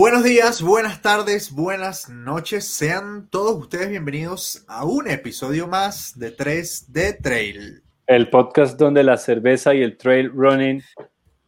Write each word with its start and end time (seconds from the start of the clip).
Buenos 0.00 0.24
días, 0.24 0.62
buenas 0.62 1.02
tardes, 1.02 1.52
buenas 1.52 2.08
noches. 2.08 2.64
Sean 2.66 3.28
todos 3.28 3.54
ustedes 3.58 3.90
bienvenidos 3.90 4.64
a 4.66 4.86
un 4.86 5.06
episodio 5.06 5.68
más 5.68 6.18
de 6.18 6.34
3D 6.34 7.18
Trail. 7.20 7.82
El 8.06 8.30
podcast 8.30 8.78
donde 8.78 9.04
la 9.04 9.18
cerveza 9.18 9.74
y 9.74 9.82
el 9.82 9.98
trail 9.98 10.32
running 10.32 10.82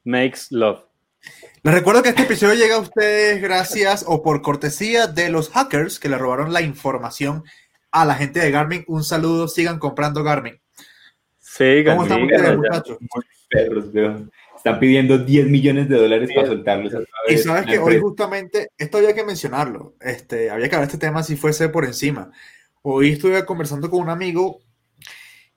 makes 0.05 0.41
love. 0.51 0.81
Les 1.63 1.73
recuerdo 1.73 2.03
que 2.03 2.11
este 2.11 2.25
episodio 2.25 2.53
llega 2.53 2.75
a 2.75 2.81
ustedes 2.81 3.41
gracias 3.41 4.05
o 4.07 4.23
por 4.23 4.43
cortesía 4.43 5.07
de 5.07 5.31
los 5.31 5.49
hackers 5.49 5.99
que 5.99 6.11
le 6.11 6.19
robaron 6.19 6.53
la 6.53 6.61
información 6.61 7.45
a 7.91 8.05
la 8.05 8.17
gente 8.17 8.41
de 8.41 8.51
Garmin. 8.51 8.85
Un 8.87 9.03
saludo, 9.03 9.49
sigan 9.49 9.79
comprando 9.79 10.23
Garmin. 10.23 10.61
Sigan, 11.39 11.97
¿Cómo 11.97 12.07
están 12.07 12.23
ustedes, 12.25 12.59
muchachos? 12.59 12.99
Muy 13.01 13.25
perros, 13.49 13.87
weón. 13.95 14.31
Están 14.65 14.79
pidiendo 14.79 15.19
10 15.19 15.49
millones 15.49 15.89
de 15.89 15.97
dólares 15.97 16.31
para 16.33 16.47
soltarlos. 16.47 16.95
Y 17.29 17.37
sabes 17.37 17.67
que 17.67 17.81
hoy 17.81 17.99
justamente, 17.99 18.69
esto 18.79 18.99
había 18.99 19.13
que 19.13 19.25
mencionarlo, 19.25 19.97
este, 20.01 20.51
había 20.51 20.69
que 20.69 20.77
hablar 20.77 20.89
de 20.89 20.93
este 20.95 21.05
tema 21.05 21.25
si 21.25 21.35
fuese 21.35 21.69
por 21.69 21.85
encima. 21.85 22.31
Hoy 22.83 23.11
estuve 23.11 23.45
conversando 23.45 23.91
con 23.91 24.01
un 24.01 24.09
amigo 24.09 24.61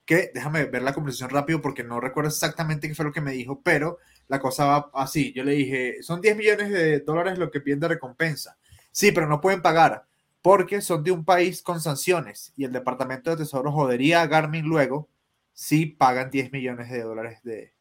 que, 0.05 0.31
déjame 0.33 0.65
ver 0.65 0.81
la 0.81 0.95
conversación 0.95 1.29
rápido 1.29 1.61
porque 1.61 1.83
no 1.83 1.99
recuerdo 1.99 2.29
exactamente 2.29 2.87
qué 2.87 2.95
fue 2.95 3.05
lo 3.05 3.11
que 3.11 3.21
me 3.21 3.33
dijo, 3.33 3.61
pero 3.61 3.99
la 4.27 4.39
cosa 4.39 4.65
va 4.65 4.89
así. 4.95 5.31
Yo 5.33 5.43
le 5.43 5.51
dije, 5.51 6.01
son 6.01 6.19
10 6.19 6.35
millones 6.35 6.71
de 6.71 7.01
dólares 7.01 7.37
lo 7.37 7.51
que 7.51 7.61
piden 7.61 7.81
de 7.81 7.89
recompensa. 7.89 8.57
Sí, 8.91 9.11
pero 9.11 9.27
no 9.27 9.39
pueden 9.39 9.61
pagar 9.61 10.07
porque 10.41 10.81
son 10.81 11.03
de 11.03 11.11
un 11.11 11.23
país 11.23 11.61
con 11.61 11.79
sanciones 11.79 12.53
y 12.57 12.63
el 12.63 12.71
Departamento 12.71 13.29
de 13.29 13.37
Tesoro 13.37 13.71
jodería 13.71 14.23
a 14.23 14.27
Garmin 14.27 14.65
luego 14.65 15.09
si 15.53 15.85
pagan 15.85 16.31
10 16.31 16.51
millones 16.51 16.89
de 16.89 17.03
dólares 17.03 17.43
de 17.43 17.74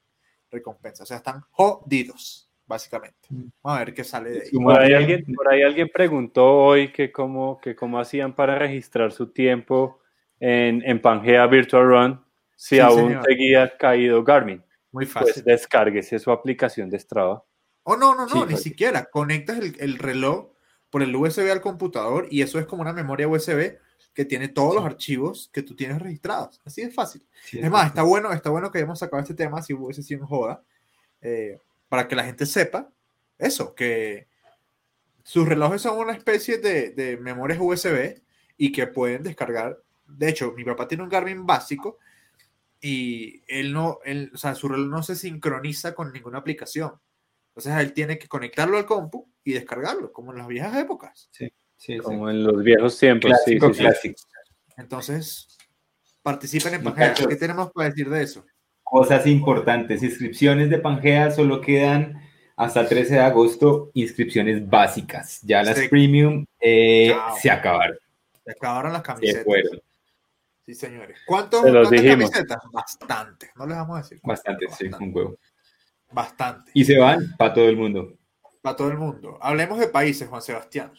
recompensa. 0.54 1.02
O 1.02 1.06
sea, 1.06 1.18
están 1.18 1.42
jodidos, 1.50 2.50
básicamente. 2.66 3.28
Vamos 3.30 3.52
a 3.64 3.84
ver 3.84 3.94
qué 3.94 4.04
sale 4.04 4.30
de 4.30 4.40
ahí. 4.42 4.50
Por 4.52 4.78
ahí, 4.78 4.92
alguien, 4.94 5.24
por 5.34 5.52
ahí 5.52 5.62
alguien 5.62 5.90
preguntó 5.92 6.46
hoy 6.54 6.90
que 6.92 7.12
cómo, 7.12 7.58
que 7.60 7.76
cómo 7.76 7.98
hacían 8.00 8.34
para 8.34 8.58
registrar 8.58 9.12
su 9.12 9.32
tiempo 9.32 10.00
en, 10.40 10.82
en 10.88 11.00
Pangea 11.02 11.46
Virtual 11.46 11.86
Run 11.86 12.24
si 12.56 12.76
Sí, 12.76 12.80
aún 12.80 13.08
señor. 13.08 13.24
seguía 13.24 13.76
caído 13.76 14.22
Garmin. 14.24 14.64
Muy 14.92 15.06
fácil. 15.06 15.32
Pues 15.34 15.44
descárguese 15.44 16.18
su 16.18 16.30
aplicación 16.30 16.88
de 16.88 16.98
Strava. 17.00 17.44
Oh, 17.82 17.96
no, 17.96 18.14
no, 18.14 18.22
no, 18.26 18.28
Sí, 18.28 18.34
ni 18.38 18.40
fácil. 18.54 18.58
siquiera. 18.58 19.04
Conectas 19.10 19.58
el, 19.58 19.76
el 19.80 19.98
reloj 19.98 20.52
por 20.88 21.02
el 21.02 21.14
USB 21.14 21.50
al 21.50 21.60
computador 21.60 22.28
y 22.30 22.42
eso 22.42 22.58
es 22.60 22.66
como 22.66 22.82
una 22.82 22.92
memoria 22.92 23.26
USB 23.28 23.76
que 24.14 24.24
tiene 24.24 24.48
todos 24.48 24.74
los 24.74 24.84
archivos 24.84 25.50
que 25.52 25.62
tú 25.62 25.74
tienes 25.74 26.00
registrados. 26.00 26.60
Así 26.64 26.82
de 26.82 26.90
fácil. 26.90 27.26
Sí, 27.44 27.58
Es 27.58 27.70
más, 27.70 27.88
está 27.88 28.02
bueno, 28.02 28.32
está 28.32 28.50
bueno 28.50 28.70
que 28.70 28.78
hayamos 28.78 29.00
sacado 29.00 29.20
este 29.20 29.34
tema, 29.34 29.60
si 29.60 29.74
hubiese 29.74 30.02
sido 30.02 30.26
joda, 30.26 30.62
eh, 31.20 31.58
para 31.88 32.06
que 32.06 32.14
la 32.14 32.24
gente 32.24 32.46
sepa 32.46 32.88
eso, 33.38 33.74
que 33.74 34.28
sus 35.24 35.48
relojes 35.48 35.82
son 35.82 35.98
una 35.98 36.12
especie 36.12 36.58
de, 36.58 36.90
de 36.90 37.16
memorias 37.16 37.58
USB 37.60 38.22
y 38.56 38.70
que 38.70 38.86
pueden 38.86 39.24
descargar. 39.24 39.82
De 40.06 40.28
hecho, 40.28 40.52
mi 40.52 40.64
papá 40.64 40.86
tiene 40.86 41.02
un 41.02 41.08
Garmin 41.08 41.44
básico 41.44 41.98
y 42.80 43.42
él 43.48 43.72
no, 43.72 43.98
él, 44.04 44.30
o 44.32 44.36
sea, 44.36 44.54
su 44.54 44.68
reloj 44.68 44.88
no 44.88 45.02
se 45.02 45.16
sincroniza 45.16 45.94
con 45.94 46.12
ninguna 46.12 46.38
aplicación. 46.38 46.92
Entonces 47.48 47.74
él 47.78 47.92
tiene 47.92 48.18
que 48.18 48.28
conectarlo 48.28 48.76
al 48.76 48.86
compu 48.86 49.28
y 49.42 49.54
descargarlo, 49.54 50.12
como 50.12 50.32
en 50.32 50.38
las 50.38 50.46
viejas 50.46 50.76
épocas. 50.76 51.28
Sí, 51.32 51.52
sí. 51.76 51.98
Como 51.98 52.30
en 52.30 52.44
los 52.44 52.62
viejos 52.62 52.98
tiempos. 52.98 53.30
sí, 53.44 53.58
Clásico, 53.58 53.68
sí, 53.68 53.74
sí. 53.74 53.80
clásico. 53.80 54.20
Entonces, 54.76 55.48
participen 56.22 56.74
en 56.74 56.82
Pangea. 56.84 57.08
Muchachos. 57.08 57.26
¿Qué 57.28 57.36
tenemos 57.36 57.70
para 57.72 57.88
decir 57.90 58.08
de 58.08 58.22
eso? 58.22 58.44
Cosas 58.82 59.26
importantes. 59.26 60.02
Inscripciones 60.02 60.70
de 60.70 60.78
Pangea 60.78 61.30
solo 61.30 61.60
quedan 61.60 62.20
hasta 62.56 62.80
el 62.80 62.88
13 62.88 63.14
de 63.14 63.20
agosto. 63.20 63.90
Inscripciones 63.94 64.68
básicas. 64.68 65.40
Ya 65.42 65.62
las 65.62 65.78
Sí. 65.78 65.88
premium 65.88 66.44
eh, 66.60 67.14
se 67.40 67.50
acabaron. 67.50 67.96
Se 68.44 68.52
acabaron 68.52 68.92
las 68.92 69.02
Se 69.02 69.06
camisetas. 69.06 69.44
fueron. 69.44 69.80
Sí, 70.66 70.74
señores. 70.74 71.18
¿Cuántos, 71.26 71.62
Se 71.62 71.70
los 71.70 71.88
¿Cuántas 71.88 72.02
dijimos. 72.02 72.30
camisetas? 72.30 72.58
Bastante. 72.72 73.50
No 73.56 73.66
les 73.66 73.76
vamos 73.76 73.98
a 73.98 74.02
decir. 74.02 74.18
Bastante, 74.22 74.66
sí, 74.66 74.84
Bastante. 74.88 75.04
un 75.04 75.14
huevo. 75.16 75.38
Bastante. 76.10 76.70
Y 76.74 76.84
se 76.84 76.98
van 76.98 77.34
para 77.36 77.52
todo 77.54 77.68
el 77.68 77.76
mundo. 77.76 78.14
Para 78.62 78.76
todo 78.76 78.88
el 78.88 78.96
mundo. 78.96 79.38
Hablemos 79.42 79.78
de 79.78 79.88
países, 79.88 80.28
Juan 80.28 80.40
Sebastián. 80.42 80.92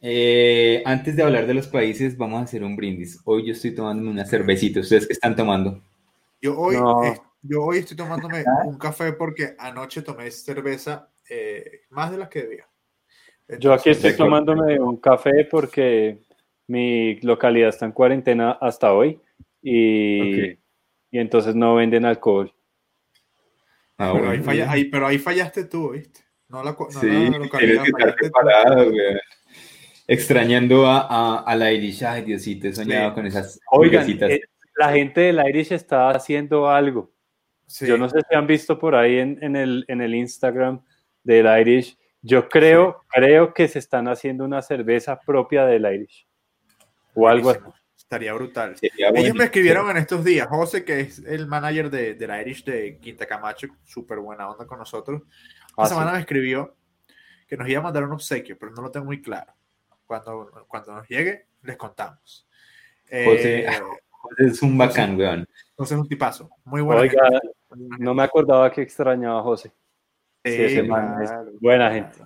Eh, 0.00 0.82
antes 0.84 1.16
de 1.16 1.22
hablar 1.22 1.46
de 1.46 1.54
los 1.54 1.68
países, 1.68 2.16
vamos 2.16 2.40
a 2.40 2.44
hacer 2.44 2.62
un 2.62 2.76
brindis. 2.76 3.20
Hoy 3.24 3.46
yo 3.46 3.52
estoy 3.52 3.74
tomándome 3.74 4.10
una 4.10 4.24
cervecita. 4.26 4.80
¿Ustedes 4.80 5.06
qué 5.06 5.14
están 5.14 5.34
tomando? 5.34 5.82
Yo 6.40 6.58
hoy, 6.58 6.76
No. 6.76 7.02
eh, 7.04 7.18
yo 7.42 7.62
hoy 7.64 7.78
estoy 7.78 7.96
tomándome 7.96 8.44
un 8.64 8.78
café 8.78 9.12
porque 9.12 9.54
anoche 9.58 10.02
tomé 10.02 10.30
cerveza 10.30 11.10
eh, 11.28 11.82
más 11.90 12.10
de 12.10 12.18
las 12.18 12.28
que 12.28 12.42
debía. 12.42 12.68
Yo 13.58 13.72
aquí 13.72 13.90
estoy 13.90 14.14
tomándome 14.16 14.78
un 14.80 14.96
café 14.96 15.44
porque 15.50 16.18
mi 16.66 17.20
localidad 17.20 17.68
está 17.70 17.86
en 17.86 17.92
cuarentena 17.92 18.52
hasta 18.60 18.92
hoy 18.92 19.20
y, 19.62 20.50
y 20.50 20.58
entonces 21.12 21.54
no 21.54 21.76
venden 21.76 22.04
alcohol. 22.04 22.52
Ah, 23.98 24.10
pero, 24.12 24.24
ahí 24.30 24.38
bueno. 24.38 24.44
falla- 24.44 24.70
ahí- 24.70 24.84
pero 24.90 25.06
ahí 25.06 25.18
fallaste 25.18 25.64
tú, 25.64 25.92
¿viste? 25.92 26.20
No 26.48 26.62
la, 26.62 26.72
no 26.72 26.86
Sí, 26.90 27.06
la 27.08 27.14
tienes 27.30 27.38
localidad, 27.40 27.82
que 27.84 27.88
estar 27.88 28.00
fallaste 28.00 28.26
tú. 28.26 28.32
preparado, 28.32 28.90
güey. 28.90 29.16
Extrañando 30.08 30.86
a, 30.86 31.00
a, 31.00 31.38
a 31.40 31.56
la 31.56 31.72
Irish. 31.72 32.04
Ay, 32.04 32.22
Diosito, 32.22 32.68
he 32.68 32.72
soñado 32.74 33.10
Sí. 33.10 33.14
con 33.14 33.26
esas 33.26 33.60
Oigan, 33.70 34.04
cervecitas. 34.04 34.30
eh, 34.30 34.40
la 34.76 34.92
gente 34.92 35.20
del 35.22 35.40
Irish 35.48 35.72
está 35.72 36.10
haciendo 36.10 36.68
algo. 36.68 37.12
Sí. 37.66 37.86
Yo 37.86 37.98
no 37.98 38.08
sé 38.08 38.20
si 38.28 38.34
han 38.36 38.46
visto 38.46 38.78
por 38.78 38.94
ahí 38.94 39.18
en, 39.18 39.38
en 39.42 39.56
el, 39.56 39.84
en 39.88 40.00
el 40.00 40.14
Instagram 40.14 40.80
del 41.24 41.46
Irish. 41.60 41.98
Yo 42.22 42.48
creo, 42.48 43.04
creo 43.08 43.52
que 43.54 43.66
se 43.68 43.78
están 43.78 44.06
haciendo 44.08 44.44
una 44.44 44.62
cerveza 44.62 45.18
propia 45.20 45.64
del 45.66 45.84
Irish. 45.92 46.26
O 47.14 47.26
algo 47.28 47.50
así. 47.50 47.60
Estaría 47.96 48.32
brutal. 48.34 48.76
Sería 48.76 49.08
Ellos 49.08 49.20
bueno. 49.20 49.34
me 49.36 49.44
escribieron 49.44 49.90
en 49.90 49.96
estos 49.96 50.24
días, 50.24 50.46
José, 50.46 50.84
que 50.84 51.00
es 51.00 51.18
el 51.26 51.48
manager 51.48 51.90
de, 51.90 52.14
de 52.14 52.26
la 52.28 52.40
Irish 52.40 52.64
de 52.64 52.98
Quinta 53.00 53.26
Camacho, 53.26 53.66
súper 53.82 54.18
buena 54.20 54.48
onda 54.48 54.64
con 54.66 54.78
nosotros. 54.78 55.22
Esta 55.68 55.82
Ah, 55.82 55.86
semana 55.86 56.10
sí. 56.10 56.14
me 56.14 56.20
escribió 56.20 56.76
que 57.48 57.56
nos 57.56 57.68
iba 57.68 57.80
a 57.80 57.82
mandar 57.82 58.04
un 58.04 58.12
obsequio, 58.12 58.56
pero 58.58 58.70
no 58.72 58.82
lo 58.82 58.90
tengo 58.92 59.06
muy 59.06 59.20
claro. 59.20 59.52
Cuando, 60.06 60.50
cuando 60.68 60.94
nos 60.94 61.08
llegue, 61.08 61.46
les 61.62 61.76
contamos. 61.76 62.46
José, 63.08 63.66
Eh, 63.66 63.70
Es 64.38 64.62
un 64.62 64.76
bacán, 64.76 65.16
weón. 65.16 65.46
entonces, 65.70 65.96
un 65.98 66.08
tipazo. 66.08 66.50
Muy 66.64 66.80
bueno. 66.82 67.02
Oiga, 67.02 67.22
no 67.98 68.14
me 68.14 68.22
acordaba 68.22 68.70
que 68.70 68.82
extrañaba 68.82 69.40
a 69.40 69.42
José. 69.42 69.68
sí, 70.44 70.52
ese 70.52 70.82
man 70.82 71.22
es 71.22 71.30
buena 71.60 71.90
gente. 71.92 72.18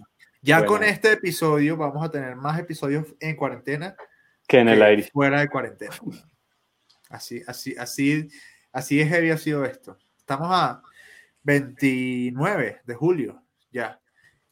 Ya 0.42 0.58
Buena. 0.58 0.66
con 0.68 0.84
este 0.84 1.12
episodio 1.12 1.76
vamos 1.76 2.02
a 2.04 2.10
tener 2.10 2.34
más 2.36 2.58
episodios 2.58 3.04
en 3.20 3.36
cuarentena 3.36 3.94
Que 4.48 4.60
en 4.60 4.68
el 4.70 4.78
que 4.78 4.92
Irish. 4.94 5.10
fuera 5.12 5.40
de 5.40 5.48
cuarentena. 5.48 5.94
Así, 7.10 7.42
así, 7.46 7.74
así, 7.76 8.28
así 8.72 8.96
de 8.98 9.06
heavy 9.06 9.30
ha 9.30 9.36
sido 9.38 9.64
esto. 9.64 9.98
Estamos 10.16 10.48
a 10.50 10.82
29 11.42 12.80
de 12.84 12.94
julio 12.94 13.42
ya. 13.70 14.00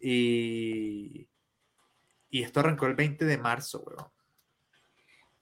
Y, 0.00 1.28
y 2.31 2.43
esto 2.43 2.61
arrancó 2.61 2.87
el 2.87 2.94
20 2.94 3.25
de 3.25 3.39
marzo, 3.39 3.81
weón. 3.81 4.09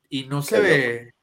Y 0.09 0.25
no 0.27 0.43
se 0.43 0.61
ve. 0.61 1.15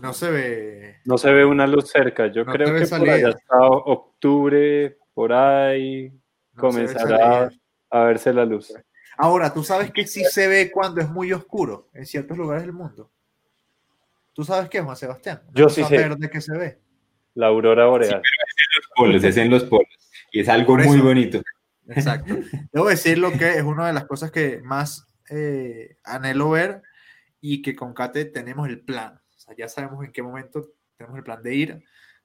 No 0.00 0.12
se 0.12 0.30
ve. 0.30 0.96
No 1.04 1.18
se 1.18 1.32
ve 1.32 1.44
una 1.44 1.66
luz 1.66 1.90
cerca. 1.90 2.28
Yo 2.28 2.44
No 2.44 2.52
creo 2.52 2.74
que 2.78 2.86
por 2.86 3.08
allá 3.08 3.30
está 3.30 3.60
octubre, 3.60 4.96
por 5.12 5.32
ahí 5.32 6.10
no 6.10 6.72
se 6.72 6.80
ve 6.80 6.86
comenzará 6.86 7.50
a 7.90 8.04
verse 8.04 8.32
la 8.32 8.44
luz. 8.44 8.72
Ahora, 9.16 9.52
tú 9.52 9.62
sabes 9.62 9.92
que 9.92 10.06
sí 10.06 10.24
se 10.24 10.48
ve 10.48 10.70
cuando 10.70 11.00
es 11.00 11.08
muy 11.08 11.32
oscuro 11.32 11.88
en 11.92 12.06
ciertos 12.06 12.36
lugares 12.36 12.64
del 12.64 12.72
mundo. 12.72 13.10
¿Tú 14.32 14.44
sabes 14.44 14.68
qué, 14.68 14.80
Juan 14.80 14.96
Sebastián? 14.96 15.42
Yo 15.52 15.68
sí 15.68 15.84
sé. 15.84 15.96
verde 15.96 16.28
que 16.28 16.40
se 16.40 16.56
ve. 16.56 16.78
La 17.34 17.48
aurora 17.48 17.86
boreal. 17.86 18.20
Los 18.20 18.88
polos, 18.96 19.22
es 19.22 19.36
en 19.36 19.50
los 19.50 19.64
polos. 19.64 19.88
Y 20.32 20.40
es 20.40 20.48
algo 20.48 20.76
muy 20.76 20.98
bonito. 20.98 21.40
Exacto. 21.88 22.34
Debo 22.72 22.88
decir 22.88 23.18
lo 23.18 23.32
que 23.32 23.50
es 23.50 23.62
una 23.62 23.86
de 23.86 23.92
las 23.92 24.06
cosas 24.06 24.30
que 24.30 24.60
más 24.62 25.06
eh, 25.30 25.96
anhelo 26.04 26.50
ver 26.50 26.82
y 27.40 27.62
que 27.62 27.74
con 27.74 27.94
Kate 27.94 28.24
tenemos 28.26 28.68
el 28.68 28.80
plan. 28.80 29.20
O 29.36 29.38
sea, 29.38 29.54
ya 29.56 29.68
sabemos 29.68 30.04
en 30.04 30.12
qué 30.12 30.22
momento 30.22 30.72
tenemos 30.96 31.18
el 31.18 31.24
plan 31.24 31.42
de 31.42 31.54
ir 31.54 31.84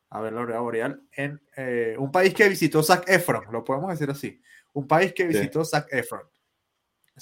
a 0.10 0.22
ver 0.22 0.34
la 0.34 0.40
aurora 0.42 0.60
boreal 0.62 1.02
en 1.12 1.42
eh, 1.56 1.96
un 2.00 2.12
país 2.12 2.34
que 2.34 2.50
visitó 2.50 2.82
Zac 2.82 3.08
Efron, 3.10 3.44
lo 3.52 3.64
podemos 3.64 3.92
decir 3.92 4.10
así. 4.10 4.42
Un 4.74 4.88
país 4.88 5.14
que 5.14 5.24
Sí. 5.24 5.30
visitó 5.30 5.64
Zac 5.66 5.88
Efron. 5.92 6.22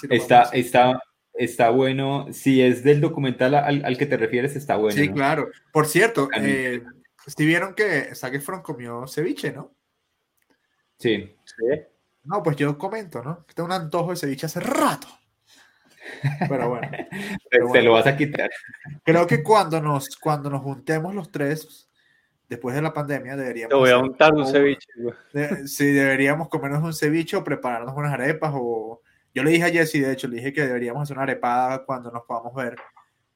Está, 0.10 0.44
está, 0.54 1.02
está 1.34 1.70
bueno. 1.72 2.28
Si 2.32 2.62
es 2.62 2.84
del 2.84 3.02
documental 3.02 3.56
al, 3.56 3.84
al 3.84 3.98
que 3.98 4.06
te 4.06 4.16
refieres, 4.16 4.56
está 4.56 4.76
bueno. 4.76 4.96
Sí, 4.96 5.08
¿no? 5.08 5.16
claro. 5.16 5.50
Por 5.74 5.88
cierto, 5.88 6.30
eh, 6.36 6.84
si 7.26 7.46
vieron 7.46 7.74
que 7.74 8.14
Zac 8.16 8.36
Efron 8.36 8.62
comió 8.62 9.08
ceviche, 9.08 9.52
¿no? 9.52 9.76
Sí. 11.00 11.36
Sí. 11.44 11.82
No, 12.28 12.44
pues 12.44 12.56
yo 12.58 12.78
comento, 12.78 13.24
¿no? 13.24 13.46
Que 13.46 13.54
tengo 13.54 13.68
un 13.68 13.74
antojo 13.74 14.12
de 14.12 14.18
ceviche 14.18 14.46
hace 14.46 14.60
rato. 14.60 15.08
Pero 16.48 16.70
bueno. 16.70 16.88
Te, 16.92 17.08
Pero 17.50 17.68
bueno. 17.68 17.86
lo 17.86 17.92
vas 17.94 18.08
a 18.08 18.16
quitar. 18.16 18.50
Creo 19.04 19.26
que 19.28 19.44
cuando 19.44 19.82
nos, 19.82 20.16
cuando 20.18 20.50
nos 20.50 20.62
juntemos 20.62 21.14
los 21.16 21.32
tres, 21.32 21.90
después 22.48 22.76
de 22.76 22.82
la 22.82 22.94
pandemia, 22.94 23.36
deberíamos. 23.36 23.70
Te 23.70 23.76
voy 23.76 23.90
a 23.90 23.98
untar 23.98 24.34
un 24.34 24.46
ceviche. 24.46 24.88
de- 25.34 25.68
sí, 25.68 25.86
deberíamos 25.88 26.50
comernos 26.50 26.84
un 26.84 26.94
ceviche 26.94 27.36
o 27.38 27.44
prepararnos 27.44 27.94
unas 27.96 28.14
arepas 28.14 28.52
o 28.56 29.02
Yo 29.34 29.44
le 29.44 29.52
dije 29.52 29.66
a 29.66 29.70
Jesse, 29.70 30.02
de 30.02 30.12
hecho, 30.14 30.28
le 30.28 30.38
dije 30.38 30.54
que 30.54 30.66
deberíamos 30.66 31.04
hacer 31.04 31.18
una 31.18 31.24
arepada 31.24 31.84
cuando 31.86 32.10
nos 32.12 32.24
podamos 32.24 32.54
ver 32.56 32.76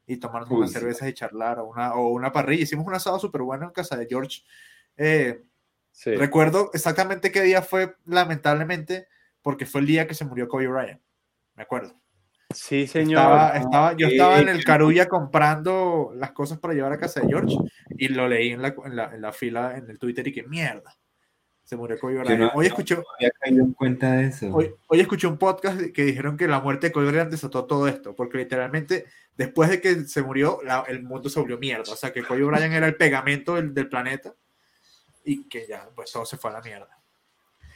y 0.07 0.17
tomarnos 0.17 0.49
Uy, 0.51 0.57
unas 0.57 0.71
sí. 0.71 0.79
cervezas 0.79 1.07
y 1.09 1.13
charlar 1.13 1.59
o 1.59 1.65
una, 1.65 1.93
o 1.95 2.09
una 2.09 2.31
parrilla. 2.31 2.63
Hicimos 2.63 2.85
un 2.87 2.93
asado 2.95 3.19
súper 3.19 3.41
bueno 3.43 3.65
en 3.65 3.71
casa 3.71 3.95
de 3.95 4.07
George. 4.07 4.41
Eh, 4.97 5.43
Sí. 5.91 6.15
Recuerdo 6.15 6.71
exactamente 6.73 7.31
qué 7.31 7.41
día 7.41 7.61
fue, 7.61 7.95
lamentablemente, 8.05 9.07
porque 9.41 9.65
fue 9.65 9.81
el 9.81 9.87
día 9.87 10.07
que 10.07 10.13
se 10.13 10.25
murió 10.25 10.47
Kobe 10.47 10.67
Bryant. 10.67 11.01
Me 11.55 11.63
acuerdo. 11.63 11.93
Sí, 12.53 12.85
señor. 12.87 13.19
Estaba, 13.21 13.49
estaba- 13.57 13.93
yo 13.97 14.07
estaba 14.07 14.39
en 14.39 14.49
el 14.49 14.63
Carulla 14.63 15.07
comprando 15.07 16.11
las 16.15 16.31
cosas 16.31 16.59
para 16.59 16.73
llevar 16.73 16.91
a 16.93 16.97
casa 16.99 17.21
de 17.21 17.27
George 17.27 17.55
y 17.97 18.07
lo 18.09 18.27
leí 18.27 18.51
en 18.51 18.61
la, 18.61 18.75
en 18.85 18.95
la, 18.95 19.13
en 19.15 19.21
la 19.21 19.31
fila 19.31 19.77
en 19.77 19.89
el 19.89 19.97
Twitter 19.99 20.27
y 20.27 20.33
que 20.33 20.43
mierda. 20.43 20.97
Se 21.63 21.77
murió 21.77 21.97
Kobe 21.97 22.17
Bryant. 22.17 22.39
no- 22.39 22.51
hoy, 22.53 22.65
escuché, 22.65 22.95
había 23.17 23.31
caído 23.39 23.63
en 23.63 23.71
cuenta 23.73 24.11
de 24.13 24.25
eso. 24.27 24.53
hoy, 24.53 24.71
hoy 24.87 24.99
escuché 24.99 25.27
un 25.27 25.37
podcast 25.37 25.79
que 25.93 26.03
dijeron 26.03 26.35
que 26.35 26.47
la 26.47 26.59
muerte 26.59 26.87
de 26.87 26.91
Kobe 26.93 27.11
Bryant 27.11 27.31
desató 27.31 27.65
todo 27.65 27.87
esto, 27.87 28.13
porque 28.15 28.37
literalmente 28.39 29.05
después 29.37 29.69
de 29.69 29.79
que 29.79 29.95
se 30.05 30.21
murió, 30.21 30.59
la- 30.65 30.83
el 30.89 31.03
mundo 31.03 31.29
se 31.29 31.39
volvió 31.39 31.57
mierda. 31.57 31.93
O 31.93 31.95
sea, 31.95 32.11
que 32.11 32.23
Kobe 32.23 32.43
Bryant 32.43 32.73
era 32.73 32.87
el 32.87 32.95
pegamento 32.95 33.55
del, 33.55 33.73
del 33.73 33.87
planeta 33.87 34.33
y 35.25 35.43
que 35.47 35.65
ya, 35.67 35.87
pues 35.95 36.11
todo 36.11 36.25
se 36.25 36.37
fue 36.37 36.49
a 36.49 36.53
la 36.53 36.61
mierda. 36.61 36.89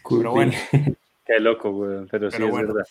Cool 0.01 0.19
pero 0.19 0.31
bueno. 0.31 0.51
Qué 1.25 1.39
loco, 1.39 1.71
güey. 1.71 2.05
Pero, 2.11 2.29
sí 2.29 2.43
es 2.43 2.49
bueno. 2.51 2.73
verdad. 2.73 2.85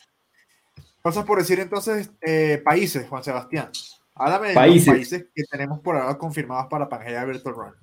Cosas 1.02 1.24
por 1.24 1.38
decir 1.38 1.60
entonces, 1.60 2.10
eh, 2.22 2.60
países, 2.64 3.06
Juan 3.08 3.22
Sebastián. 3.22 3.70
Háblame 4.16 4.48
de 4.48 4.54
Países. 4.54 4.86
los 4.86 4.94
países 4.96 5.26
que 5.34 5.42
tenemos 5.44 5.80
por 5.80 5.96
ahora 5.96 6.16
confirmados 6.18 6.66
para 6.68 6.88
Pangea 6.88 7.24
Virtual 7.24 7.54
Run. 7.54 7.74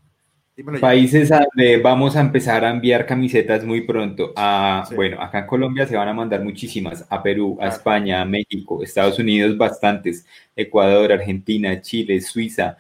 Dímelo 0.56 0.78
ya. 0.78 0.82
Países 0.82 1.32
a 1.32 1.46
donde 1.46 1.78
vamos 1.82 2.16
a 2.16 2.22
empezar 2.22 2.66
a 2.66 2.70
enviar 2.72 3.06
camisetas 3.06 3.64
muy 3.64 3.82
pronto. 3.82 4.34
A, 4.36 4.86
Sí. 4.90 4.96
Bueno, 4.96 5.22
acá 5.22 5.40
en 5.40 5.48
Colombia 5.48 5.86
se 5.88 5.96
van 5.96 6.08
a 6.10 6.14
mandar 6.14 6.42
muchísimas. 6.44 7.06
A 7.10 7.22
Perú, 7.24 7.54
a 7.54 7.64
Claro. 7.66 7.76
España, 7.76 8.22
a 8.22 8.26
México, 8.26 8.82
Estados 8.84 9.20
Unidos 9.20 9.58
bastantes. 9.58 10.26
Ecuador, 10.56 11.12
Argentina, 11.12 11.80
Chile, 11.82 12.20
Suiza, 12.22 12.78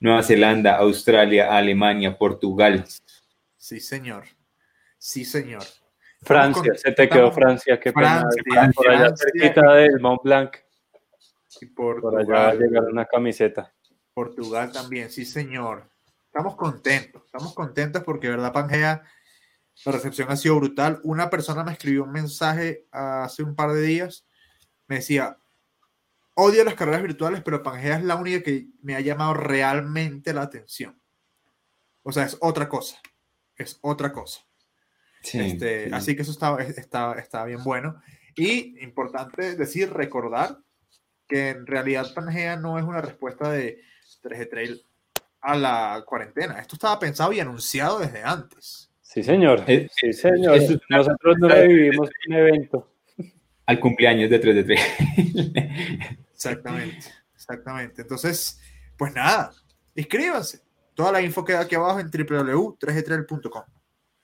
Nueva 0.00 0.22
Zelanda, 0.22 0.76
Australia, 0.76 1.56
Alemania, 1.56 2.16
Portugal. 2.18 2.84
Sí, 3.56 3.80
señor. 3.80 4.24
Sí, 4.98 5.24
señor. 5.24 5.64
Francia, 6.22 6.72
se 6.74 6.92
te 6.92 7.08
quedó 7.08 7.30
Francia, 7.30 7.78
qué 7.78 7.92
pena. 7.92 8.20
Francia, 8.20 8.72
por 8.74 8.88
allá 8.88 8.98
Francia. 9.06 9.26
cerquita 9.32 9.74
del 9.74 10.00
Mont 10.00 10.22
Blanc. 10.22 10.56
Y 11.60 11.66
Por 11.66 11.96
allá 12.18 12.34
va 12.34 12.48
a 12.48 12.50
Portugal, 12.50 12.58
llegar 12.58 12.84
una 12.84 13.04
camiseta. 13.06 13.74
Portugal 14.12 14.72
también, 14.72 15.10
sí, 15.10 15.24
señor. 15.24 15.88
Estamos 16.26 16.56
contentos, 16.56 17.22
estamos 17.24 17.54
contentos 17.54 18.02
porque, 18.02 18.28
verdad, 18.28 18.52
Pangea, 18.52 19.02
la 19.84 19.92
recepción 19.92 20.30
ha 20.30 20.36
sido 20.36 20.56
brutal. 20.56 21.00
Una 21.02 21.30
persona 21.30 21.64
me 21.64 21.72
escribió 21.72 22.04
un 22.04 22.12
mensaje 22.12 22.86
hace 22.90 23.42
un 23.42 23.54
par 23.54 23.72
de 23.72 23.82
días, 23.82 24.26
me 24.86 24.96
decía, 24.96 25.38
odio 26.34 26.64
las 26.64 26.74
carreras 26.74 27.02
virtuales, 27.02 27.42
pero 27.42 27.62
Pangea 27.62 27.96
es 27.96 28.04
la 28.04 28.16
única 28.16 28.42
que 28.42 28.68
me 28.82 28.94
ha 28.94 29.00
llamado 29.00 29.34
realmente 29.34 30.34
la 30.34 30.42
atención. 30.42 31.00
O 32.02 32.12
sea, 32.12 32.24
es 32.24 32.36
otra 32.40 32.68
cosa, 32.68 32.98
es 33.56 33.78
otra 33.82 34.12
cosa. 34.12 34.40
Sí, 35.22 35.40
Este, 35.40 35.86
sí. 35.86 35.90
Así 35.92 36.16
que 36.16 36.22
eso 36.22 36.30
está, 36.30 36.56
está, 36.62 37.14
está 37.18 37.44
bien 37.44 37.62
bueno. 37.64 38.00
Y 38.36 38.82
importante 38.84 39.56
decir, 39.56 39.92
recordar 39.92 40.58
que 41.28 41.48
en 41.50 41.66
realidad 41.66 42.12
Pangea 42.14 42.56
no 42.56 42.78
es 42.78 42.84
una 42.84 43.00
respuesta 43.00 43.50
de 43.50 43.80
3G 44.22 44.48
Trail 44.50 44.82
a 45.40 45.56
la 45.56 46.04
cuarentena. 46.06 46.58
Esto 46.60 46.76
estaba 46.76 46.98
pensado 46.98 47.32
y 47.32 47.40
anunciado 47.40 47.98
desde 47.98 48.22
antes. 48.22 48.90
Sí, 49.02 49.22
señor. 49.22 49.64
Eh, 49.66 49.88
Sí, 49.92 50.12
señor. 50.12 50.56
es 50.56 50.70
una- 50.70 50.98
Nosotros 50.98 51.36
no 51.38 51.48
revivimos 51.48 52.08
un 52.28 52.34
evento. 52.34 52.92
Al 53.64 53.80
cumpleaños 53.80 54.30
de 54.30 54.38
3 54.38 54.54
de 54.54 54.64
3. 54.64 54.80
Exactamente, 56.32 57.06
exactamente. 57.34 58.02
Entonces, 58.02 58.60
pues 58.96 59.12
nada, 59.14 59.52
inscríbanse. 59.94 60.60
Toda 60.96 61.12
la 61.12 61.20
info 61.20 61.44
queda 61.44 61.60
aquí 61.60 61.74
abajo 61.74 62.00
en 62.00 62.10
www.3gtrail.com. 62.10 63.62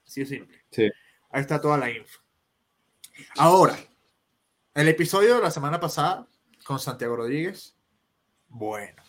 Así 0.07 0.21
de 0.21 0.27
simple. 0.27 0.59
Sí. 0.71 0.91
Ahí 1.31 1.43
está 1.43 1.61
toda 1.61 1.77
la 1.77 1.91
info. 1.91 2.21
Ahora, 3.37 3.77
el 4.75 4.89
episodio 4.89 5.37
de 5.37 5.43
la 5.43 5.51
semana 5.51 5.79
pasada 5.79 6.27
con 6.65 6.79
Santiago 6.81 7.15
Rodríguez, 7.15 7.77
bueno, 8.49 9.03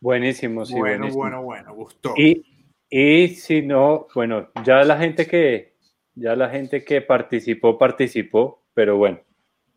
Buenísimo, 0.00 0.64
sí, 0.64 0.74
bueno, 0.74 0.98
buenísimo. 0.98 1.22
bueno, 1.22 1.42
bueno, 1.42 1.74
gustó. 1.74 2.14
Y, 2.16 2.44
y 2.88 3.28
si 3.28 3.62
no, 3.62 4.06
bueno, 4.14 4.48
ya 4.64 4.84
la 4.84 4.98
gente 4.98 5.26
que 5.26 5.76
ya 6.14 6.34
la 6.34 6.48
gente 6.50 6.84
que 6.84 7.00
participó, 7.00 7.78
participó, 7.78 8.64
pero 8.74 8.96
bueno, 8.96 9.20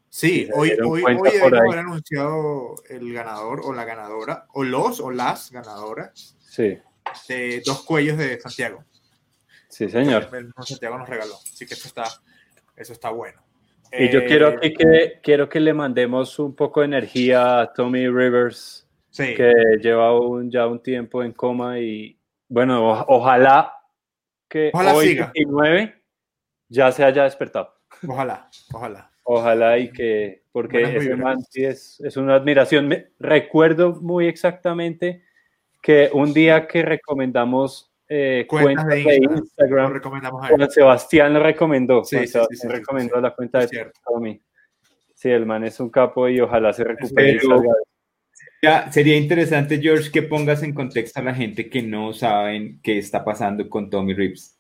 sí, 0.10 0.48
hoy, 0.56 0.72
hoy, 0.84 1.04
hoy 1.04 1.18
debemos 1.24 1.60
haber 1.60 1.80
anunciado 1.80 2.76
el 2.90 3.14
ganador 3.14 3.62
o 3.64 3.74
la 3.74 3.86
ganadora, 3.86 4.48
o 4.54 4.64
los 4.64 5.00
o 5.00 5.12
las 5.12 5.52
ganadoras 5.52 6.36
sí, 6.40 6.78
de 7.28 7.62
dos 7.66 7.84
cuellos 7.84 8.18
de 8.18 8.40
Santiago. 8.40 8.84
sí, 9.70 9.88
señor. 9.90 10.28
El 10.34 10.46
mismo 10.46 10.64
Santiago 10.64 10.98
nos 10.98 11.08
regaló. 11.10 11.36
Así 11.36 11.66
que 11.66 11.74
eso 11.74 11.88
está, 11.88 12.04
eso 12.76 12.94
está 12.94 13.10
bueno. 13.10 13.42
Y 13.92 14.10
yo 14.10 14.20
Eh, 14.20 14.26
quiero 14.26 14.48
aquí 14.50 14.74
que 14.74 15.20
quiero 15.22 15.50
que 15.50 15.60
le 15.60 15.74
mandemos 15.74 16.40
un 16.40 16.56
poco 16.56 16.80
de 16.82 16.86
energía 16.88 17.60
a 17.62 17.74
Tommy 17.74 18.08
Rivers, 18.08 18.88
Sí, 19.10 19.34
que 19.36 19.52
lleva 19.82 20.18
un, 20.18 20.50
ya 20.50 20.66
un 20.68 20.82
tiempo 20.82 21.22
en 21.24 21.34
coma 21.34 21.78
y 21.80 22.18
bueno, 22.48 22.90
o- 22.92 23.06
ojalá 23.18 23.74
que 24.48 24.72
Ojalá 24.74 24.94
hoy 24.94 25.08
siga. 25.10 25.32
29 25.36 26.02
ya 26.70 26.90
se 26.94 27.04
haya 27.04 27.24
despertado. 27.26 27.76
ojalá, 28.08 28.50
ojalá. 28.74 29.12
Ojalá 29.24 29.78
y 29.78 29.92
que, 29.92 30.44
porque 30.54 30.80
Buenas 30.80 30.96
ese 30.96 31.10
vibras. 31.10 31.20
man 31.20 31.42
sí 31.50 31.64
es, 31.66 32.00
es 32.00 32.16
una 32.18 32.36
admiración. 32.36 32.88
Me- 32.88 33.12
recuerdo 33.20 33.94
muy 34.02 34.28
exactamente 34.28 35.24
que 35.82 36.10
un 36.14 36.34
día 36.34 36.68
que 36.68 36.84
recomendamos 36.84 37.92
eh, 38.14 38.46
Cuentas 38.46 38.84
cuentas, 38.84 39.06
de 39.06 39.16
Instagram. 39.24 39.94
Recomendamos 39.94 40.44
a 40.44 40.70
Sebastián 40.70 41.34
lo 41.34 41.40
recomendó. 41.42 42.04
Sí, 42.04 42.28
Sebastián 42.28 42.48
sí, 42.50 42.58
sí, 42.58 42.68
recomendó 42.68 43.22
la 43.22 43.34
cuenta 43.34 43.60
de. 43.60 43.90
Tommy. 44.04 44.42
Sí, 45.14 45.30
el 45.30 45.46
man 45.46 45.64
es 45.64 45.80
un 45.80 45.90
capo 45.90 46.28
y 46.28 46.42
ojalá 46.42 46.74
se 46.74 46.84
recupere. 46.84 47.40
Pero-. 47.42 47.64
Ya, 48.62 48.92
sería 48.92 49.16
interesante, 49.16 49.80
George, 49.80 50.12
que 50.12 50.24
pongas 50.24 50.62
en 50.62 50.74
contexto 50.74 51.22
a 51.22 51.24
la 51.24 51.34
gente 51.34 51.70
que 51.70 51.82
no 51.82 52.12
saben 52.12 52.82
qué 52.84 52.98
está 52.98 53.24
pasando 53.24 53.70
con 53.70 53.90
Tommy 53.90 54.14
Reeves. 54.14 54.60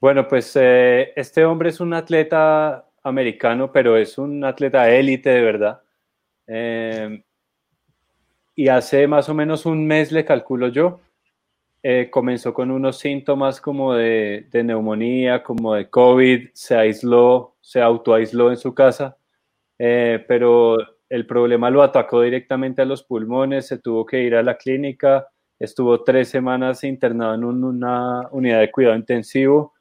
Bueno, 0.00 0.28
pues 0.28 0.52
eh, 0.54 1.12
este 1.16 1.44
hombre 1.44 1.70
es 1.70 1.80
un 1.80 1.92
atleta 1.92 2.88
americano, 3.02 3.72
pero 3.72 3.96
es 3.96 4.16
un 4.16 4.44
atleta 4.44 4.88
élite 4.88 5.30
de 5.30 5.42
verdad. 5.42 5.82
Eh, 6.46 7.24
y 8.54 8.68
hace 8.68 9.06
más 9.06 9.28
o 9.28 9.34
menos 9.34 9.66
un 9.66 9.86
mes, 9.86 10.12
le 10.12 10.24
calculo 10.24 10.68
yo, 10.68 11.00
eh, 11.82 12.08
comenzó 12.10 12.52
con 12.52 12.70
unos 12.70 12.98
síntomas 12.98 13.60
como 13.60 13.94
de, 13.94 14.46
de 14.50 14.62
neumonía, 14.64 15.42
como 15.42 15.74
de 15.74 15.88
COVID, 15.88 16.48
se 16.52 16.76
aisló, 16.76 17.56
se 17.60 17.80
autoaisló 17.80 18.50
en 18.50 18.56
su 18.58 18.74
casa, 18.74 19.16
eh, 19.78 20.22
pero 20.28 20.76
el 21.08 21.26
problema 21.26 21.70
lo 21.70 21.82
atacó 21.82 22.20
directamente 22.20 22.82
a 22.82 22.84
los 22.84 23.02
pulmones, 23.02 23.66
se 23.66 23.78
tuvo 23.78 24.04
que 24.04 24.22
ir 24.22 24.34
a 24.34 24.42
la 24.42 24.56
clínica, 24.56 25.26
estuvo 25.58 26.02
tres 26.04 26.28
semanas 26.28 26.84
internado 26.84 27.34
en 27.34 27.44
un- 27.44 27.64
una 27.64 28.28
unidad 28.30 28.60
de 28.60 28.70
cuidado 28.70 28.96
intensivo. 28.96 29.74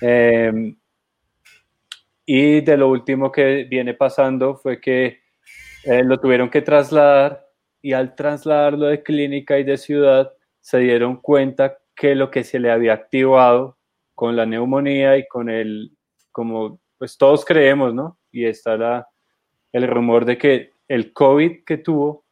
Eh, 0.00 0.74
y 2.24 2.60
de 2.60 2.76
lo 2.76 2.88
último 2.88 3.30
que 3.30 3.64
viene 3.64 3.94
pasando 3.94 4.56
fue 4.56 4.80
que 4.80 5.20
eh, 5.84 6.02
lo 6.04 6.18
tuvieron 6.18 6.48
que 6.48 6.62
trasladar 6.62 7.44
y 7.82 7.92
al 7.92 8.14
trasladarlo 8.14 8.86
de 8.86 9.02
clínica 9.02 9.58
y 9.58 9.64
de 9.64 9.76
ciudad 9.76 10.32
se 10.60 10.78
dieron 10.78 11.16
cuenta 11.16 11.78
que 11.94 12.14
lo 12.14 12.30
que 12.30 12.44
se 12.44 12.58
le 12.60 12.70
había 12.70 12.94
activado 12.94 13.78
con 14.14 14.36
la 14.36 14.46
neumonía 14.46 15.16
y 15.18 15.26
con 15.26 15.50
el, 15.50 15.96
como 16.30 16.80
pues 16.96 17.18
todos 17.18 17.44
creemos, 17.44 17.92
¿no? 17.92 18.18
Y 18.30 18.44
está 18.46 18.76
la, 18.76 19.08
el 19.72 19.88
rumor 19.88 20.24
de 20.24 20.38
que 20.38 20.70
el 20.88 21.12
COVID 21.12 21.64
que 21.64 21.78
tuvo 21.78 22.24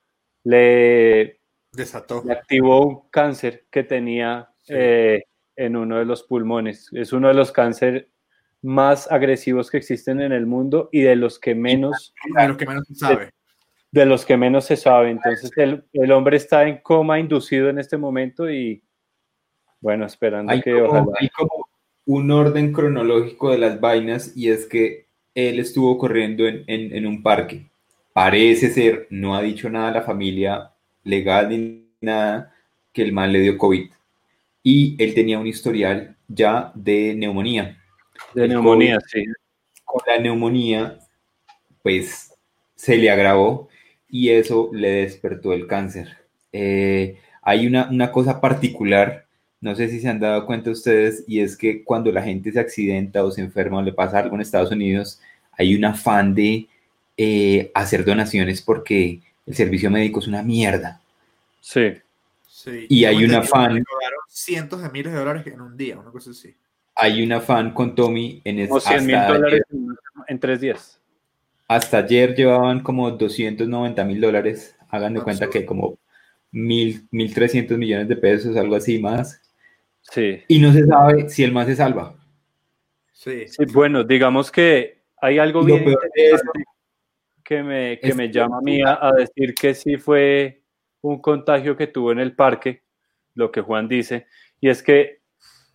le, 0.45 1.41
Desató. 1.73 2.23
le 2.25 2.33
activó 2.33 2.87
un 2.87 3.09
cáncer 3.11 3.67
que 3.71 3.83
tenía 3.85 4.47
Sí. 4.63 4.75
eh, 4.77 5.25
en 5.57 5.75
uno 5.77 5.99
de 5.99 6.05
los 6.05 6.23
pulmones. 6.23 6.89
Es 6.93 7.13
uno 7.13 7.29
de 7.29 7.35
los 7.35 7.51
cánceres 7.51 8.07
más 8.63 9.11
agresivos 9.11 9.71
que 9.71 9.79
existen 9.79 10.21
en 10.21 10.33
el 10.33 10.47
mundo 10.47 10.89
y 10.93 11.01
de 11.03 11.17
los 11.17 11.39
que 11.39 11.55
menos, 11.55 12.15
De 12.37 12.49
los 12.49 12.57
que 12.57 12.67
menos 12.67 12.87
se 12.87 12.95
sabe. 12.95 13.31
De 13.93 14.07
los 14.07 14.25
que 14.25 14.37
menos 14.37 14.65
se 14.67 14.77
sabe. 14.77 15.11
Entonces 15.11 15.51
el, 15.57 15.85
el 15.93 16.13
hombre 16.13 16.37
está 16.37 16.67
en 16.69 16.79
coma 16.79 17.19
inducido 17.19 17.69
en 17.69 17.79
este 17.79 17.97
momento 17.97 18.51
y 18.51 18.83
bueno, 19.81 20.05
esperando 20.07 20.53
Hay 20.53 20.61
que 20.61 20.73
como, 20.73 20.85
ojalá. 20.87 21.07
hay 21.19 21.29
como 21.31 21.69
un 22.07 22.31
orden 22.31 22.73
cronológico 22.73 23.51
de 23.51 23.59
las 23.59 23.81
vainas 23.81 24.37
y 24.37 24.51
es 24.51 24.67
que 24.67 25.07
él 25.35 25.59
estuvo 25.59 25.97
corriendo 25.97 26.47
en, 26.47 26.65
en- 26.67 26.95
en 26.95 27.07
un 27.07 27.23
parque. 27.23 27.71
Parece 28.13 28.69
ser, 28.71 29.07
no 29.11 29.35
ha 29.37 29.43
dicho 29.43 29.71
nada 29.71 29.89
a 29.89 29.93
la 29.93 30.03
familia 30.03 30.73
legal 31.05 31.49
ni 31.49 31.87
nada, 32.01 32.53
que 32.93 33.03
el 33.03 33.13
man 33.13 33.33
le 33.33 33.41
dio 33.41 33.57
COVID. 33.57 33.91
Y 34.63 35.03
él 35.03 35.15
tenía 35.15 35.39
un 35.39 35.47
historial 35.47 36.17
ya 36.29 36.73
de 36.75 37.15
neumonía. 37.15 37.79
De 38.35 38.47
neumonía, 38.49 38.97
COVID. 38.97 39.07
sí. 39.09 39.25
Con 39.85 40.03
la 40.07 40.19
neumonía 40.19 40.99
pues 41.83 42.35
se 42.75 42.97
le 42.99 43.11
agravó 43.11 43.69
y 44.11 44.31
eso 44.31 44.71
le 44.73 44.89
despertó 45.03 45.53
el 45.53 45.67
cáncer. 45.67 46.17
Eh, 46.53 47.19
hay 47.43 47.67
una, 47.67 47.89
una 47.91 48.11
cosa 48.13 48.41
particular, 48.41 49.27
no 49.61 49.75
sé 49.75 49.89
si 49.89 50.01
se 50.01 50.09
han 50.09 50.21
dado 50.21 50.47
cuenta 50.47 50.71
ustedes, 50.71 51.25
y 51.27 51.41
es 51.41 51.57
que 51.57 51.85
cuando 51.85 52.11
la 52.13 52.23
gente 52.23 52.51
se 52.53 52.61
accidenta 52.61 53.25
o 53.25 53.31
se 53.31 53.41
enferma 53.41 53.79
o 53.79 53.83
le 53.83 53.93
pasa 53.93 54.19
algo 54.19 54.35
en 54.35 54.41
Estados 54.43 54.71
Unidos, 54.73 55.21
hay 55.53 55.75
un 55.75 55.85
afán 55.85 56.35
de 56.35 56.67
eh, 57.17 57.71
hacer 57.75 58.05
donaciones 58.05 58.63
porque 58.63 59.21
el 59.47 59.55
servicio 59.55 59.91
médico 59.91 60.21
es 60.21 60.27
una 60.29 60.43
mierda. 60.43 61.01
Sí. 61.61 61.93
Sí. 62.49 62.87
Y 62.89 63.05
hay 63.05 63.25
un 63.25 63.35
afán. 63.35 63.83
cientos 64.29 64.83
de 64.83 64.91
miles 64.91 65.13
de 65.13 65.19
dólares 65.19 65.47
en 65.47 65.61
un 65.61 65.77
día, 65.77 65.99
una 65.99 66.11
cosa 66.11 66.31
así. 66.31 66.55
Hay 66.95 67.23
un 67.23 67.33
afán 67.33 67.73
con 67.73 67.95
Tommy 67.95 68.41
en 68.45 68.59
es- 68.59 68.69
Como 68.69 68.81
100 68.81 69.07
mil 69.07 69.17
dólares 69.27 69.63
en, 69.73 69.89
en 70.29 70.39
tres 70.39 70.61
días. 70.61 71.00
Hasta 71.71 71.99
ayer 71.99 72.35
llevaban 72.35 72.81
como 72.83 73.13
290 73.13 74.05
mil 74.05 74.21
dólares. 74.21 74.77
Hagan 74.89 75.15
de 75.15 75.21
cuenta 75.21 75.49
que 75.49 75.65
como 75.65 76.01
mil, 76.51 77.09
1.300 77.13 77.77
millones 77.77 78.09
de 78.09 78.17
pesos, 78.17 78.57
algo 78.57 78.75
así 78.75 78.99
más. 78.99 79.41
Sí. 80.01 80.43
Y 80.49 80.59
no 80.59 80.73
se 80.73 80.85
sabe 80.85 81.29
si 81.29 81.45
el 81.45 81.53
más 81.53 81.69
se 81.69 81.77
salva. 81.77 82.17
Sí. 83.13 83.47
Sí, 83.47 83.65
bueno, 83.73 84.03
digamos 84.03 84.51
que 84.51 85.03
hay 85.21 85.39
algo 85.39 85.63
bien 85.63 85.89
interesante 85.89 86.65
que 87.45 87.63
me, 87.63 88.01
que 88.01 88.15
me 88.15 88.33
llama 88.33 88.59
a 88.59 88.63
mí 88.63 88.83
a, 88.83 88.99
a 89.01 89.13
decir 89.13 89.55
que 89.55 89.73
sí 89.73 89.97
fue 89.97 90.63
un 91.03 91.21
contagio 91.21 91.77
que 91.77 91.87
tuvo 91.87 92.11
en 92.11 92.19
el 92.19 92.35
parque, 92.35 92.83
lo 93.35 93.53
que 93.53 93.61
Juan 93.61 93.87
dice, 93.87 94.27
y 94.61 94.71
es 94.71 94.83
que 94.83 95.21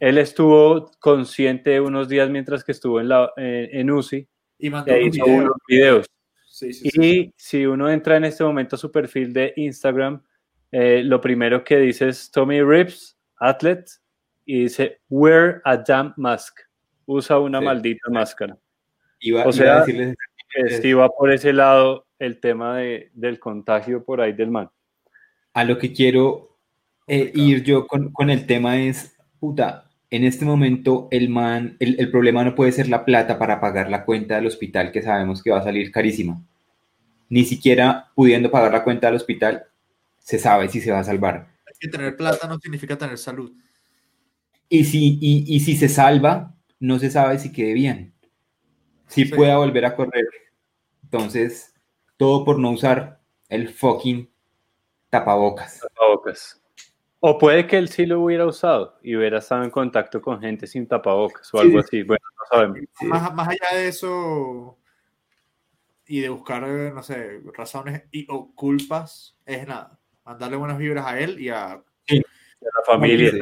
él 0.01 0.17
estuvo 0.17 0.91
consciente 0.99 1.79
unos 1.79 2.09
días 2.09 2.29
mientras 2.29 2.65
que 2.65 2.73
estuvo 2.73 2.99
en, 2.99 3.07
la, 3.07 3.31
eh, 3.37 3.69
en 3.71 3.91
UCI 3.91 4.27
Y 4.59 4.69
mandó 4.69 4.93
unos 4.93 5.15
hizo 5.15 5.25
videos. 5.25 5.43
unos 5.43 5.57
videos. 5.67 6.07
Sí, 6.47 6.73
sí, 6.73 6.89
sí. 6.89 7.01
Y 7.01 7.33
si 7.35 7.65
uno 7.65 7.89
entra 7.89 8.15
en 8.17 8.25
este 8.25 8.43
momento 8.43 8.75
a 8.75 8.79
su 8.79 8.91
perfil 8.91 9.33
de 9.33 9.53
Instagram, 9.57 10.21
eh, 10.71 11.01
lo 11.03 11.19
primero 11.19 11.63
que 11.63 11.77
dice 11.77 12.09
es 12.09 12.31
Tommy 12.31 12.61
Rips, 12.61 13.17
athlete, 13.37 13.91
y 14.45 14.63
dice, 14.63 15.01
wear 15.09 15.61
a 15.65 15.75
damn 15.77 16.13
mask. 16.17 16.59
Usa 17.05 17.39
una 17.39 17.59
Sí. 17.59 17.65
maldita 17.65 18.09
máscara. 18.09 18.57
Iba, 19.19 19.41
O 19.41 19.43
iba 19.45 19.51
sea, 19.51 19.77
a 19.77 19.79
decirles 19.81 20.15
Que 20.49 20.69
sí 20.81 20.93
va 20.93 21.09
por 21.09 21.31
ese 21.31 21.51
lado 21.51 22.07
el 22.19 22.39
tema 22.39 22.77
de, 22.77 23.11
del 23.13 23.39
contagio 23.39 24.03
por 24.05 24.21
ahí 24.21 24.31
del 24.33 24.51
man. 24.51 24.69
a 25.53 25.63
lo 25.63 25.77
que 25.77 25.91
quiero 25.93 26.57
eh, 27.07 27.31
ir 27.35 27.63
yo 27.63 27.85
con, 27.87 28.11
con 28.11 28.29
el 28.29 28.45
tema 28.45 28.77
es, 28.81 29.15
puta, 29.39 29.84
en 30.15 30.23
este 30.23 30.45
momento 30.45 31.07
el 31.11 31.29
man, 31.29 31.77
el, 31.79 31.99
el 31.99 32.11
problema 32.11 32.43
no 32.43 32.55
puede 32.55 32.71
ser 32.71 32.89
la 32.89 33.05
plata 33.05 33.37
para 33.39 33.59
pagar 33.59 33.89
la 33.89 34.05
cuenta 34.05 34.35
del 34.35 34.47
hospital 34.47 34.91
que 34.91 35.01
sabemos 35.01 35.41
que 35.43 35.51
va 35.51 35.59
a 35.59 35.63
salir 35.63 35.91
carísima. 35.91 36.41
Ni 37.29 37.43
siquiera 37.43 38.11
pudiendo 38.15 38.51
pagar 38.51 38.71
la 38.71 38.83
cuenta 38.83 39.07
del 39.07 39.15
hospital, 39.15 39.65
se 40.19 40.37
sabe 40.39 40.69
si 40.69 40.81
se 40.81 40.91
va 40.91 40.99
a 40.99 41.03
salvar. 41.03 41.47
Que 41.79 41.89
tener 41.89 42.15
plata 42.15 42.47
no 42.47 42.57
significa 42.59 42.97
tener 42.97 43.17
salud. 43.17 43.51
Y 44.69 44.85
si, 44.85 45.17
y, 45.21 45.43
y 45.55 45.59
si 45.59 45.75
se 45.75 45.89
salva, 45.89 46.55
no 46.79 46.99
se 46.99 47.11
sabe 47.11 47.37
si 47.37 47.51
quede 47.51 47.73
bien. 47.73 48.13
Si 49.07 49.25
Sí. 49.25 49.31
pueda 49.33 49.57
volver 49.57 49.85
a 49.85 49.95
correr. 49.95 50.25
Entonces, 51.03 51.73
todo 52.17 52.45
por 52.45 52.59
no 52.59 52.71
usar 52.71 53.19
el 53.49 53.69
fucking 53.69 54.29
tapabocas. 55.09 55.79
Tapabocas. 55.81 56.61
O 57.27 57.37
puede 57.39 57.65
que 57.65 57.77
él 57.77 57.89
sí 57.89 58.05
lo 58.05 58.21
hubiera 58.21 58.45
usado 58.45 58.99
y 59.01 59.15
hubiera 59.15 59.39
estado 59.39 59.63
en 59.63 59.71
contacto 59.71 60.21
con 60.21 60.39
gente 60.39 60.67
sin 60.67 60.87
tapabocas 60.87 61.51
o 61.53 61.57
Sí. 61.57 61.63
algo 61.65 61.79
así. 61.79 62.03
Bueno, 62.03 62.23
no 62.37 62.45
sabemos. 62.49 62.77
Sí. 62.99 63.05
Más, 63.07 63.33
más 63.33 63.47
allá 63.47 63.77
de 63.77 63.87
eso 63.87 64.77
y 66.05 66.19
de 66.21 66.29
buscar, 66.29 66.61
no 66.67 67.01
sé, 67.01 67.41
razones 67.55 68.03
y, 68.11 68.27
o 68.29 68.53
culpas, 68.53 69.35
es 69.45 69.67
nada. 69.67 69.97
Mandarle 70.23 70.57
buenas 70.57 70.77
vibras 70.77 71.05
a 71.07 71.19
él 71.19 71.39
y 71.39 71.49
a 71.49 71.81
la 72.07 72.83
familia. 72.85 73.31
Sí. 73.31 73.39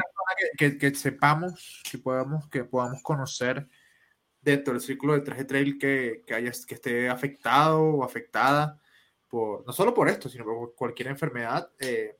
que, 0.57 0.69
que- 0.69 0.77
que 0.77 0.95
sepamos, 0.95 1.81
que 1.91 1.97
podamos, 1.97 2.47
que 2.49 2.63
podamos 2.63 3.03
conocer 3.03 3.67
dentro 4.41 4.73
del 4.73 4.81
círculo 4.81 5.13
de 5.13 5.23
3G 5.23 5.45
Trail 5.45 5.77
que, 5.77 6.23
que, 6.25 6.33
haya, 6.33 6.51
que 6.67 6.75
esté 6.75 7.09
afectado 7.09 7.81
o 7.83 8.03
afectada 8.05 8.79
por, 9.29 9.65
no 9.65 9.73
solo 9.73 9.93
por 9.93 10.07
esto, 10.07 10.29
sino 10.29 10.45
por 10.45 10.73
cualquier 10.73 11.09
enfermedad. 11.09 11.69
eh, 11.79 12.15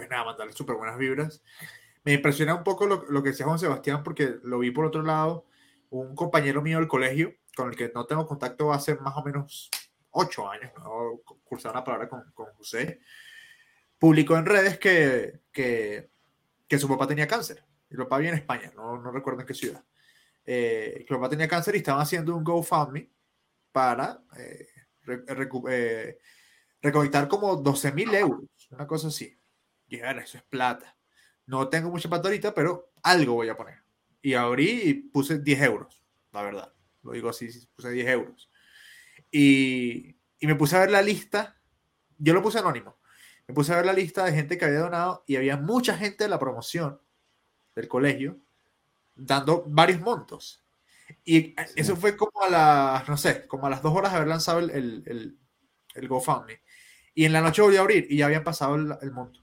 pues 0.00 0.08
nada, 0.10 0.24
mandarle 0.24 0.54
súper 0.54 0.76
buenas 0.76 0.96
vibras. 0.96 1.42
Me 2.04 2.14
impresiona 2.14 2.54
un 2.54 2.64
poco 2.64 2.86
lo, 2.86 3.04
lo 3.10 3.22
que 3.22 3.28
decía 3.30 3.44
Juan 3.44 3.58
Sebastián, 3.58 4.02
porque 4.02 4.36
lo 4.42 4.58
vi 4.60 4.70
por 4.70 4.86
otro 4.86 5.02
lado, 5.02 5.44
un 5.90 6.14
compañero 6.14 6.62
mío 6.62 6.78
del 6.78 6.88
colegio, 6.88 7.34
con 7.54 7.68
el 7.68 7.76
que 7.76 7.92
no 7.94 8.06
tengo 8.06 8.26
contacto 8.26 8.72
hace 8.72 8.94
más 8.96 9.14
o 9.16 9.22
menos 9.22 9.68
ocho 10.12 10.48
años, 10.50 10.72
¿no? 10.78 11.20
cursaba 11.44 11.74
una 11.74 11.84
palabra 11.84 12.08
con, 12.08 12.32
con 12.32 12.46
José, 12.54 13.00
publicó 13.98 14.38
en 14.38 14.46
redes 14.46 14.78
que, 14.78 15.40
que, 15.52 16.10
que 16.66 16.78
su 16.78 16.88
papá 16.88 17.06
tenía 17.06 17.28
cáncer. 17.28 17.62
Y 17.90 17.94
el 17.94 17.98
papá 17.98 18.22
en 18.24 18.34
España, 18.34 18.72
no, 18.74 18.96
no 18.96 19.10
recuerdo 19.12 19.40
en 19.40 19.46
qué 19.46 19.54
ciudad. 19.54 19.84
Eh, 20.46 21.04
que 21.06 21.12
el 21.14 21.20
papá 21.20 21.28
tenía 21.28 21.46
cáncer 21.48 21.74
y 21.74 21.78
estaban 21.78 22.00
haciendo 22.00 22.34
un 22.34 22.42
GoFundMe 22.44 23.10
para 23.72 24.22
eh, 24.38 24.66
re- 25.02 25.26
recu- 25.26 25.68
eh, 25.70 26.18
recolectar 26.80 27.28
como 27.28 27.56
12 27.56 27.92
mil 27.92 28.14
euros, 28.14 28.48
una 28.70 28.86
cosa 28.86 29.08
así. 29.08 29.36
"Bueno, 29.90 30.20
eso 30.20 30.38
es 30.38 30.44
plata. 30.44 30.96
No 31.46 31.68
tengo 31.68 31.90
mucha 31.90 32.08
plata 32.08 32.28
ahorita, 32.28 32.54
pero 32.54 32.92
algo 33.02 33.34
voy 33.34 33.48
a 33.48 33.56
poner. 33.56 33.82
Y 34.22 34.34
abrí 34.34 34.82
y 34.84 34.94
puse 34.94 35.38
10 35.38 35.62
euros, 35.62 36.04
la 36.32 36.42
verdad. 36.42 36.72
Lo 37.02 37.12
digo 37.12 37.30
así, 37.30 37.48
puse 37.74 37.90
10 37.90 38.08
euros. 38.08 38.50
Y, 39.30 40.16
y 40.38 40.46
me 40.46 40.54
puse 40.54 40.76
a 40.76 40.80
ver 40.80 40.90
la 40.90 41.02
lista. 41.02 41.60
Yo 42.18 42.34
lo 42.34 42.42
puse 42.42 42.58
anónimo. 42.58 42.98
Me 43.46 43.54
puse 43.54 43.72
a 43.72 43.76
ver 43.76 43.86
la 43.86 43.92
lista 43.92 44.24
de 44.24 44.32
gente 44.32 44.58
que 44.58 44.64
había 44.64 44.80
donado 44.80 45.24
y 45.26 45.36
había 45.36 45.56
mucha 45.56 45.96
gente 45.96 46.24
de 46.24 46.30
la 46.30 46.38
promoción 46.38 47.00
del 47.74 47.88
colegio 47.88 48.38
dando 49.14 49.64
varios 49.66 50.00
montos. 50.00 50.64
Y 51.24 51.54
eso 51.76 51.96
fue 51.96 52.16
como 52.16 52.42
a 52.42 52.48
las, 52.48 53.08
no 53.08 53.16
sé, 53.16 53.46
como 53.46 53.66
a 53.66 53.70
las 53.70 53.82
dos 53.82 53.94
horas 53.94 54.12
de 54.12 54.16
haber 54.18 54.28
lanzado 54.28 54.60
el, 54.60 54.70
el, 54.70 55.02
el, 55.06 55.38
el 55.94 56.08
GoFundMe. 56.08 56.62
Y 57.14 57.24
en 57.24 57.32
la 57.32 57.40
noche 57.40 57.62
volví 57.62 57.76
a 57.76 57.80
abrir 57.80 58.06
y 58.08 58.18
ya 58.18 58.26
habían 58.26 58.44
pasado 58.44 58.76
el, 58.76 58.94
el 59.02 59.10
monto. 59.10 59.40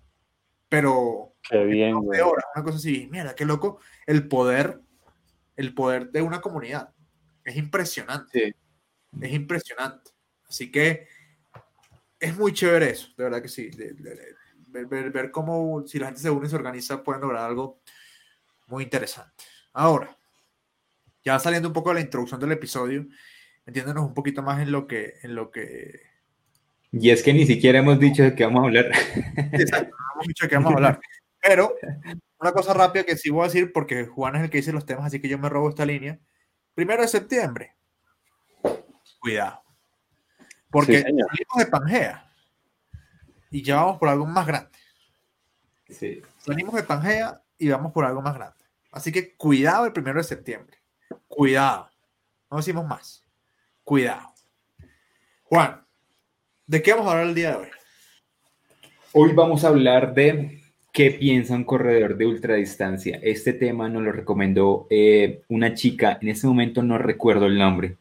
Pero 0.70 1.36
Qué 1.50 1.64
bien, 1.66 1.96
güey. 2.00 2.20
una 2.22 2.64
cosa 2.64 2.78
así. 2.78 3.08
Mierda, 3.12 3.36
qué 3.36 3.46
loco 3.46 3.80
el 4.06 4.28
poder, 4.28 4.82
el 5.56 5.74
poder 5.74 6.12
de 6.12 6.22
una 6.22 6.42
comunidad. 6.42 6.94
Es 7.44 7.56
impresionante. 7.56 8.56
Sí. 9.14 9.22
Es 9.22 9.32
impresionante. 9.34 10.12
Así 10.50 10.72
que 10.72 11.08
es 12.20 12.36
muy 12.38 12.52
chévere 12.54 12.90
eso, 12.90 13.10
de 13.18 13.24
verdad 13.24 13.42
que 13.42 13.48
sí. 13.50 13.70
de- 13.70 13.94
de- 13.94 14.16
de- 14.16 14.36
ver, 14.70 14.86
ver- 14.88 15.12
ver 15.12 15.32
cómo 15.32 15.86
si 15.88 15.98
la 16.00 16.08
gente 16.08 16.22
se 16.22 16.30
une 16.30 16.48
y 16.48 16.50
se 16.50 16.56
organiza 16.56 17.04
pueden 17.04 17.22
lograr 17.22 17.46
algo 17.46 17.80
muy 18.68 18.84
interesante. 18.84 19.44
Ahora, 19.74 20.16
ya 21.24 21.40
saliendo 21.40 21.70
un 21.70 21.74
poco 21.74 21.90
de 21.90 21.96
la 21.96 22.02
introducción 22.02 22.40
del 22.42 22.52
episodio, 22.52 23.06
metiéndonos 23.66 24.06
un 24.06 24.14
poquito 24.14 24.42
más 24.42 24.60
en 24.62 24.72
lo 24.72 24.86
que, 24.88 25.16
en 25.24 25.36
lo 25.36 25.52
que 25.52 26.02
Y 26.92 27.10
es 27.10 27.22
que 27.22 27.34
ni 27.34 27.46
siquiera 27.46 27.80
hemos 27.80 28.00
dicho 28.00 28.24
de 28.24 28.36
qué 28.36 28.46
vamos 28.46 28.64
a 28.64 28.68
hablar. 28.68 28.86
Exacto, 29.54 29.96
no 29.98 30.14
hemos 30.14 30.28
dicho 30.28 30.46
de 30.46 30.50
qué 30.50 30.56
vamos 30.56 30.72
a 30.72 30.76
hablar. 30.76 31.00
Pero 31.42 31.76
una 32.40 32.52
cosa 32.52 32.74
rápida 32.74 33.04
que 33.04 33.18
sí 33.18 33.30
voy 33.30 33.42
a 33.42 33.48
decir, 33.48 33.72
porque 33.74 34.06
Juan 34.06 34.36
es 34.36 34.44
el 34.44 34.50
que 34.50 34.58
dice 34.58 34.72
los 34.72 34.86
temas, 34.86 35.06
así 35.06 35.20
que 35.20 35.30
yo 35.30 35.38
me 35.38 35.50
robo 35.50 35.70
esta 35.70 35.86
línea. 35.86 36.20
Primero 36.74 37.02
de 37.02 37.08
septiembre. 37.08 37.76
Cuidado. 39.20 39.64
Porque 40.70 40.98
Sí, 40.98 41.04
salimos 41.04 41.58
de 41.58 41.66
Pangea 41.66 42.32
y 43.50 43.64
ya 43.64 43.78
vamos 43.78 43.98
por 43.98 44.10
algo 44.10 44.26
más 44.26 44.46
grande. 44.46 44.78
Sí. 45.90 46.22
Salimos 46.38 46.76
de 46.76 46.84
Pangea 46.84 47.42
y 47.58 47.70
vamos 47.70 47.92
por 47.92 48.06
algo 48.06 48.22
más 48.22 48.36
grande. 48.36 48.58
Así 48.92 49.12
que 49.12 49.36
cuidado 49.36 49.86
el 49.86 49.94
primero 49.94 50.20
de 50.20 50.24
septiembre. 50.24 50.78
Cuidado. 51.28 51.90
No 52.52 52.58
decimos 52.58 52.86
más. 52.86 53.26
Cuidado. 53.84 54.34
Juan, 55.44 55.87
¿de 56.68 56.82
qué 56.82 56.92
vamos 56.92 57.08
a 57.08 57.12
hablar 57.12 57.28
el 57.28 57.36
día 57.36 57.52
de 57.52 57.56
hoy? 57.56 57.68
Hoy 59.14 59.32
vamos 59.34 59.64
a 59.64 59.70
hablar 59.70 60.14
de 60.14 60.62
qué 60.92 61.12
piensa 61.12 61.56
un 61.56 61.64
corredor 61.64 62.18
de 62.18 62.26
ultradistancia. 62.26 63.20
Este 63.24 63.54
tema 63.54 63.90
nos 63.90 64.04
lo 64.04 64.12
recomendó 64.12 64.86
eh, 64.90 65.42
una 65.48 65.74
chica, 65.74 66.20
en 66.22 66.28
este 66.28 66.46
momento 66.46 66.84
no 66.84 66.98
recuerdo 66.98 67.46
el 67.46 67.58
nombre, 67.58 67.98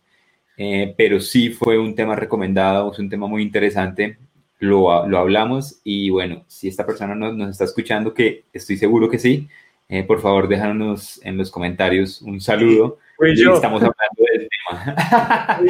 eh, 0.57 0.95
pero 0.99 1.21
sí 1.21 1.51
fue 1.51 1.79
un 1.79 1.95
tema 1.95 2.17
recomendado, 2.17 2.93
es 2.93 2.99
un 2.99 3.09
tema 3.09 3.29
muy 3.29 3.43
interesante. 3.43 4.19
Lo, 4.59 5.07
lo 5.07 5.19
hablamos 5.19 5.81
y 5.85 6.11
bueno, 6.11 6.45
si 6.49 6.69
esta 6.69 6.87
persona 6.87 7.15
nos, 7.15 7.37
nos 7.37 7.51
está 7.51 7.65
escuchando, 7.65 8.15
que 8.15 8.45
estoy 8.53 8.77
seguro 8.79 9.09
que 9.09 9.19
sí, 9.19 9.49
eh, 9.89 10.03
por 10.03 10.21
favor 10.21 10.49
déjanos 10.49 11.21
en 11.23 11.37
los 11.37 11.51
comentarios 11.51 12.21
un 12.23 12.41
saludo. 12.41 12.99
Fui 13.17 13.33
Y 13.33 13.37
yo. 13.37 13.55
estamos 13.55 13.83
hablando 13.83 14.25
del 14.33 14.49
tema. 14.49 15.61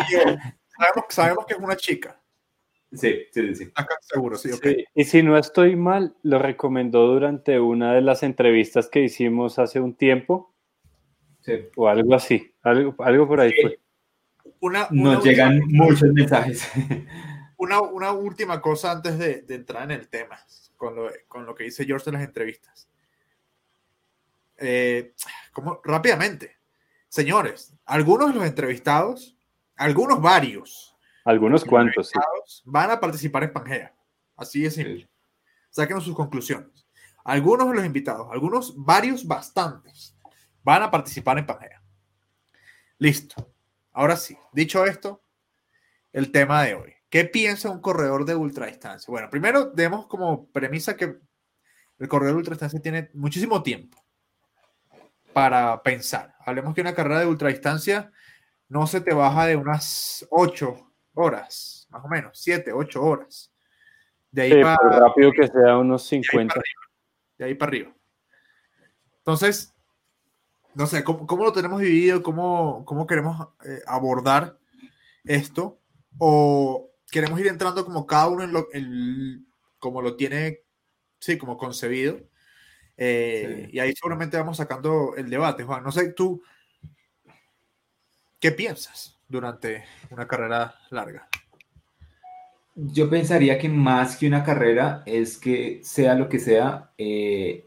Sabemos 1.09 1.45
que 1.47 1.55
es 1.55 1.61
una 1.61 1.77
chica. 1.77 2.19
Sí, 2.93 3.27
sí, 3.33 3.55
sí. 3.55 3.71
Acá 3.75 3.97
seguro, 4.01 4.37
sí, 4.37 4.51
ok. 4.53 4.63
Sí, 4.63 4.85
Y 4.95 5.05
si 5.05 5.23
no 5.23 5.37
estoy 5.37 5.77
mal, 5.77 6.17
lo 6.23 6.39
recomendó 6.39 7.07
durante 7.07 7.59
una 7.61 7.95
de 7.95 8.01
las 8.03 8.23
entrevistas 8.23 8.89
que 8.89 9.01
hicimos 9.01 9.59
hace 9.59 9.81
un 9.81 9.95
tiempo 9.95 10.55
sí. 11.43 11.69
o 11.77 11.89
algo 11.89 12.15
así. 12.15 12.55
Algo, 12.63 12.95
algo 12.99 13.29
por 13.29 13.41
ahí 13.41 13.53
Sí. 13.53 13.63
fue. 13.63 13.81
una, 14.61 14.89
Nos 14.91 15.25
llegan 15.25 15.61
muchos 15.69 16.13
mensajes. 16.13 16.71
Una, 17.59 17.81
una, 17.81 18.13
última 18.13 18.61
cosa 18.61 18.93
antes 18.93 19.19
de, 19.19 19.43
de 19.43 19.55
entrar 19.55 19.85
en 19.85 19.93
el 19.93 20.09
tema, 20.09 20.39
con 20.77 20.95
lo, 20.95 21.11
con 21.27 21.47
lo, 21.47 21.55
que 21.55 21.65
dice 21.65 21.87
George 21.87 22.11
en 22.11 22.15
las 22.15 22.25
entrevistas. 22.25 22.87
Eh, 24.59 25.15
como 25.53 25.81
rápidamente, 25.85 26.57
señores, 27.09 27.75
algunos 27.85 28.29
de 28.29 28.35
los 28.35 28.47
entrevistados, 28.47 29.37
algunos 29.77 30.21
varios, 30.21 30.96
algunos 31.27 31.65
cuantos, 31.65 32.09
sí. 32.09 32.19
van 32.65 32.91
a 32.93 33.01
participar 33.01 33.43
en 33.43 33.53
Pangea. 33.53 33.95
Así 34.37 34.65
es 34.65 34.75
simple. 34.75 35.11
Sus 35.71 36.15
conclusiones. 36.15 36.87
Algunos 37.25 37.69
de 37.69 37.75
los 37.75 37.85
invitados, 37.85 38.29
algunos, 38.31 38.73
varios, 38.77 39.27
bastantes, 39.27 40.17
van 40.63 40.85
a 40.85 40.91
participar 40.91 41.37
en 41.39 41.47
Pangea. 41.47 41.83
Listo. 42.99 43.53
Ahora 43.93 44.17
sí, 44.17 44.39
dicho 44.53 44.85
esto, 44.85 45.21
el 46.13 46.31
tema 46.31 46.63
de 46.63 46.75
hoy. 46.75 46.93
¿Qué 47.11 47.25
piensa 47.25 47.71
un 47.71 47.81
corredor 47.81 48.25
de 48.25 48.37
ultradistancia? 48.37 49.11
Bueno, 49.11 49.29
primero 49.29 49.67
demos 49.67 50.07
como 50.07 50.47
premisa 50.51 50.97
que 50.97 51.19
el 51.99 52.09
corredor 52.09 52.35
de 52.35 52.39
ultradistancia 52.39 52.81
tiene 52.81 53.11
muchísimo 53.15 53.65
tiempo 53.65 53.99
para 55.33 55.83
pensar. 55.83 56.37
Hablemos 56.39 56.75
que 56.75 56.83
una 56.83 56.95
carrera 56.95 57.21
de 57.21 57.27
ultradistancia 57.27 58.13
no 58.69 58.87
se 58.87 59.01
te 59.01 59.13
baja 59.13 59.47
de 59.47 59.57
unas 59.57 60.27
8 60.31 60.86
horas, 61.17 61.87
más 61.91 62.05
o 62.05 62.09
menos, 62.09 62.39
7, 62.39 62.73
8 62.73 63.03
horas. 63.03 63.53
De 64.31 64.43
ahí 64.43 64.63
para, 64.63 64.77
rápido 64.77 65.33
que 65.33 65.49
sea 65.49 65.79
unos 65.79 66.07
50. 66.07 66.61
De 67.39 67.45
ahí 67.45 67.55
para 67.55 67.71
arriba. 67.71 67.93
Entonces, 69.19 69.75
no 70.75 70.87
sé, 70.87 71.03
¿cómo, 71.05 71.27
cómo 71.27 71.45
lo 71.45 71.53
tenemos 71.53 71.81
dividido? 71.81 72.23
¿Cómo, 72.23 72.85
cómo 72.85 73.07
queremos 73.07 73.49
eh, 73.65 73.81
abordar 73.87 74.59
esto? 75.25 75.81
¿O 76.19 76.91
queremos 77.11 77.41
ir 77.41 77.47
entrando 77.47 77.85
como 77.85 78.07
cada 78.07 78.29
uno 78.29 78.45
en 78.45 78.53
lo, 78.53 78.69
en, 78.73 79.47
como 79.79 80.03
lo 80.03 80.17
tiene, 80.17 80.61
sí, 81.19 81.39
como 81.39 81.57
concebido? 81.57 82.21
Eh, 82.99 83.69
sí. 83.71 83.77
Y 83.77 83.79
ahí 83.79 83.95
seguramente 83.95 84.37
vamos 84.37 84.59
sacando 84.59 85.15
el 85.17 85.31
debate, 85.31 85.65
Juan. 85.65 85.83
No 85.83 85.93
sé, 85.93 86.13
tú, 86.13 86.43
¿qué 88.39 88.53
piensas 88.53 89.16
durante 89.29 89.85
una 90.11 90.27
carrera 90.27 90.75
larga? 90.91 91.29
Yo 92.75 93.09
pensaría 93.09 93.59
que 93.59 93.69
más 93.69 94.17
que 94.17 94.27
una 94.27 94.45
carrera 94.45 95.03
es 95.07 95.39
que 95.39 95.81
sea 95.83 96.15
lo 96.15 96.29
que 96.29 96.39
sea, 96.39 96.91
eh, 96.99 97.65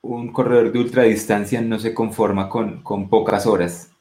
un 0.00 0.32
corredor 0.32 0.72
de 0.72 0.78
ultradistancia 0.78 1.60
no 1.60 1.78
se 1.78 1.94
conforma 1.94 2.48
con, 2.48 2.82
con 2.82 3.08
pocas 3.08 3.46
horas 3.46 3.92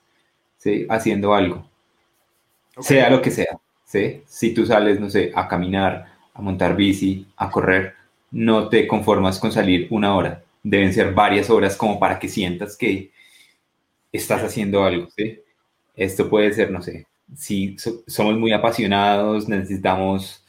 ¿sí? 0.57 0.85
haciendo 0.89 1.33
algo, 1.33 1.67
okay. 2.75 2.83
sea 2.83 3.09
lo 3.09 3.21
que 3.21 3.31
sea. 3.31 3.59
¿sí? 3.83 4.23
Si 4.25 4.53
tú 4.53 4.65
sales, 4.65 4.99
no 4.99 5.09
sé, 5.09 5.31
a 5.35 5.47
caminar, 5.47 6.07
a 6.33 6.41
montar 6.41 6.75
bici, 6.75 7.27
a 7.35 7.51
correr, 7.51 7.95
no 8.31 8.69
te 8.69 8.87
conformas 8.87 9.39
con 9.39 9.51
salir 9.51 9.87
una 9.91 10.15
hora. 10.15 10.43
Deben 10.63 10.93
ser 10.93 11.13
varias 11.13 11.49
horas 11.49 11.75
como 11.75 11.99
para 11.99 12.17
que 12.17 12.29
sientas 12.29 12.77
que 12.77 13.11
estás 14.11 14.43
haciendo 14.43 14.83
algo. 14.83 15.09
¿sí? 15.15 15.39
Esto 16.01 16.27
puede 16.27 16.51
ser, 16.51 16.71
no 16.71 16.81
sé, 16.81 17.05
si 17.37 17.77
so 17.77 18.03
somos 18.07 18.35
muy 18.35 18.51
apasionados, 18.53 19.47
necesitamos 19.47 20.43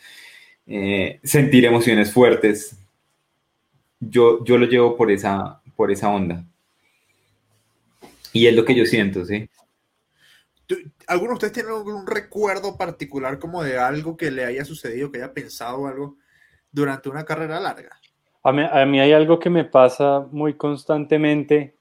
eh, 0.66 1.20
sentir 1.22 1.66
emociones 1.66 2.10
fuertes. 2.10 2.74
Yo, 4.00 4.42
yo 4.44 4.56
lo 4.56 4.64
llevo 4.64 4.96
por 4.96 5.10
esa, 5.10 5.60
por 5.76 5.90
esa 5.90 6.08
onda. 6.08 6.42
Y 8.32 8.46
es 8.46 8.56
lo 8.56 8.64
que 8.64 8.74
yo 8.74 8.86
siento, 8.86 9.26
¿sí? 9.26 9.46
¿Alguno 11.06 11.32
de 11.32 11.34
ustedes 11.34 11.52
tiene 11.52 11.68
algún 11.68 12.06
recuerdo 12.06 12.78
particular 12.78 13.38
como 13.38 13.62
de 13.62 13.76
algo 13.76 14.16
que 14.16 14.30
le 14.30 14.46
haya 14.46 14.64
sucedido, 14.64 15.12
que 15.12 15.18
haya 15.18 15.34
pensado 15.34 15.86
algo 15.86 16.16
durante 16.70 17.10
una 17.10 17.26
carrera 17.26 17.60
larga? 17.60 18.00
A 18.42 18.52
mí, 18.52 18.62
a 18.62 18.86
mí 18.86 19.00
hay 19.00 19.12
algo 19.12 19.38
que 19.38 19.50
me 19.50 19.66
pasa 19.66 20.26
muy 20.32 20.54
constantemente, 20.54 21.76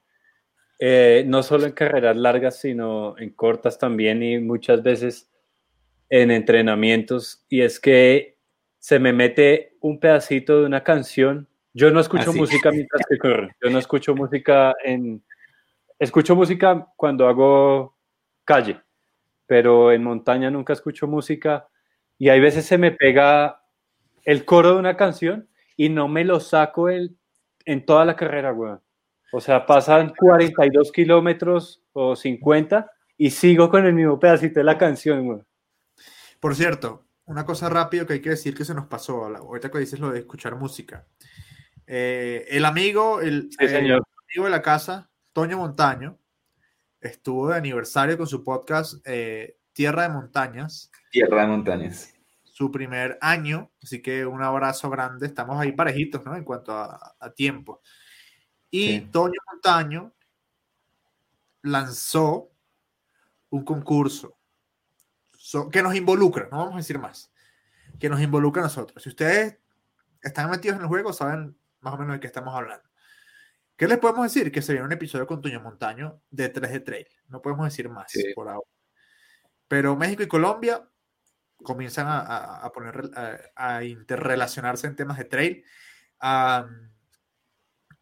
eh, 0.83 1.23
no 1.27 1.43
solo 1.43 1.67
en 1.67 1.73
carreras 1.73 2.17
largas, 2.17 2.59
sino 2.59 3.15
en 3.19 3.29
cortas 3.29 3.77
también 3.77 4.23
y 4.23 4.39
muchas 4.39 4.81
veces 4.81 5.31
en 6.09 6.31
entrenamientos, 6.31 7.45
y 7.49 7.61
es 7.61 7.79
que 7.79 8.39
se 8.79 8.97
me 8.97 9.13
mete 9.13 9.77
un 9.79 9.99
pedacito 9.99 10.59
de 10.59 10.65
una 10.65 10.83
canción. 10.83 11.47
Yo 11.75 11.91
no 11.91 11.99
escucho 11.99 12.31
Así. 12.31 12.39
música 12.39 12.71
mientras 12.71 13.05
que 13.07 13.19
corro, 13.19 13.47
yo 13.63 13.69
no 13.69 13.77
escucho 13.77 14.15
música 14.15 14.73
en... 14.83 15.23
Escucho 15.99 16.35
música 16.35 16.87
cuando 16.95 17.27
hago 17.27 17.95
calle, 18.43 18.81
pero 19.45 19.91
en 19.91 20.03
montaña 20.03 20.49
nunca 20.49 20.73
escucho 20.73 21.05
música 21.05 21.67
y 22.17 22.29
hay 22.29 22.39
veces 22.39 22.65
se 22.65 22.79
me 22.79 22.91
pega 22.91 23.61
el 24.23 24.45
coro 24.45 24.73
de 24.73 24.79
una 24.79 24.97
canción 24.97 25.47
y 25.77 25.89
no 25.89 26.07
me 26.07 26.25
lo 26.25 26.39
saco 26.39 26.89
el, 26.89 27.15
en 27.65 27.85
toda 27.85 28.03
la 28.03 28.15
carrera, 28.15 28.51
weón. 28.51 28.81
O 29.31 29.39
sea, 29.39 29.65
pasan 29.65 30.13
42 30.15 30.91
kilómetros 30.91 31.81
o 31.93 32.15
50 32.15 32.91
y 33.17 33.29
sigo 33.29 33.69
con 33.69 33.85
el 33.85 33.93
mismo 33.93 34.19
pedacito 34.19 34.59
de 34.59 34.63
la 34.65 34.77
canción, 34.77 35.27
weón. 35.27 35.47
Por 36.39 36.55
cierto, 36.55 37.05
una 37.25 37.45
cosa 37.45 37.69
rápido 37.69 38.05
que 38.05 38.13
hay 38.13 38.21
que 38.21 38.31
decir 38.31 38.55
que 38.55 38.65
se 38.65 38.73
nos 38.73 38.87
pasó, 38.87 39.25
ahorita 39.25 39.71
que 39.71 39.79
dices 39.79 39.99
lo 39.99 40.11
de 40.11 40.19
escuchar 40.19 40.55
música. 40.55 41.05
Eh, 41.87 42.45
el 42.49 42.65
amigo, 42.65 43.21
el, 43.21 43.49
sí, 43.51 43.57
el 43.59 43.91
amigo 43.91 44.45
de 44.45 44.49
la 44.49 44.61
casa, 44.61 45.09
Toño 45.33 45.57
Montaño, 45.57 46.17
estuvo 46.99 47.49
de 47.49 47.57
aniversario 47.57 48.17
con 48.17 48.27
su 48.27 48.43
podcast 48.43 48.95
eh, 49.05 49.57
Tierra 49.71 50.03
de 50.03 50.09
Montañas. 50.09 50.91
Tierra 51.11 51.43
de 51.43 51.47
Montañas. 51.47 52.13
Su 52.43 52.71
primer 52.71 53.17
año, 53.21 53.71
así 53.81 54.01
que 54.01 54.25
un 54.25 54.41
abrazo 54.41 54.89
grande. 54.89 55.27
Estamos 55.27 55.59
ahí 55.59 55.71
parejitos, 55.71 56.25
¿no? 56.25 56.35
En 56.35 56.43
cuanto 56.43 56.73
a, 56.73 57.15
a 57.19 57.33
tiempo. 57.33 57.81
Y 58.71 58.87
sí. 58.87 59.09
Toño 59.11 59.39
Montaño 59.51 60.13
lanzó 61.61 62.49
un 63.49 63.63
concurso 63.63 64.37
so, 65.37 65.69
que 65.69 65.83
nos 65.83 65.93
involucra, 65.93 66.47
no 66.49 66.57
vamos 66.59 66.73
a 66.75 66.77
decir 66.77 66.97
más, 66.97 67.31
que 67.99 68.09
nos 68.09 68.21
involucra 68.21 68.63
a 68.63 68.65
nosotros. 68.65 69.03
Si 69.03 69.09
ustedes 69.09 69.59
están 70.21 70.49
metidos 70.49 70.77
en 70.77 70.83
el 70.83 70.87
juego, 70.87 71.13
saben 71.13 71.57
más 71.81 71.93
o 71.93 71.97
menos 71.97 72.13
de 72.15 72.19
qué 72.19 72.27
estamos 72.27 72.55
hablando. 72.55 72.89
¿Qué 73.75 73.87
les 73.87 73.97
podemos 73.97 74.31
decir? 74.31 74.51
Que 74.51 74.61
se 74.61 74.73
viene 74.73 74.85
un 74.85 74.91
episodio 74.91 75.25
con 75.25 75.41
Toño 75.41 75.59
Montaño 75.59 76.21
de 76.29 76.49
3 76.49 76.71
de 76.71 76.79
trail. 76.81 77.07
No 77.27 77.41
podemos 77.41 77.65
decir 77.65 77.89
más 77.89 78.11
sí. 78.11 78.31
por 78.35 78.47
ahora. 78.47 78.67
Pero 79.67 79.95
México 79.95 80.21
y 80.21 80.27
Colombia 80.27 80.87
comienzan 81.63 82.07
a, 82.07 82.19
a, 82.19 82.65
a 82.65 82.71
poner 82.71 83.09
a, 83.15 83.37
a, 83.55 83.83
interrelacionarse 83.83 84.87
en 84.87 84.95
temas 84.95 85.17
de 85.17 85.25
trail. 85.25 85.65
Um, 86.21 86.91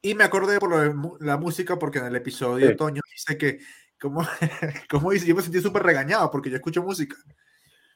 y 0.01 0.15
me 0.15 0.23
acordé 0.23 0.59
por 0.59 0.69
lo 0.69 0.79
de 0.79 1.25
la 1.25 1.37
música 1.37 1.77
porque 1.77 1.99
en 1.99 2.05
el 2.05 2.15
episodio 2.15 2.69
sí. 2.69 2.75
Toño 2.75 3.01
dice 3.11 3.37
que 3.37 3.59
como, 3.99 4.21
como 4.89 5.11
dice, 5.11 5.27
yo 5.27 5.35
me 5.35 5.41
sentí 5.41 5.59
súper 5.59 5.83
regañado 5.83 6.31
porque 6.31 6.49
yo 6.49 6.55
escucho 6.55 6.83
música. 6.83 7.15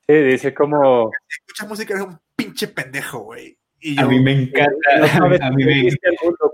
Sí, 0.08 0.14
dice 0.14 0.54
como... 0.54 1.12
Si 1.28 1.42
escuchas 1.42 1.68
música 1.68 1.94
eres 1.94 2.06
un 2.06 2.20
pinche 2.36 2.68
pendejo, 2.68 3.20
güey. 3.20 3.58
a 3.98 4.06
mí 4.06 4.20
me 4.20 4.32
encanta. 4.34 5.18
No 5.18 5.26
a 5.26 5.52
mí 5.52 5.66
me, 5.66 5.84
mundo, 5.84 6.52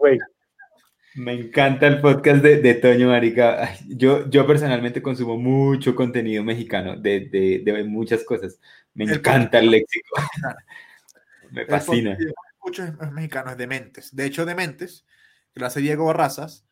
me 1.15 1.33
encanta 1.33 1.87
el 1.87 1.99
podcast 2.01 2.41
de, 2.43 2.57
de 2.57 2.75
Toño 2.75 3.09
Marica. 3.09 3.75
Yo, 3.87 4.29
yo 4.29 4.45
personalmente 4.45 5.01
consumo 5.01 5.37
mucho 5.37 5.95
contenido 5.95 6.43
mexicano 6.43 6.95
de, 6.95 7.21
de, 7.21 7.61
de 7.63 7.83
muchas 7.83 8.23
cosas. 8.23 8.59
Me 8.93 9.05
el 9.05 9.15
encanta 9.15 9.59
el 9.59 9.71
léxico. 9.71 10.15
me 11.51 11.65
fascina. 11.65 12.17
Muchos 12.63 12.89
mexicanos 13.11 13.57
Dementes. 13.57 14.15
De 14.15 14.25
hecho, 14.25 14.45
Dementes, 14.45 15.05
que 15.53 15.59
lo 15.59 15.65
hace 15.65 15.81
Diego 15.81 16.05
Barrazas, 16.05 16.65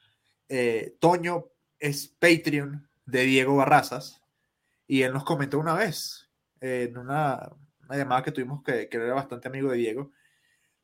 eh, 0.50 0.96
Toño 1.00 1.48
es 1.80 2.08
Patreon 2.08 2.90
de 3.06 3.24
Diego 3.24 3.56
Barrazas 3.56 4.22
y 4.88 5.02
él 5.02 5.14
nos 5.14 5.24
comentó 5.24 5.60
una 5.60 5.74
vez 5.74 6.30
eh, 6.62 6.88
en 6.90 6.98
una, 6.98 7.50
una, 7.84 7.98
llamada 7.98 8.24
que 8.24 8.32
tuvimos 8.32 8.64
que, 8.64 8.88
que 8.90 8.98
era 8.98 9.14
bastante 9.14 9.48
amigo 9.48 9.72
de 9.72 9.78
Diego. 9.78 10.12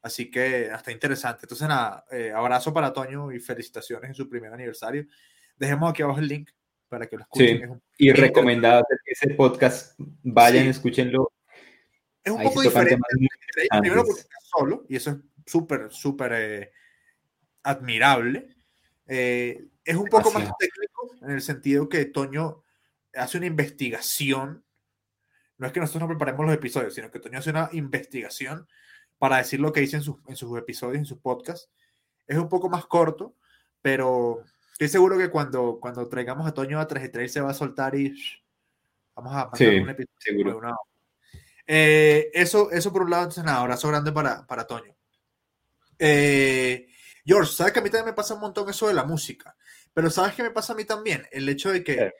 Así 0.03 0.29
que 0.29 0.69
hasta 0.69 0.91
interesante. 0.91 1.41
Entonces, 1.43 1.67
nada, 1.67 2.05
eh, 2.11 2.33
abrazo 2.35 2.73
para 2.73 2.91
Toño 2.91 3.31
y 3.31 3.39
felicitaciones 3.39 4.09
en 4.09 4.15
su 4.15 4.27
primer 4.27 4.51
aniversario. 4.51 5.05
Dejemos 5.55 5.89
aquí 5.89 6.01
abajo 6.01 6.19
el 6.19 6.27
link 6.27 6.49
para 6.89 7.07
que 7.07 7.15
lo 7.15 7.23
escuchen. 7.23 7.57
Sí. 7.57 7.63
Un... 7.63 7.81
y 7.97 8.11
recomendado 8.11 8.83
ese 9.05 9.33
podcast. 9.33 9.95
Vayan, 9.97 10.65
sí. 10.65 10.69
escúchenlo. 10.71 11.31
Es 12.21 12.33
un 12.33 12.41
Ahí 12.41 12.47
poco 12.47 12.61
diferente. 12.61 12.97
Primero 13.79 14.03
porque 14.03 14.21
está 14.21 14.35
solo, 14.41 14.85
y 14.89 14.97
eso 14.97 15.11
es 15.11 15.17
súper, 15.45 15.89
súper 15.89 16.33
eh, 16.33 16.71
admirable. 17.63 18.49
Eh, 19.07 19.65
es 19.83 19.95
un 19.95 20.07
poco 20.07 20.31
más 20.31 20.49
técnico 20.57 21.15
en 21.21 21.31
el 21.31 21.41
sentido 21.41 21.89
que 21.89 22.05
Toño 22.05 22.63
hace 23.15 23.37
una 23.37 23.47
investigación. 23.47 24.63
No 25.57 25.67
es 25.67 25.73
que 25.73 25.79
nosotros 25.79 26.03
no 26.03 26.07
preparemos 26.09 26.45
los 26.45 26.55
episodios, 26.55 26.93
sino 26.93 27.11
que 27.11 27.19
Toño 27.19 27.39
hace 27.39 27.49
una 27.49 27.69
investigación 27.73 28.67
para 29.17 29.37
decir 29.37 29.59
lo 29.59 29.71
que 29.71 29.81
dice 29.81 29.97
en 29.97 30.03
sus, 30.03 30.17
en 30.27 30.35
sus 30.35 30.57
episodios, 30.57 30.97
en 30.97 31.05
sus 31.05 31.19
podcasts. 31.19 31.69
Es 32.27 32.37
un 32.37 32.49
poco 32.49 32.69
más 32.69 32.85
corto, 32.85 33.35
pero 33.81 34.43
estoy 34.71 34.87
seguro 34.89 35.17
que 35.17 35.29
cuando, 35.29 35.79
cuando 35.79 36.07
traigamos 36.07 36.47
a 36.47 36.53
Toño 36.53 36.79
a 36.79 36.87
3 36.87 37.11
3 37.11 37.31
se 37.31 37.41
va 37.41 37.51
a 37.51 37.55
soltar 37.55 37.95
y 37.95 38.13
Vamos 39.15 39.35
a 39.35 39.51
pasar 39.51 39.67
Sí, 39.69 39.75
un 39.75 39.89
episodio 39.89 40.15
seguro. 40.17 40.51
de 40.51 40.57
una 40.57 40.69
hora. 40.69 40.77
Eh, 41.67 42.31
eso, 42.33 42.71
eso 42.71 42.91
por 42.91 43.03
un 43.03 43.11
lado, 43.11 43.23
entonces 43.23 43.43
nada, 43.43 43.61
abrazo 43.61 43.87
grande 43.87 44.11
para, 44.11 44.45
para 44.45 44.65
Toño. 44.65 44.95
Eh, 45.99 46.87
George, 47.25 47.51
¿sabes 47.53 47.73
que 47.73 47.79
a 47.79 47.81
mí 47.81 47.89
también 47.89 48.07
me 48.07 48.13
pasa 48.13 48.33
un 48.33 48.41
montón 48.41 48.69
eso 48.69 48.87
de 48.87 48.93
la 48.93 49.03
música? 49.05 49.55
Pero 49.93 50.09
¿sabes 50.09 50.33
qué 50.35 50.43
me 50.43 50.51
pasa 50.51 50.73
a 50.73 50.75
mí 50.75 50.85
también? 50.85 51.25
El 51.31 51.47
hecho 51.49 51.71
de 51.71 51.83
que 51.83 51.95
¿Qué? 51.95 52.13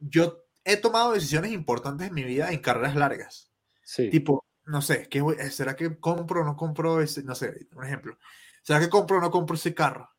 yo 0.00 0.44
he 0.64 0.76
tomado 0.76 1.12
decisiones 1.12 1.52
importantes 1.52 2.08
en 2.08 2.14
mi 2.14 2.24
vida 2.24 2.50
en 2.50 2.60
carreras 2.60 2.96
largas. 2.96 3.50
Sí. 3.82 4.10
Tipo, 4.10 4.44
no 4.64 4.82
sé, 4.82 5.08
¿qué 5.08 5.20
voy- 5.20 5.36
¿será 5.50 5.76
que 5.76 5.98
compro 5.98 6.42
o 6.42 6.44
no 6.44 6.56
compro 6.56 7.00
ese? 7.00 7.22
No 7.22 7.34
sé, 7.34 7.66
un 7.74 7.84
ejemplo. 7.84 8.18
¿Será 8.62 8.80
que 8.80 8.88
compro 8.88 9.18
o 9.18 9.20
no 9.20 9.30
compro 9.30 9.56
ese 9.56 9.74
carro? 9.74 10.10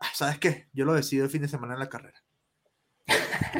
Ah, 0.00 0.08
¿Sabes 0.14 0.38
qué? 0.38 0.68
Yo 0.72 0.84
lo 0.84 0.94
decido 0.94 1.24
el 1.24 1.30
fin 1.30 1.42
de 1.42 1.48
semana 1.48 1.74
en 1.74 1.80
la 1.80 1.88
carrera. 1.88 2.22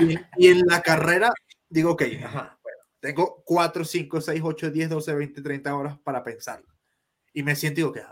Y, 0.01 0.19
y 0.37 0.49
en 0.49 0.61
la 0.67 0.81
carrera 0.81 1.33
digo, 1.69 1.93
ok, 1.93 2.03
ajá, 2.25 2.59
bueno, 2.63 2.79
tengo 3.01 3.43
4, 3.45 3.85
5, 3.85 4.21
6, 4.21 4.41
8, 4.45 4.71
10, 4.71 4.89
12, 4.91 5.15
20, 5.15 5.43
30 5.43 5.75
horas 5.75 5.99
para 5.99 6.23
pensarlo. 6.25 6.69
Y 7.33 7.43
me 7.43 7.55
siento 7.57 7.81
y 7.81 7.83
digo, 7.83 7.93
que 7.93 8.03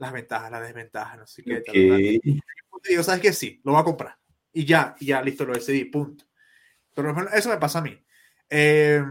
las 0.00 0.12
ventajas, 0.12 0.50
las 0.50 0.62
desventajas, 0.62 1.18
no 1.18 1.26
sé 1.26 1.42
qué. 1.44 1.60
tal, 1.60 1.74
tal. 1.74 2.00
Y 2.00 2.32
digo, 2.88 3.02
¿sabes 3.02 3.20
qué? 3.20 3.32
Sí, 3.32 3.60
lo 3.64 3.72
voy 3.72 3.80
a 3.82 3.84
comprar. 3.84 4.16
Y 4.52 4.64
ya, 4.64 4.96
y 4.98 5.06
ya, 5.06 5.22
listo, 5.22 5.44
lo 5.44 5.52
decidí, 5.52 5.84
punto. 5.84 6.24
Pero 6.94 7.14
eso 7.32 7.50
me 7.50 7.58
pasa 7.58 7.78
a 7.78 7.82
mí. 7.82 8.02
Eh, 8.48 9.02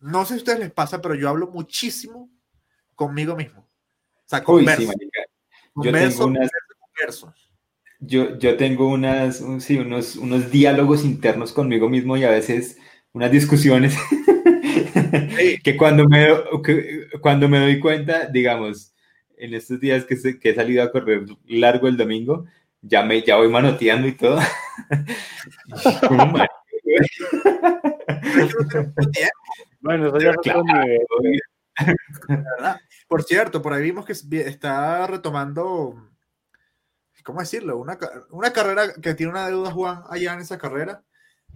no 0.00 0.24
sé 0.24 0.34
si 0.34 0.34
a 0.34 0.36
ustedes 0.38 0.58
les 0.60 0.72
pasa, 0.72 1.02
pero 1.02 1.14
yo 1.14 1.28
hablo 1.28 1.48
muchísimo 1.48 2.30
conmigo 2.94 3.34
mismo. 3.36 3.60
O 3.62 4.22
sea, 4.24 4.38
Uy, 4.38 4.44
converso, 4.44 4.92
sí. 4.92 5.10
Yo 5.74 5.92
tengo 5.92 6.26
unas, 6.26 6.50
converso. 6.78 7.34
yo, 7.98 8.38
yo 8.38 8.56
tengo 8.56 8.88
unas, 8.88 9.40
un- 9.40 9.60
sí, 9.60 9.76
unos, 9.78 10.16
unos 10.16 10.50
diálogos 10.50 11.04
internos 11.04 11.52
conmigo 11.52 11.88
mismo 11.88 12.16
y 12.16 12.24
a 12.24 12.30
veces 12.30 12.78
unas 13.12 13.30
discusiones 13.32 13.96
que 15.64 15.76
cuando 15.76 16.08
me, 16.08 16.28
que 16.64 17.08
cuando 17.20 17.48
me 17.48 17.58
doy 17.58 17.80
cuenta, 17.80 18.26
digamos, 18.26 18.89
en 19.40 19.54
estos 19.54 19.80
días 19.80 20.04
que, 20.04 20.16
se- 20.16 20.38
que 20.38 20.50
he 20.50 20.54
salido 20.54 20.82
a 20.82 20.90
correr 20.92 21.24
largo 21.46 21.88
el 21.88 21.96
domingo, 21.96 22.46
ya, 22.82 23.02
me, 23.02 23.22
ya 23.22 23.36
voy 23.36 23.48
manoteando 23.48 24.06
y 24.08 24.12
todo. 24.16 24.38
Bueno, 29.80 30.08
eso 30.08 30.18
ya. 30.18 30.32
¿verdad? 32.28 32.80
Por 33.08 33.22
cierto, 33.22 33.62
por 33.62 33.72
ahí 33.72 33.82
vimos 33.82 34.04
que 34.04 34.12
está 34.12 35.06
retomando, 35.06 35.94
¿cómo 37.24 37.40
decirlo? 37.40 37.78
Una, 37.78 37.98
una 38.30 38.52
carrera 38.52 38.92
que 39.00 39.14
tiene 39.14 39.32
una 39.32 39.48
deuda 39.48 39.70
Juan 39.70 40.02
allá 40.08 40.34
en 40.34 40.40
esa 40.40 40.58
carrera, 40.58 41.02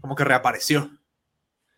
como 0.01 0.15
que 0.15 0.25
reapareció. 0.25 0.91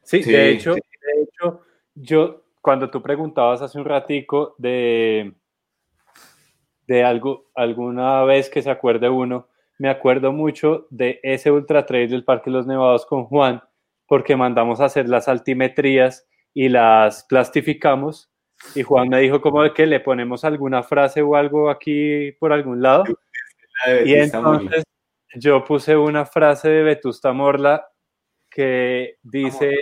Sí, 0.02 0.22
Sí, 0.22 0.30
de 0.30 0.50
hecho, 0.50 0.74
sí. 0.74 0.80
de 0.80 1.22
hecho, 1.22 1.62
yo 1.94 2.44
cuando 2.60 2.90
tú 2.90 3.02
preguntabas 3.02 3.60
hace 3.62 3.78
un 3.78 3.84
ratico 3.84 4.54
de, 4.58 5.34
de 6.86 7.04
algo, 7.04 7.50
alguna 7.54 8.24
vez 8.24 8.48
que 8.48 8.62
se 8.62 8.70
acuerde 8.70 9.08
uno, 9.08 9.48
me 9.78 9.88
acuerdo 9.88 10.32
mucho 10.32 10.86
de 10.90 11.20
ese 11.22 11.50
ultra 11.50 11.84
trail 11.84 12.08
del 12.08 12.24
Parque 12.24 12.50
los 12.50 12.66
Nevados 12.66 13.04
con 13.06 13.24
Juan, 13.24 13.62
porque 14.06 14.36
mandamos 14.36 14.80
a 14.80 14.86
hacer 14.86 15.08
las 15.08 15.28
altimetrías 15.28 16.26
y 16.54 16.68
las 16.68 17.24
plastificamos. 17.24 18.30
Y 18.74 18.82
Juan 18.82 19.08
me 19.08 19.20
dijo 19.20 19.42
como 19.42 19.62
de 19.62 19.74
que 19.74 19.86
le 19.86 20.00
ponemos 20.00 20.44
alguna 20.44 20.82
frase 20.82 21.20
o 21.20 21.36
algo 21.36 21.68
aquí 21.68 22.32
por 22.40 22.52
algún 22.52 22.80
lado. 22.80 23.04
Y 24.04 24.14
entonces 24.14 24.84
yo 25.34 25.62
puse 25.64 25.96
una 25.96 26.24
frase 26.24 26.70
de 26.70 26.82
Vetusta 26.82 27.32
Morla 27.34 27.86
que 28.50 29.18
dice, 29.22 29.74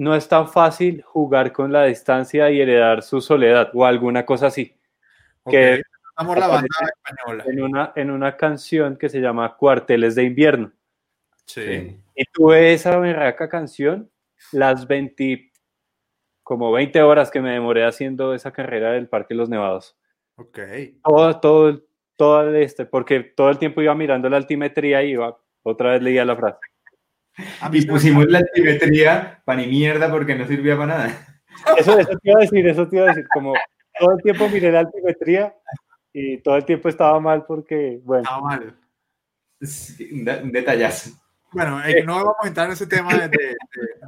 no 0.00 0.14
es 0.14 0.26
tan 0.28 0.48
fácil 0.48 1.02
jugar 1.02 1.52
con 1.52 1.72
la 1.72 1.84
distancia 1.84 2.50
y 2.50 2.60
heredar 2.60 3.02
su 3.02 3.20
soledad 3.20 3.70
o 3.74 3.84
alguna 3.84 4.24
cosa 4.24 4.46
así, 4.46 4.74
Ok, 5.42 5.50
Que 5.52 5.82
la 6.16 6.46
banda 6.48 6.66
española. 7.06 7.44
en 7.46 7.62
una, 7.62 7.92
en 7.96 8.10
una 8.10 8.36
canción 8.36 8.96
que 8.96 9.08
se 9.08 9.20
llama 9.20 9.56
Cuarteles 9.56 10.14
de 10.14 10.24
Invierno. 10.24 10.72
Sí. 11.46 11.62
Sí. 11.62 12.00
Y 12.14 12.24
tuve 12.32 12.72
esa 12.72 12.98
berraca 12.98 13.48
canción 13.48 14.10
las 14.52 14.86
20, 14.86 15.50
como 16.42 16.72
20 16.72 17.02
horas 17.02 17.30
que 17.30 17.40
me 17.40 17.52
demoré 17.52 17.84
haciendo 17.84 18.34
esa 18.34 18.52
carrera 18.52 18.92
del 18.92 19.08
Parque 19.08 19.34
los 19.34 19.48
Nevados. 19.48 19.96
Ok. 20.36 20.58
todo, 21.04 21.40
todo, 21.40 21.68
el- 21.68 21.84
todo 22.16 22.54
este, 22.54 22.86
porque 22.86 23.20
todo 23.20 23.50
el 23.50 23.58
tiempo 23.58 23.82
iba 23.82 23.94
mirando 23.94 24.28
la 24.30 24.36
altimetría 24.38 25.02
y 25.02 25.10
iba, 25.12 25.38
otra 25.62 25.90
vez 25.92 26.02
leía 26.02 26.24
la 26.24 26.36
frase. 26.36 26.58
A 27.60 27.68
mí 27.68 27.78
Y 27.78 27.86
pusimos 27.86 28.26
la 28.26 28.38
altimetría 28.38 29.40
para 29.44 29.60
ni 29.60 29.66
mierda 29.68 30.10
porque 30.10 30.34
no 30.34 30.46
servía 30.46 30.76
para 30.76 30.86
nada. 30.98 31.42
Eso, 31.76 31.98
eso 31.98 32.10
te 32.10 32.30
iba 32.30 32.38
a 32.38 32.42
decir, 32.42 32.66
eso 32.68 32.88
te 32.88 32.96
iba 32.96 33.04
a 33.06 33.08
decir, 33.08 33.26
como 33.32 33.54
todo 33.98 34.12
el 34.16 34.22
tiempo 34.22 34.48
miré 34.48 34.72
la 34.72 34.80
altimetría 34.80 35.54
y 36.12 36.38
todo 36.38 36.56
el 36.56 36.64
tiempo 36.64 36.88
estaba 36.88 37.20
mal 37.20 37.44
porque, 37.46 38.00
bueno, 38.04 38.22
estaba 38.22 38.40
mal. 38.40 38.76
Un 40.42 40.52
detallazo. 40.52 41.10
Bueno, 41.52 41.84
eh, 41.84 42.02
no 42.04 42.14
vamos 42.16 42.36
a 42.42 42.46
entrar 42.48 42.66
en 42.68 42.72
ese 42.72 42.86
tema 42.86 43.12
de, 43.14 43.28
de- 43.28 43.56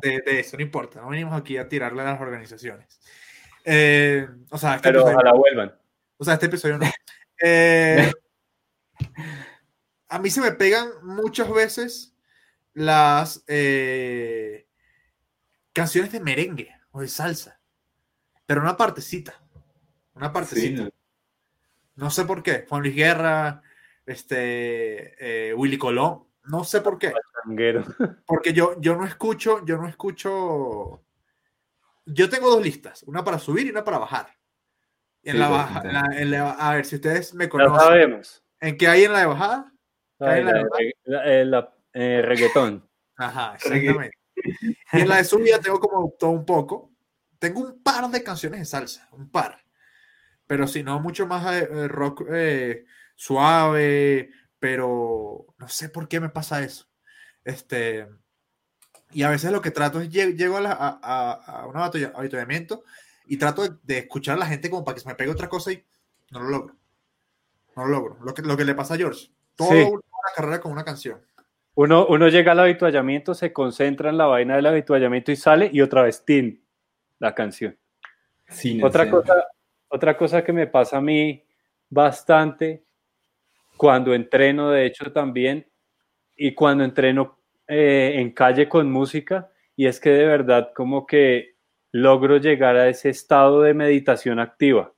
de- 0.03 0.21
de 0.25 0.40
eso, 0.40 0.57
no 0.57 0.62
importa. 0.62 1.01
No 1.01 1.09
venimos 1.09 1.38
aquí 1.38 1.59
a 1.59 1.68
tirarle 1.68 2.01
a 2.03 2.05
las 2.05 2.21
organizaciones. 2.21 3.01
Eh, 3.64 4.27
o, 4.51 4.59
sea, 4.59 4.77
este 4.77 4.88
pero 4.88 5.01
episodio, 5.01 5.16
ojalá 5.18 5.33
vuelvan. 5.35 5.75
o 6.18 6.25
sea, 6.25 6.35
este 6.35 6.47
episodio 6.47 6.79
no. 6.79 6.87
Eh, 7.42 8.11
a 10.09 10.18
mí 10.18 10.31
se 10.31 10.40
me 10.40 10.53
pegan 10.53 10.88
muchas 11.03 11.53
veces 11.53 12.12
las 12.75 13.45
eh, 13.49 14.67
canciones 15.73 16.13
de 16.13 16.21
merengue 16.21 16.75
o 16.91 17.01
de 17.01 17.09
salsa, 17.09 17.61
pero 18.47 18.61
una 18.61 18.77
partecita. 18.77 19.35
Una 20.15 20.33
partecita. 20.33 20.85
Sí, 20.85 20.93
No 21.97 22.11
sé 22.11 22.25
por 22.25 22.43
qué. 22.43 22.67
Juan 22.69 22.83
Luis 22.83 22.95
Guerra, 22.95 23.63
este, 24.07 25.49
eh, 25.51 25.55
Willy 25.55 25.79
Colón. 25.79 26.25
No 26.45 26.65
sé 26.65 26.81
por 26.81 26.99
qué. 26.99 27.13
Porque 28.27 28.53
yo, 28.53 28.81
yo 28.81 28.97
no 28.97 29.05
escucho, 29.07 29.65
yo 29.65 29.77
no 29.79 29.89
escucho. 29.89 31.03
Yo 32.05 32.29
tengo 32.29 32.51
dos 32.51 32.63
listas, 32.63 33.03
una 33.05 33.23
para 33.25 33.39
subir 33.39 33.67
y 33.67 33.71
una 33.71 33.85
para 33.85 33.99
bajar. 33.99 34.37
En 35.23 35.35
Sí, 35.35 35.39
la 35.39 35.49
baja, 35.49 35.77
entiendo. 35.83 36.01
la- 36.11 36.21
en 36.21 36.31
la- 36.33 36.51
a 36.53 36.75
ver 36.75 36.85
si 36.85 36.97
ustedes 36.97 37.33
me 37.35 37.49
conocen. 37.49 37.79
sabemos. 37.81 38.45
¿En 38.61 38.77
qué 38.77 38.89
hay 38.89 39.05
en 39.05 39.13
la 39.13 39.21
de 39.21 39.27
bajada? 39.27 39.73
Ay, 40.19 40.43
la 40.45 40.53
la- 41.05 41.23
de- 41.23 41.45
la- 41.45 41.75
eh, 41.92 42.22
reggaetón. 42.22 42.88
Ajá, 43.16 43.55
exactamente. 43.57 44.16
Y 44.94 45.00
en 45.00 45.09
la 45.09 45.16
de 45.18 45.24
subida 45.24 45.61
tengo 45.61 45.78
como 45.78 46.11
todo 46.18 46.31
un 46.31 46.44
poco. 46.44 46.90
Tengo 47.38 47.61
un 47.61 47.83
par 47.83 48.09
de 48.11 48.22
canciones 48.24 48.61
de 48.61 48.64
salsa, 48.66 49.09
un 49.12 49.31
par. 49.31 49.64
Pero 50.46 50.66
si 50.66 50.83
no, 50.83 51.00
mucho 51.00 51.26
más 51.26 51.44
eh, 51.55 51.68
eh, 51.70 51.88
rock 51.88 52.24
eh, 52.31 52.85
suave, 53.14 54.31
pero 54.59 55.46
no 55.59 55.68
sé 55.68 55.88
por 55.90 56.09
qué 56.09 56.18
me 56.20 56.28
pasa 56.31 56.62
eso. 56.62 56.87
Este, 57.44 58.09
y 59.11 59.22
a 59.22 59.31
veces 59.31 59.52
lo 59.52 59.61
que 59.61 59.70
trato 59.70 60.00
es, 60.00 60.09
lle- 60.11 60.35
llego 60.37 60.57
a, 60.57 60.61
la- 60.61 60.72
a, 60.72 60.98
a- 61.02 61.61
a 61.62 61.66
un 61.66 61.76
avitualla- 61.76 62.12
avituallamiento 62.14 62.85
y 63.26 63.37
trato 63.37 63.62
de, 63.62 63.76
de 63.83 63.98
escuchar 63.98 64.37
a 64.37 64.40
la 64.40 64.46
gente 64.46 64.70
como 64.70 64.85
para 64.85 64.94
que 64.94 65.00
se 65.02 65.09
me 65.09 65.14
pegue 65.14 65.31
otra 65.31 65.48
cosa 65.48 65.72
y 65.72 65.85
no 66.31 66.40
lo 66.40 66.48
logro. 66.48 66.76
No 67.76 67.85
lo 67.85 67.90
logro. 67.90 68.18
Lo 68.24 68.35
que, 68.35 68.42
lo 68.42 68.57
que 68.57 68.64
le 68.64 68.74
pasa 68.74 68.94
a 68.94 68.98
George. 68.98 69.31
Toda 69.57 69.70
Sí. 69.72 69.83
una 69.90 70.00
carrera 70.35 70.61
con 70.61 70.72
una 70.72 70.85
canción. 70.85 71.20
Uno, 71.75 72.07
uno 72.07 72.29
llega 72.29 72.53
al 72.53 72.61
habituallamiento, 72.61 73.35
se 73.35 73.53
concentra 73.53 74.11
en 74.11 74.19
la 74.19 74.27
vaina 74.27 74.57
del 74.57 74.67
habituallamiento 74.67 75.33
y 75.33 75.37
sale 75.37 75.71
y 75.73 75.81
otra 75.81 76.03
vez, 76.03 76.25
tin, 76.25 76.63
la 77.19 77.35
canción. 77.35 77.79
Sí, 78.49 78.75
no 78.75 78.87
Otra 78.87 79.09
cosa, 79.09 79.47
otra 79.89 80.17
cosa 80.17 80.45
que 80.45 80.53
me 80.53 80.67
pasa 80.67 80.99
a 80.99 81.01
mí 81.01 81.43
bastante 81.89 82.85
cuando 83.77 84.15
entreno, 84.15 84.71
de 84.71 84.87
hecho 84.87 85.13
también, 85.13 85.67
y 86.37 86.53
cuando 86.53 86.85
entreno 86.85 87.39
eh, 87.67 88.13
en 88.17 88.33
calle 88.33 88.69
con 88.69 88.91
música, 88.91 89.51
y 89.75 89.87
es 89.87 89.99
que 89.99 90.11
de 90.11 90.27
verdad 90.27 90.73
como 90.75 91.07
que 91.07 91.57
logro 91.91 92.37
llegar 92.37 92.77
a 92.77 92.89
ese 92.89 93.09
estado 93.09 93.63
de 93.63 93.73
meditación 93.73 94.39
activa. 94.39 94.93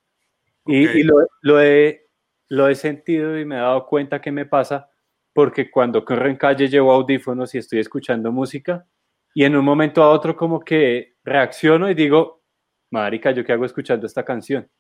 Y, 0.67 0.87
Ok. 0.87 0.95
y 0.97 1.03
lo, 1.05 1.15
lo 1.41 1.61
he, 1.61 2.09
lo 2.49 2.69
he 2.69 2.75
sentido 2.75 3.39
y 3.39 3.45
me 3.45 3.57
he 3.57 3.59
dado 3.59 3.87
cuenta 3.87 4.21
que 4.21 4.33
me 4.33 4.47
pasa 4.47 4.91
porque 5.35 5.71
cuando 5.71 6.05
corro 6.05 6.29
en 6.29 6.37
calle 6.37 6.69
llevo 6.69 6.93
audífonos 6.93 7.55
y 7.55 7.59
estoy 7.59 7.81
escuchando 7.81 8.33
música 8.33 8.87
y 9.35 9.45
en 9.45 9.57
un 9.57 9.65
momento 9.65 10.03
a 10.03 10.11
otro 10.11 10.37
como 10.37 10.61
que 10.61 11.17
reacciono 11.25 11.91
y 11.91 11.95
digo, 11.95 12.43
marica, 12.91 13.33
¿yo 13.33 13.45
qué 13.45 13.53
hago 13.53 13.65
escuchando 13.67 14.07
esta 14.07 14.25
canción? 14.25 14.71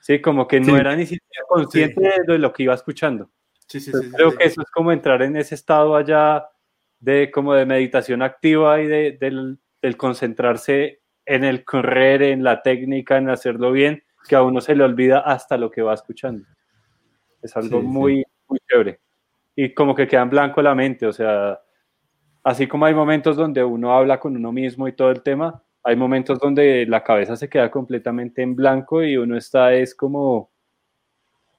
Sí, 0.00 0.20
como 0.20 0.46
que 0.46 0.60
no 0.60 0.66
Sí. 0.74 0.80
era 0.80 0.94
ni 0.94 1.04
siquiera 1.04 1.44
consciente 1.48 2.22
de 2.26 2.38
lo 2.38 2.52
que 2.52 2.62
iba 2.62 2.74
escuchando. 2.74 3.30
Sí, 3.66 3.80
sí, 3.80 3.86
sí. 3.86 3.90
Entonces, 3.90 4.10
sí, 4.10 4.16
creo 4.16 4.36
que 4.36 4.44
eso 4.44 4.62
es 4.62 4.70
como 4.70 4.92
entrar 4.92 5.20
en 5.22 5.36
ese 5.36 5.56
estado 5.56 5.96
allá 5.96 6.46
de 7.00 7.30
como 7.30 7.54
de 7.54 7.66
meditación 7.66 8.22
activa 8.22 8.80
y 8.80 8.86
de, 8.86 9.12
del, 9.20 9.58
del 9.82 9.96
concentrarse 9.96 11.00
en 11.26 11.42
el 11.42 11.64
correr, 11.64 12.22
en 12.22 12.44
la 12.44 12.62
técnica, 12.62 13.16
en 13.16 13.30
hacerlo 13.30 13.72
bien, 13.72 14.04
que 14.28 14.36
a 14.36 14.42
uno 14.42 14.60
se 14.60 14.76
le 14.76 14.84
olvida 14.84 15.20
hasta 15.20 15.56
lo 15.56 15.70
que 15.70 15.82
va 15.82 15.94
escuchando. 15.94 16.46
Es 17.42 17.56
algo 17.56 17.82
muy, 17.82 18.22
muy 18.46 18.58
chévere. 18.68 19.00
Y 19.56 19.72
como 19.74 19.94
que 19.94 20.06
queda 20.08 20.22
en 20.22 20.30
blanco 20.30 20.60
la 20.62 20.74
mente, 20.74 21.06
o 21.06 21.12
sea, 21.12 21.60
así 22.42 22.66
como 22.66 22.86
hay 22.86 22.94
momentos 22.94 23.36
donde 23.36 23.62
uno 23.62 23.92
habla 23.96 24.18
con 24.18 24.36
uno 24.36 24.50
mismo 24.52 24.88
y 24.88 24.92
todo 24.92 25.10
el 25.10 25.22
tema, 25.22 25.62
hay 25.82 25.96
momentos 25.96 26.38
donde 26.40 26.86
la 26.86 27.02
cabeza 27.04 27.36
se 27.36 27.48
queda 27.48 27.70
completamente 27.70 28.42
en 28.42 28.56
blanco 28.56 29.02
y 29.02 29.16
uno 29.16 29.36
está 29.36 29.72
es 29.74 29.94
como, 29.94 30.50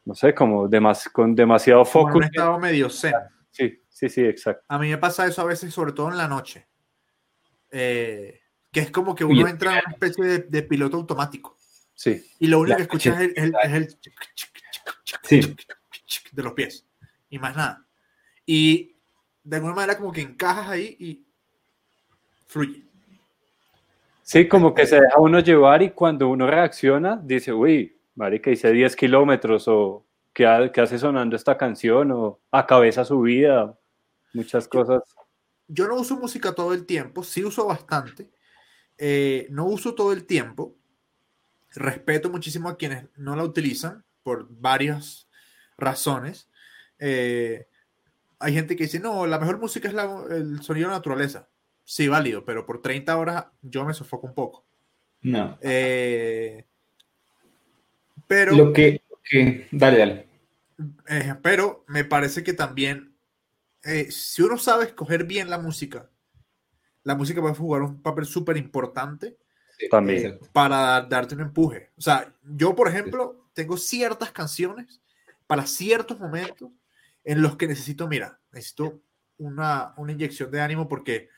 no 0.03 0.13
sé, 0.15 0.33
como 0.35 0.67
demas, 0.67 1.07
con 1.09 1.33
demasiado 1.35 1.85
foco. 1.85 2.05
Como 2.11 2.23
en 2.23 2.29
un 2.29 2.35
estado 2.35 2.59
medio 2.59 2.89
zen. 2.89 3.13
Sí, 3.51 3.81
sí, 3.87 4.09
sí, 4.09 4.25
exacto. 4.25 4.65
A 4.67 4.77
mí 4.77 4.89
me 4.89 4.97
pasa 4.97 5.25
eso 5.25 5.41
a 5.41 5.45
veces, 5.45 5.73
sobre 5.73 5.93
todo 5.93 6.09
en 6.09 6.17
la 6.17 6.27
noche. 6.27 6.67
Eh, 7.71 8.41
que 8.71 8.81
es 8.81 8.91
como 8.91 9.15
que 9.15 9.23
uno 9.23 9.47
entra 9.47 9.73
en 9.79 9.83
una 9.85 9.93
especie 9.93 10.23
de, 10.25 10.39
de 10.39 10.63
piloto 10.63 10.97
automático. 10.97 11.55
Sí. 11.93 12.21
Y 12.39 12.47
lo 12.47 12.59
único 12.59 12.71
La- 12.71 12.75
que 12.77 12.81
escuchas 12.83 13.21
es 13.21 13.31
el, 13.37 13.55
es 13.63 13.71
el 13.73 13.87
Sí. 15.23 15.55
de 16.33 16.43
los 16.43 16.53
pies. 16.53 16.85
Y 17.29 17.39
más 17.39 17.55
nada. 17.55 17.84
Y 18.45 18.95
de 19.43 19.55
alguna 19.57 19.73
manera 19.75 19.97
como 19.97 20.11
que 20.11 20.21
encajas 20.21 20.67
ahí 20.69 20.95
y 20.99 21.25
fluye. 22.47 22.83
Sí, 24.23 24.47
como 24.47 24.73
que 24.73 24.87
se 24.87 24.95
deja 24.99 25.19
uno 25.19 25.39
llevar 25.39 25.83
y 25.83 25.91
cuando 25.91 26.29
uno 26.29 26.47
reacciona, 26.47 27.15
dice, 27.23 27.53
uy, 27.53 27.95
marica, 28.15 28.49
hice 28.49 28.71
10 28.71 28.95
kilómetros 28.95 29.67
o 29.67 30.03
¿qué, 30.33 30.47
ha- 30.47 30.71
qué 30.71 30.81
hace 30.81 30.97
sonando 30.97 31.35
esta 31.35 31.57
canción 31.57 32.11
o 32.11 32.39
a 32.51 32.65
cabeza 32.65 33.05
subida, 33.05 33.77
muchas 34.33 34.67
cosas. 34.67 35.03
Yo 35.67 35.87
no 35.87 35.95
uso 35.95 36.15
música 36.17 36.53
todo 36.53 36.73
el 36.73 36.85
tiempo, 36.85 37.23
sí 37.23 37.43
uso 37.43 37.65
bastante. 37.67 38.29
Eh, 38.97 39.47
no 39.49 39.65
uso 39.65 39.93
todo 39.93 40.11
el 40.11 40.25
tiempo. 40.25 40.75
Respeto 41.75 42.29
muchísimo 42.29 42.69
a 42.69 42.77
quienes 42.77 43.05
no 43.17 43.35
la 43.35 43.43
utilizan 43.43 44.03
por 44.23 44.47
varias 44.49 45.27
razones. 45.77 46.49
Eh, 46.99 47.67
hay 48.39 48.53
gente 48.53 48.75
que 48.75 48.83
dice, 48.85 48.99
no, 48.99 49.25
la 49.25 49.39
mejor 49.39 49.59
música 49.59 49.87
es 49.87 49.93
la- 49.93 50.23
el 50.31 50.61
sonido 50.61 50.87
de 50.87 50.91
la 50.91 50.97
naturaleza. 50.97 51.47
Sí, 51.83 52.07
válido, 52.07 52.43
pero 52.45 52.65
por 52.65 52.81
30 52.81 53.15
horas 53.17 53.45
yo 53.61 53.85
me 53.85 53.93
sofoco 53.93 54.27
un 54.27 54.33
poco. 54.33 54.65
No. 55.21 55.57
Eh, 55.61 56.65
pero, 58.27 58.55
Lo 58.55 58.73
que, 58.73 59.01
que- 59.23 59.67
Dale, 59.71 59.97
dale. 59.99 60.27
eh, 61.07 61.35
pero 61.41 61.83
me 61.87 62.03
parece 62.05 62.43
que 62.43 62.53
también, 62.53 63.15
eh, 63.83 64.09
si 64.11 64.41
uno 64.41 64.57
sabe 64.57 64.85
escoger 64.85 65.25
bien 65.25 65.49
la 65.49 65.57
música, 65.59 66.09
la 67.03 67.15
música 67.15 67.41
puede 67.41 67.53
jugar 67.55 67.83
un 67.83 68.01
papel 68.01 68.25
súper 68.25 68.57
importante 68.57 69.37
También. 69.91 70.39
Para 70.53 71.01
darte 71.01 71.35
un 71.35 71.41
empuje. 71.41 71.91
O 71.97 72.01
sea, 72.01 72.33
yo, 72.43 72.73
por 72.75 72.87
ejemplo, 72.87 73.45
tengo 73.53 73.77
ciertas 73.77 74.31
canciones 74.31 75.01
para 75.47 75.67
ciertos 75.67 76.17
momentos 76.19 76.71
en 77.25 77.41
los 77.41 77.57
que 77.57 77.67
necesito, 77.67 78.07
mira, 78.07 78.39
necesito 78.51 79.01
una, 79.37 79.93
una 79.97 80.11
inyección 80.13 80.51
de 80.51 80.61
ánimo 80.61 80.87
porque 80.87 81.29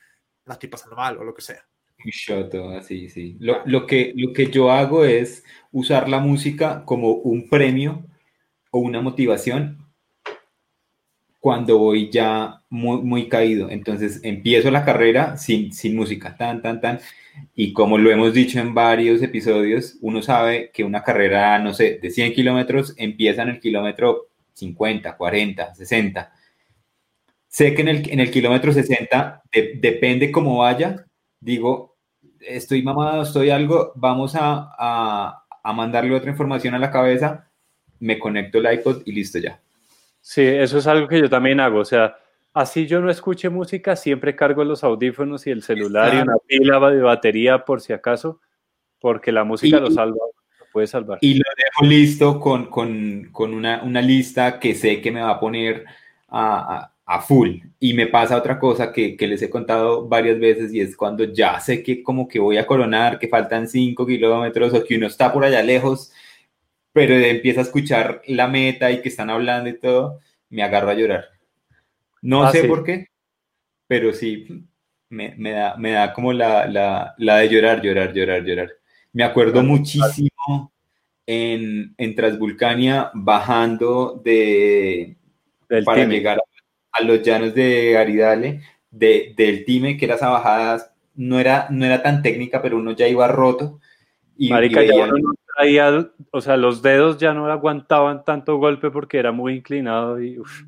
la 0.44 0.54
estoy 0.54 0.68
pasando 0.68 0.94
mal 0.96 1.16
o 1.16 1.24
lo 1.24 1.34
que 1.34 1.42
sea. 1.42 1.64
Un 2.04 2.10
shot 2.10 2.54
o 2.54 2.70
así, 2.70 3.08
sí. 3.08 3.36
Lo, 3.40 3.62
lo 3.66 3.86
que, 3.86 4.12
lo 4.14 4.32
que 4.32 4.46
yo 4.46 4.70
hago 4.70 5.04
es 5.04 5.42
usar 5.72 6.08
la 6.08 6.20
música 6.20 6.84
como 6.84 7.12
un 7.12 7.48
premio 7.48 8.06
o 8.70 8.78
una 8.78 9.00
motivación 9.00 9.88
cuando 11.40 11.78
voy 11.78 12.10
ya 12.10 12.62
muy, 12.68 13.00
muy 13.02 13.28
caído. 13.28 13.70
Entonces 13.70 14.20
empiezo 14.22 14.70
la 14.70 14.84
carrera 14.84 15.36
sin, 15.36 15.72
sin 15.72 15.96
música, 15.96 16.36
tan, 16.36 16.62
tan, 16.62 16.80
tan. 16.80 17.00
Y 17.54 17.72
como 17.72 17.98
lo 17.98 18.10
hemos 18.10 18.34
dicho 18.34 18.60
en 18.60 18.74
varios 18.74 19.22
episodios, 19.22 19.96
uno 20.00 20.22
sabe 20.22 20.70
que 20.72 20.84
una 20.84 21.02
carrera, 21.02 21.58
no 21.58 21.72
sé, 21.74 21.98
de 22.02 22.10
100 22.10 22.32
kilómetros 22.34 22.94
empieza 22.96 23.42
en 23.42 23.50
el 23.50 23.60
kilómetro 23.60 24.27
50, 24.58 25.16
40, 25.16 25.74
60. 25.74 26.32
Sé 27.46 27.74
que 27.74 27.82
en 27.82 27.88
el, 27.88 28.10
en 28.10 28.20
el 28.20 28.30
kilómetro 28.30 28.72
60, 28.72 29.42
de- 29.52 29.72
depende 29.80 30.30
cómo 30.30 30.58
vaya, 30.58 31.06
digo, 31.40 31.96
estoy 32.40 32.82
mamado, 32.82 33.22
estoy 33.22 33.50
algo, 33.50 33.92
vamos 33.94 34.34
a, 34.34 34.70
a, 34.78 35.44
a 35.62 35.72
mandarle 35.72 36.14
otra 36.14 36.30
información 36.30 36.74
a 36.74 36.78
la 36.78 36.90
cabeza, 36.90 37.48
me 38.00 38.18
conecto 38.18 38.58
el 38.58 38.72
iPod 38.72 39.02
y 39.06 39.12
listo 39.12 39.38
ya. 39.38 39.60
Sí, 40.20 40.42
eso 40.42 40.78
es 40.78 40.86
algo 40.86 41.08
que 41.08 41.20
yo 41.20 41.30
también 41.30 41.58
hago. 41.60 41.78
O 41.78 41.84
sea, 41.84 42.16
así 42.52 42.86
yo 42.86 43.00
no 43.00 43.10
escuche 43.10 43.48
música, 43.48 43.96
siempre 43.96 44.36
cargo 44.36 44.62
los 44.64 44.84
audífonos 44.84 45.46
y 45.46 45.50
el 45.50 45.62
celular 45.62 46.12
y 46.14 46.18
una 46.18 46.36
pila 46.46 46.90
de 46.90 47.00
batería 47.00 47.64
por 47.64 47.80
si 47.80 47.92
acaso, 47.92 48.40
porque 49.00 49.32
la 49.32 49.44
música 49.44 49.78
Y- 49.78 49.80
lo 49.80 49.90
salva, 49.90 50.18
puede 50.72 50.86
salvar. 50.86 51.18
Y 51.20 51.34
lo 51.34 51.44
dejo 51.56 51.86
listo 51.90 52.40
con, 52.40 52.66
con, 52.66 53.28
con 53.32 53.54
una, 53.54 53.82
una 53.82 54.00
lista 54.02 54.58
que 54.60 54.74
sé 54.74 55.00
que 55.00 55.10
me 55.10 55.20
va 55.22 55.30
a 55.30 55.40
poner 55.40 55.84
a, 56.28 56.76
a- 56.76 56.92
a 57.10 57.20
full. 57.22 57.56
Y 57.80 57.94
me 57.94 58.06
pasa 58.06 58.36
otra 58.36 58.58
cosa 58.58 58.92
que, 58.92 59.16
que 59.16 59.26
les 59.26 59.40
he 59.42 59.48
contado 59.48 60.06
varias 60.06 60.38
veces 60.38 60.74
y 60.74 60.80
es 60.80 60.94
cuando 60.96 61.24
ya 61.24 61.58
sé 61.60 61.82
que 61.82 62.02
como 62.02 62.28
que 62.28 62.38
voy 62.38 62.58
a 62.58 62.66
coronar, 62.66 63.18
que 63.18 63.28
faltan 63.28 63.66
5 63.66 64.06
kilómetros 64.06 64.74
o 64.74 64.84
que 64.84 64.96
uno 64.96 65.06
está 65.06 65.32
por 65.32 65.42
allá 65.44 65.62
lejos, 65.62 66.12
pero 66.92 67.14
empieza 67.14 67.60
a 67.60 67.64
escuchar 67.64 68.22
la 68.26 68.48
meta 68.48 68.90
y 68.90 69.00
que 69.02 69.08
están 69.08 69.30
hablando 69.30 69.70
y 69.70 69.78
todo, 69.78 70.20
me 70.50 70.62
agarro 70.62 70.90
a 70.90 70.94
llorar. 70.94 71.24
No 72.22 72.44
Ah, 72.44 72.52
sé 72.52 72.62
sí. 72.62 72.68
por 72.68 72.84
qué, 72.84 73.06
pero 73.86 74.12
sí, 74.12 74.66
me, 75.10 75.34
me 75.36 75.52
da, 75.52 75.76
me 75.76 75.92
da 75.92 76.12
como 76.12 76.32
la, 76.32 76.66
la, 76.66 77.14
la 77.18 77.38
de 77.38 77.48
llorar, 77.48 77.82
llorar, 77.82 78.12
llorar, 78.14 78.44
llorar. 78.44 78.70
Me 79.12 79.24
acuerdo 79.24 79.62
muchísimo 79.62 80.27
en, 81.26 81.94
en 81.96 82.14
Transvulcania 82.14 83.10
bajando 83.14 84.20
de, 84.24 85.16
Del 85.68 85.84
para 85.84 86.02
time. 86.02 86.14
llegar 86.14 86.38
a, 86.38 87.00
a 87.00 87.04
los 87.04 87.22
llanos 87.22 87.54
de 87.54 87.92
Garidale, 87.92 88.62
de, 88.90 89.34
del 89.36 89.64
Time, 89.64 89.96
que 89.96 90.06
era 90.06 90.14
esa 90.14 90.30
bajada, 90.30 90.92
no 91.14 91.38
era, 91.38 91.66
no 91.70 91.84
era 91.84 92.02
tan 92.02 92.22
técnica, 92.22 92.62
pero 92.62 92.78
uno 92.78 92.92
ya 92.92 93.08
iba 93.08 93.28
roto. 93.28 93.80
Y, 94.36 94.50
Marica, 94.50 94.82
y 94.84 94.88
ya 94.88 94.94
uno 94.94 95.18
no 95.18 95.34
traía, 95.56 96.10
o 96.30 96.40
sea, 96.40 96.56
los 96.56 96.80
dedos 96.80 97.18
ya 97.18 97.34
no 97.34 97.46
aguantaban 97.50 98.24
tanto 98.24 98.56
golpe 98.56 98.90
porque 98.90 99.18
era 99.18 99.32
muy 99.32 99.54
inclinado 99.56 100.22
y 100.22 100.38
uf, 100.38 100.62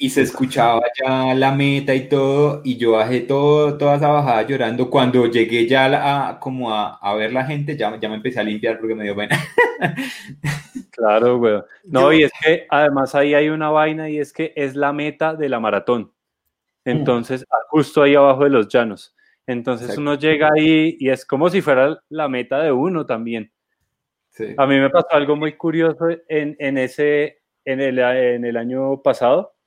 y 0.00 0.10
se 0.10 0.22
escuchaba 0.22 0.80
ya 1.04 1.34
la 1.34 1.52
meta 1.52 1.92
y 1.92 2.08
todo, 2.08 2.62
y 2.64 2.76
yo 2.76 2.92
bajé 2.92 3.20
todo, 3.20 3.76
toda 3.76 3.96
esa 3.96 4.08
bajada 4.08 4.46
llorando. 4.46 4.88
Cuando 4.88 5.26
llegué 5.26 5.66
ya 5.66 6.28
a, 6.30 6.38
como 6.38 6.72
a, 6.72 6.98
a 6.98 7.14
ver 7.14 7.32
la 7.32 7.44
gente, 7.44 7.76
ya, 7.76 7.98
ya 7.98 8.08
me 8.08 8.14
empecé 8.14 8.38
a 8.38 8.44
limpiar 8.44 8.78
porque 8.78 8.94
me 8.94 9.02
dio 9.02 9.16
pena. 9.16 9.36
claro, 10.92 11.38
güey. 11.38 11.60
No, 11.84 12.12
y 12.12 12.22
es 12.22 12.32
que 12.40 12.66
además 12.70 13.14
ahí 13.16 13.34
hay 13.34 13.48
una 13.48 13.70
vaina 13.70 14.08
y 14.08 14.20
es 14.20 14.32
que 14.32 14.52
es 14.54 14.76
la 14.76 14.92
meta 14.92 15.34
de 15.34 15.48
la 15.48 15.58
maratón. 15.58 16.12
Entonces, 16.84 17.44
ah, 17.50 17.58
justo 17.68 18.02
ahí 18.02 18.14
abajo 18.14 18.44
de 18.44 18.50
los 18.50 18.68
llanos. 18.68 19.16
Entonces 19.48 19.88
Exacto. 19.88 20.00
uno 20.02 20.14
llega 20.14 20.48
ahí 20.54 20.96
y 21.00 21.10
es 21.10 21.26
como 21.26 21.50
si 21.50 21.60
fuera 21.60 22.00
la 22.08 22.28
meta 22.28 22.62
de 22.62 22.70
uno 22.70 23.04
también. 23.04 23.50
Sí. 24.30 24.54
A 24.56 24.66
mí 24.66 24.78
me 24.78 24.90
pasó 24.90 25.08
algo 25.10 25.34
muy 25.34 25.56
curioso 25.56 26.06
en, 26.28 26.54
en 26.58 26.78
ese, 26.78 27.40
en 27.64 27.80
el, 27.80 27.98
en 27.98 28.44
el 28.44 28.56
año 28.56 29.02
pasado, 29.02 29.57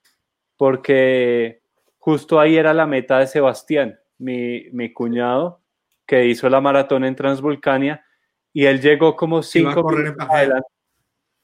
porque 0.62 1.60
justo 1.98 2.38
ahí 2.38 2.56
era 2.56 2.72
la 2.72 2.86
meta 2.86 3.18
de 3.18 3.26
Sebastián, 3.26 3.98
mi, 4.18 4.70
mi 4.70 4.92
cuñado, 4.92 5.60
que 6.06 6.26
hizo 6.26 6.48
la 6.48 6.60
maratón 6.60 7.04
en 7.04 7.16
Transvulcania, 7.16 8.04
y 8.52 8.66
él 8.66 8.80
llegó 8.80 9.16
como 9.16 9.42
cinco 9.42 9.82
correr 9.82 10.06
en 10.06 10.12
minutos 10.12 10.28
adelante, 10.30 10.68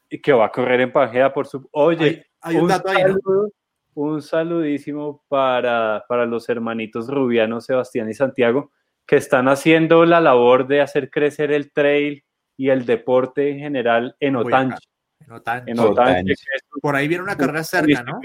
y 0.09 0.21
que 0.21 0.33
va 0.33 0.47
a 0.47 0.53
correr 0.53 0.83
en 0.83 0.93
Pangea 0.93 1.33
por 1.33 1.49
su... 1.49 1.69
Oye, 1.73 2.05
Hay, 2.43 2.55
hay 2.55 2.57
un 2.63 2.69
dato 2.69 2.91
ahí, 2.91 3.03
¿no? 3.03 3.09
saludo- 3.09 3.51
un 3.95 4.23
saludísimo 4.23 5.25
para, 5.27 6.05
para 6.09 6.25
los 6.25 6.49
hermanitos 6.49 7.09
Rubiano, 7.09 7.61
Sebastián 7.61 8.09
y 8.09 8.15
Santiago, 8.15 8.71
que 9.05 9.17
están 9.17 9.49
haciendo 9.49 10.05
la 10.05 10.21
labor 10.21 10.69
de 10.69 10.81
hacer 10.81 11.11
crecer 11.11 11.51
el 11.51 11.73
trail 11.73 12.23
y 12.57 12.69
el 12.69 12.87
deporte 12.87 13.51
en 13.51 13.59
general 13.59 14.15
en. 14.21 14.37
Otanche. 14.37 14.79
En 15.21 15.33
Otanche. 15.33 15.73
En 15.73 16.27
Por 16.81 16.97
ahí 16.97 17.09
viene 17.09 17.23
una 17.23 17.37
carrera 17.37 17.65
cerca, 17.65 18.03
¿no? 18.03 18.21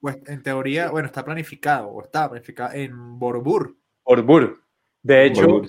Pues 0.00 0.18
en 0.26 0.42
teoría, 0.42 0.90
bueno, 0.90 1.06
está 1.06 1.24
planificado, 1.24 1.88
o 1.88 2.02
está 2.02 2.28
planificado 2.28 2.74
en 2.74 3.18
Borbur. 3.18 3.76
por 4.02 4.22
Bur. 4.22 4.60
De 5.02 5.26
hecho, 5.26 5.62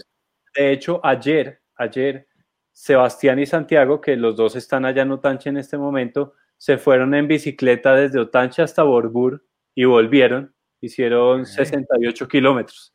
de 0.55 0.71
hecho, 0.71 0.99
ayer, 1.03 1.61
ayer, 1.75 2.27
Sebastián 2.71 3.39
y 3.39 3.45
Santiago, 3.45 4.01
que 4.01 4.15
los 4.15 4.35
dos 4.35 4.55
están 4.55 4.85
allá 4.85 5.03
en 5.03 5.11
Otanche 5.11 5.49
en 5.49 5.57
este 5.57 5.77
momento, 5.77 6.33
se 6.57 6.77
fueron 6.77 7.13
en 7.13 7.27
bicicleta 7.27 7.95
desde 7.95 8.19
Otanche 8.19 8.61
hasta 8.61 8.83
Borbur 8.83 9.43
y 9.73 9.85
volvieron, 9.85 10.53
hicieron 10.79 11.41
Ok. 11.41 11.47
68 11.47 12.27
kilómetros. 12.27 12.93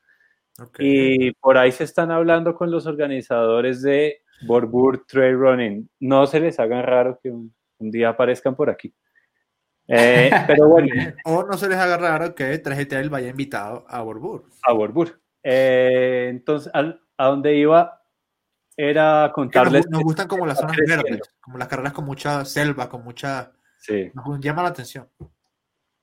Y 0.78 1.32
por 1.32 1.58
ahí 1.58 1.72
se 1.72 1.84
están 1.84 2.10
hablando 2.10 2.54
con 2.54 2.70
los 2.70 2.86
organizadores 2.86 3.82
de 3.82 4.22
Borbur 4.46 5.04
Trail 5.06 5.36
Running. 5.36 5.88
No 6.00 6.26
se 6.26 6.40
les 6.40 6.58
hagan 6.58 6.82
raro 6.82 7.18
que 7.22 7.30
un, 7.30 7.54
un 7.78 7.90
día 7.90 8.10
aparezcan 8.10 8.54
por 8.54 8.70
aquí. 8.70 8.94
Eh, 9.88 10.30
pero 10.46 10.68
bueno, 10.68 10.88
O 11.24 11.44
no 11.44 11.56
se 11.56 11.68
les 11.68 11.78
haga 11.78 11.96
raro 11.96 12.34
que 12.34 12.60
3GTL 12.62 13.08
vaya 13.08 13.28
invitado 13.28 13.84
a 13.88 14.00
Borbur. 14.02 14.44
a 14.64 14.72
Borbur. 14.72 15.20
Eh, 15.42 16.26
entonces, 16.30 16.70
al- 16.74 17.00
a 17.16 17.26
donde 17.26 17.54
iba 17.54 18.02
era 18.76 19.26
nos, 19.26 19.32
contarles. 19.32 19.88
nos 19.88 20.02
gustan 20.02 20.26
como 20.28 20.44
las 20.44 20.58
zonas 20.58 20.76
verdes, 20.86 21.20
como 21.40 21.56
las 21.56 21.68
carreras 21.68 21.92
con 21.92 22.04
mucha 22.04 22.44
selva, 22.44 22.88
con 22.88 23.04
mucha... 23.04 23.52
Sí, 23.78 24.10
Nos 24.14 24.40
llama 24.40 24.62
la 24.64 24.68
atención. 24.70 25.08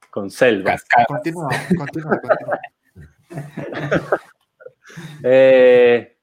con 0.10 0.30
selva. 0.32 0.76
Continúa, 1.08 1.50
continúa, 1.78 2.20
continúa. 2.22 2.60
Eh, 5.24 6.18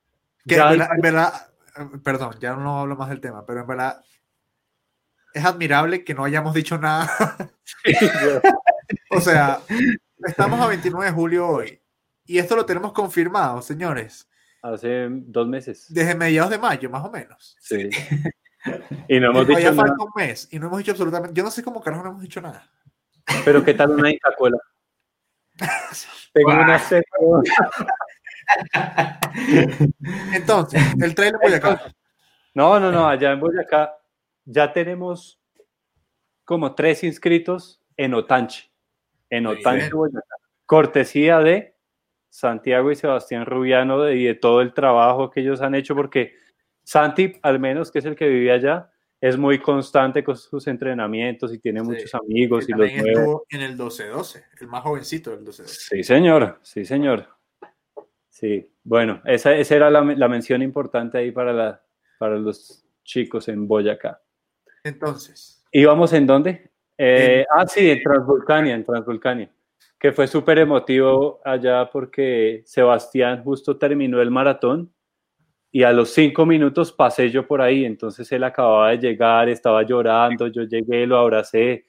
Que 0.47 0.55
ya 0.57 0.73
en 0.73 0.79
verdad, 0.79 0.91
en 0.95 1.01
verdad, 1.03 1.33
perdón, 2.03 2.35
ya 2.41 2.55
no 2.55 2.81
hablo 2.81 2.97
más 2.97 3.09
del 3.09 3.21
tema, 3.21 3.45
pero 3.47 3.61
en 3.61 3.67
verdad 3.67 4.01
es 5.35 5.45
admirable 5.45 6.05
que 6.05 6.15
no 6.15 6.25
hayamos 6.25 6.55
dicho 6.55 6.79
nada. 6.79 7.11
o 9.11 9.21
sea, 9.21 9.61
estamos 10.27 10.61
a 10.61 10.67
29 10.67 11.07
de 11.07 11.13
julio 11.13 11.49
hoy 11.49 11.81
y 12.25 12.39
esto 12.39 12.57
lo 12.57 12.67
tenemos 12.67 12.93
confirmado, 12.93 13.63
señores, 13.63 14.29
hace 14.63 15.09
dos 15.11 15.49
meses. 15.49 15.87
desde 15.89 16.15
mediados 16.15 16.51
de 16.51 16.59
mayo, 16.59 16.91
más 16.91 17.05
o 17.05 17.11
menos. 17.11 17.57
Sí. 17.61 17.91
Y 19.09 19.19
no 19.19 19.31
hemos 19.31 19.49
dicho 19.49 19.73
nada. 19.73 19.75
falta 19.75 20.05
un 20.05 20.11
mes 20.15 20.49
y 20.51 20.59
no 20.59 20.67
hemos 20.67 20.79
dicho 20.79 20.91
absolutamente. 20.91 21.35
Yo 21.35 21.43
no 21.43 21.51
sé 21.51 21.63
cómo 21.63 21.81
carajo 21.81 22.03
no 22.03 22.11
hemos 22.11 22.23
dicho 22.23 22.41
nada. 22.41 22.71
Pero 23.45 23.65
¿qué 23.65 23.75
tal 23.75 23.91
una 23.91 24.11
Inca 24.11 24.31
Cola? 24.37 24.59
Tengo 26.33 26.51
una 26.51 26.79
sed. 26.79 27.03
Entonces, 30.35 30.83
el 31.01 31.15
trailer 31.15 31.41
voy 31.43 31.55
acá. 31.55 31.81
No, 32.55 32.79
no, 32.81 32.91
no, 32.91 33.09
allá 33.09 33.33
en 33.33 33.41
Boyacá 33.41 34.00
ya 34.51 34.73
tenemos 34.73 35.41
como 36.45 36.75
tres 36.75 37.05
inscritos 37.05 37.81
en 37.97 38.15
Otanche. 38.15 38.71
En 39.29 39.47
Otanche. 39.47 39.91
Boyacá. 39.93 40.21
Cortesía 40.67 41.39
de 41.41 41.77
Santiago 42.29 42.91
y 42.91 42.97
Sebastián 42.97 43.47
Rubiano 43.47 44.09
y 44.11 44.25
de 44.25 44.35
todo 44.35 44.61
el 44.61 44.73
trabajo 44.73 45.31
que 45.31 45.41
ellos 45.41 45.61
han 45.61 45.75
hecho, 45.75 45.95
porque 45.95 46.35
Santi, 46.83 47.33
al 47.43 47.59
menos 47.61 47.91
que 47.91 47.99
es 48.01 48.05
el 48.05 48.17
que 48.17 48.29
vivía 48.29 48.55
allá, 48.55 48.91
es 49.21 49.37
muy 49.37 49.59
constante 49.61 50.25
con 50.25 50.37
sus 50.37 50.67
entrenamientos 50.67 51.53
y 51.53 51.59
tiene 51.59 51.81
Sí. 51.81 51.87
muchos 51.87 52.15
amigos 52.15 52.67
Que 52.67 52.73
y 52.73 52.75
los 52.77 52.89
estuvo 52.91 53.47
en 53.51 53.61
el 53.61 53.77
12-12, 53.77 54.45
el 54.61 54.67
más 54.69 54.83
jovencito 54.83 55.31
del 55.31 55.45
12-12. 55.45 55.67
Sí, 55.67 56.03
señor, 56.03 56.59
sí, 56.63 56.85
señor. 56.85 57.29
Sí, 58.29 58.73
bueno, 58.83 59.21
esa, 59.27 59.55
esa 59.55 59.77
era 59.77 59.91
la, 59.91 60.03
la 60.03 60.29
mención 60.29 60.63
importante 60.63 61.19
ahí 61.19 61.33
para, 61.33 61.53
la, 61.53 61.83
para 62.19 62.37
los 62.39 62.87
chicos 63.05 63.49
en 63.49 63.69
Boyacá. 63.69 64.23
Entonces, 64.85 65.65
¿Íbamos 65.73 66.13
en 66.13 66.27
dónde? 66.27 66.71
Eh, 66.99 67.41
En- 67.41 67.47
ah, 67.57 67.67
sí, 67.67 67.91
en 67.91 68.03
Transvulcania, 68.03 68.75
en 68.75 68.85
Transvulcania, 68.85 69.51
que 69.99 70.13
fue 70.13 70.27
súper 70.27 70.59
emotivo 70.59 71.41
allá 71.45 71.89
porque 71.91 72.63
Sebastián 72.67 73.43
justo 73.45 73.77
terminó 73.77 74.21
el 74.21 74.31
maratón 74.31 74.93
y 75.71 75.85
a 75.85 75.93
los 75.93 76.11
cinco 76.13 76.45
minutos 76.45 76.91
pasé 76.93 77.31
yo 77.31 77.47
por 77.47 77.61
ahí, 77.63 77.85
entonces 77.85 78.31
él 78.33 78.43
acababa 78.43 78.91
de 78.91 78.99
llegar, 78.99 79.49
estaba 79.49 79.83
llorando, 79.85 80.49
yo 80.49 80.65
llegué, 80.65 81.07
lo 81.07 81.19
abracé 81.19 81.85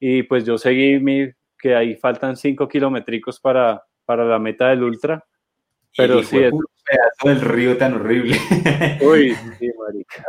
y 0.00 0.22
pues 0.22 0.44
yo 0.46 0.56
seguí 0.56 0.98
mi, 0.98 1.28
que 1.58 1.74
ahí 1.74 1.94
faltan 1.96 2.36
cinco 2.36 2.66
kilométricos 2.66 3.38
para, 3.40 3.84
para 4.06 4.24
la 4.24 4.38
meta 4.38 4.68
del 4.68 4.82
ultra. 4.84 5.22
Pero 5.96 6.20
Y 6.20 6.24
sí, 6.24 6.38
es- 6.38 6.50
puro 6.50 6.68
pedazo 6.86 7.28
del 7.28 7.40
río 7.40 7.76
tan 7.76 7.94
horrible. 7.94 8.36
Uy, 9.02 9.34
sí, 9.58 9.70
marica. 9.78 10.24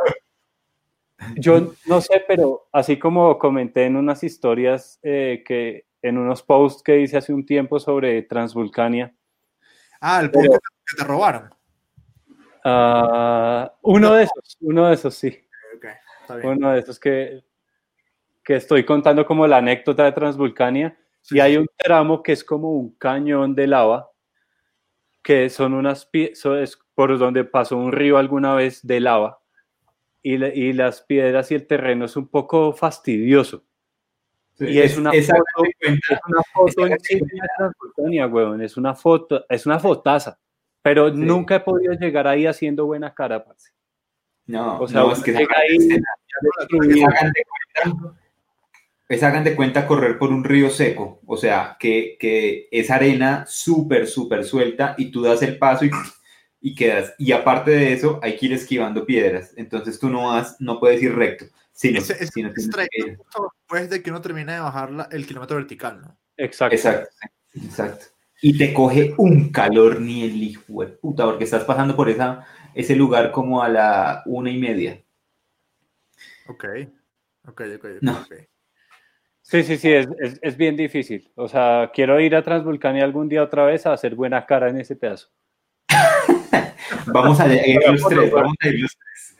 Yo 1.36 1.72
no 1.86 2.00
sé, 2.00 2.24
pero 2.26 2.68
así 2.72 2.98
como 2.98 3.38
comenté 3.38 3.84
en 3.84 3.96
unas 3.96 4.22
historias 4.24 4.98
eh, 5.02 5.42
que 5.46 5.86
en 6.02 6.16
unos 6.18 6.42
posts 6.42 6.82
que 6.82 7.00
hice 7.00 7.16
hace 7.18 7.32
un 7.32 7.44
tiempo 7.44 7.78
sobre 7.78 8.22
Transvulcania, 8.22 9.14
ah, 10.00 10.20
el 10.22 10.30
Pero- 10.30 10.44
punto 10.52 10.60
que 10.86 10.96
te 10.96 11.04
robaron. 11.04 11.50
ah, 12.64 13.72
uno 13.82 14.14
de 14.14 14.24
esos, 14.24 14.56
uno 14.60 14.88
de 14.88 14.94
esos 14.94 15.14
sí, 15.14 15.38
Ok, 15.76 15.84
está 16.22 16.36
bien. 16.36 16.48
uno 16.48 16.70
de 16.72 16.80
esos 16.80 16.98
que, 16.98 17.42
que 18.44 18.56
estoy 18.56 18.84
contando 18.84 19.24
como 19.26 19.46
la 19.46 19.58
anécdota 19.58 20.04
de 20.04 20.12
Transvulcania, 20.12 20.96
Sí, 21.22 21.36
y 21.36 21.40
hay 21.40 21.52
sí. 21.52 21.58
un 21.58 21.66
tramo 21.76 22.22
que 22.22 22.32
es 22.32 22.42
como 22.42 22.70
un 22.72 22.94
cañón 22.96 23.54
de 23.54 23.66
lava, 23.66 24.10
que 25.22 25.50
son 25.50 25.74
unas 25.74 26.10
pie- 26.10 26.34
so- 26.34 26.56
es 26.56 26.78
por 26.94 27.18
donde 27.18 27.44
pasó 27.44 27.76
un 27.76 27.92
río 27.92 28.16
alguna 28.16 28.54
vez 28.54 28.86
de 28.86 29.00
lava, 29.00 29.39
y, 30.22 30.36
la- 30.38 30.54
y 30.54 30.72
las 30.72 31.02
piedras 31.02 31.50
y 31.50 31.54
el 31.54 31.66
terreno 31.66 32.04
es 32.04 32.16
un 32.16 32.28
poco 32.28 32.72
fastidioso. 32.72 33.64
Y 34.58 34.78
es 34.78 34.98
una 34.98 35.10
esa 35.12 35.34
foto- 35.34 35.68
Es 35.80 36.20
una 36.28 36.42
foto 36.52 36.86
en 36.86 36.98
Transvulcania, 37.56 38.26
weón, 38.26 38.60
es 38.60 38.76
una 38.76 38.94
foto, 38.94 39.46
es 39.48 39.64
una 39.64 39.78
fotaza, 39.78 40.38
pero 40.82 41.08
Sí. 41.08 41.14
nunca 41.16 41.56
he 41.56 41.60
podido 41.60 41.94
llegar 41.94 42.26
ahí 42.26 42.46
haciendo 42.46 42.84
buena 42.84 43.14
cara, 43.14 43.42
parce. 43.42 43.70
No, 44.46 44.80
O 44.80 44.86
sea, 44.88 45.00
no, 45.00 45.12
es 45.12 45.22
que 45.22 45.32
llega 45.32 45.54
ahí, 45.56 45.76
esa- 45.76 46.00
destruido. 46.58 47.06
hagan 47.08 47.32
de 47.32 47.42
cuenta, 47.44 48.16
es 49.08 49.22
hagan 49.22 49.44
de 49.44 49.56
cuenta 49.56 49.86
correr 49.86 50.18
por 50.18 50.30
un 50.30 50.44
río 50.44 50.68
seco, 50.70 51.20
o 51.26 51.36
sea, 51.38 51.76
que, 51.80 52.16
que 52.20 52.68
es 52.70 52.90
arena 52.90 53.44
súper, 53.46 54.06
súper 54.06 54.44
suelta 54.44 54.94
y 54.98 55.10
tú 55.10 55.22
das 55.22 55.40
el 55.42 55.56
paso 55.56 55.84
y, 55.86 55.90
y 56.60 56.74
quedas. 56.74 57.14
Y 57.18 57.32
aparte 57.32 57.70
de 57.70 57.92
eso, 57.92 58.20
hay 58.22 58.36
que 58.36 58.46
ir 58.46 58.52
esquivando 58.52 59.06
piedras, 59.06 59.52
entonces 59.56 59.98
tú 59.98 60.08
no 60.08 60.28
vas, 60.28 60.56
no 60.60 60.78
puedes 60.78 61.02
ir 61.02 61.14
recto, 61.14 61.46
sino, 61.72 61.98
Ese, 61.98 62.26
sino 62.26 62.52
que 62.52 62.62
justo 62.62 63.52
después 63.58 63.90
de 63.90 64.02
que 64.02 64.10
uno 64.10 64.20
termine 64.20 64.52
de 64.54 64.60
bajar 64.60 64.90
la- 64.90 65.08
el 65.10 65.26
kilómetro 65.26 65.56
vertical, 65.56 66.00
¿no? 66.00 66.18
Exacto. 66.36 66.74
Exacto, 66.74 67.08
exacto. 67.54 68.06
Y 68.42 68.56
te 68.56 68.72
coge 68.72 69.14
un 69.18 69.50
calor 69.50 70.00
ni 70.00 70.22
el 70.24 70.42
hijo 70.42 70.82
de 70.82 70.88
puta, 70.88 71.24
porque 71.24 71.44
estás 71.44 71.64
pasando 71.64 71.94
por 71.94 72.08
esa, 72.08 72.46
ese 72.74 72.96
lugar 72.96 73.32
como 73.32 73.62
a 73.62 73.68
la 73.68 74.22
una 74.26 74.50
y 74.50 74.58
media. 74.58 75.02
Ok, 76.46 76.64
ok, 77.46 77.60
ok. 77.76 77.84
ok, 77.84 77.84
No. 78.00 78.26
Sí, 79.42 79.64
sí, 79.64 79.76
sí, 79.78 79.92
es, 79.92 80.06
es, 80.20 80.38
es 80.42 80.56
bien 80.56 80.76
difícil. 80.76 81.30
O 81.34 81.48
sea, 81.48 81.90
quiero 81.92 82.20
ir 82.20 82.36
a 82.36 82.42
Transvulcania 82.42 83.04
algún 83.04 83.28
día 83.28 83.42
otra 83.42 83.64
vez 83.64 83.84
a 83.84 83.92
hacer 83.92 84.14
buena 84.14 84.46
cara 84.46 84.68
en 84.70 84.78
ese 84.78 84.94
pedazo. 84.96 85.28
Vamos 87.06 87.40
a 87.40 87.52
ir 87.54 87.78
los 87.86 88.02
tres, 88.08 88.30
vamos 88.32 88.56
a 88.60 88.68
ir 88.68 88.80
los 88.80 88.96
tres. 88.96 89.36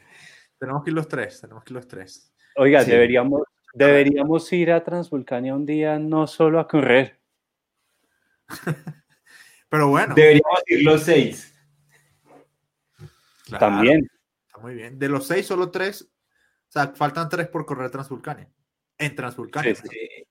Tenemos 0.59 0.85
que 0.85 0.91
ir 0.91 0.95
los 0.95 1.09
tres, 1.09 1.41
tenemos 1.41 1.65
que 1.65 1.73
ir 1.73 1.77
los 1.77 1.89
tres. 1.89 2.33
Oiga, 2.57 2.83
Sí. 2.85 2.91
deberíamos, 2.91 3.43
deberíamos 3.75 4.53
ir 4.53 4.73
a 4.73 4.83
Transvulcania 4.85 5.55
un 5.55 5.65
día 5.67 5.99
no 5.99 6.27
solo 6.27 6.61
a 6.61 6.69
correr. 6.69 7.21
Pero 9.69 9.89
bueno, 9.89 10.15
Deberíamos 10.15 10.61
ir 10.67 10.83
los 10.85 11.03
seis. 11.03 11.55
claro, 13.47 13.59
También. 13.67 14.11
Está 14.47 14.61
muy 14.61 14.75
bien. 14.75 14.99
De 14.99 15.09
los 15.09 15.27
seis, 15.27 15.47
solo 15.47 15.71
tres. 15.71 16.03
O 16.03 16.73
sea, 16.73 16.89
faltan 16.89 17.29
tres 17.29 17.49
por 17.49 17.65
correr 17.67 17.91
Transvulcania. 17.91 18.49
En 18.99 19.15
Transvulcania. 19.15 19.75
Sí, 19.75 19.83
sí. 19.89 20.27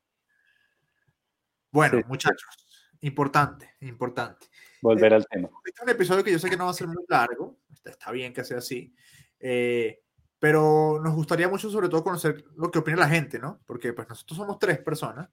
Bueno, 1.72 1.98
Sí, 1.98 2.02
sí. 2.04 2.08
muchachos, 2.10 2.90
importante, 3.02 3.76
importante. 3.82 4.48
Volver 4.82 5.14
al 5.14 5.28
tema. 5.28 5.50
Este 5.66 5.80
es 5.82 5.84
un 5.84 5.90
episodio 5.90 6.24
que 6.24 6.32
yo 6.32 6.40
sé 6.40 6.50
que 6.50 6.58
no 6.58 6.66
va 6.66 6.72
a 6.72 6.74
ser 6.74 6.88
muy 6.88 7.04
largo, 7.08 7.60
está, 7.72 7.90
está 7.92 8.12
bien 8.12 8.34
que 8.34 8.44
sea 8.44 8.60
así, 8.60 8.94
eh, 9.40 10.02
pero 10.40 11.00
nos 11.04 11.14
gustaría 11.16 11.50
mucho 11.50 11.70
sobre 11.70 11.90
todo 11.90 12.04
conocer 12.04 12.46
lo 12.56 12.72
que 12.72 12.80
opina 12.80 12.98
la 12.98 13.10
gente, 13.10 13.40
¿no? 13.40 13.60
Porque 13.66 13.92
pues 13.94 14.08
nosotros 14.08 14.38
somos 14.38 14.58
tres 14.60 14.80
personas 14.80 15.30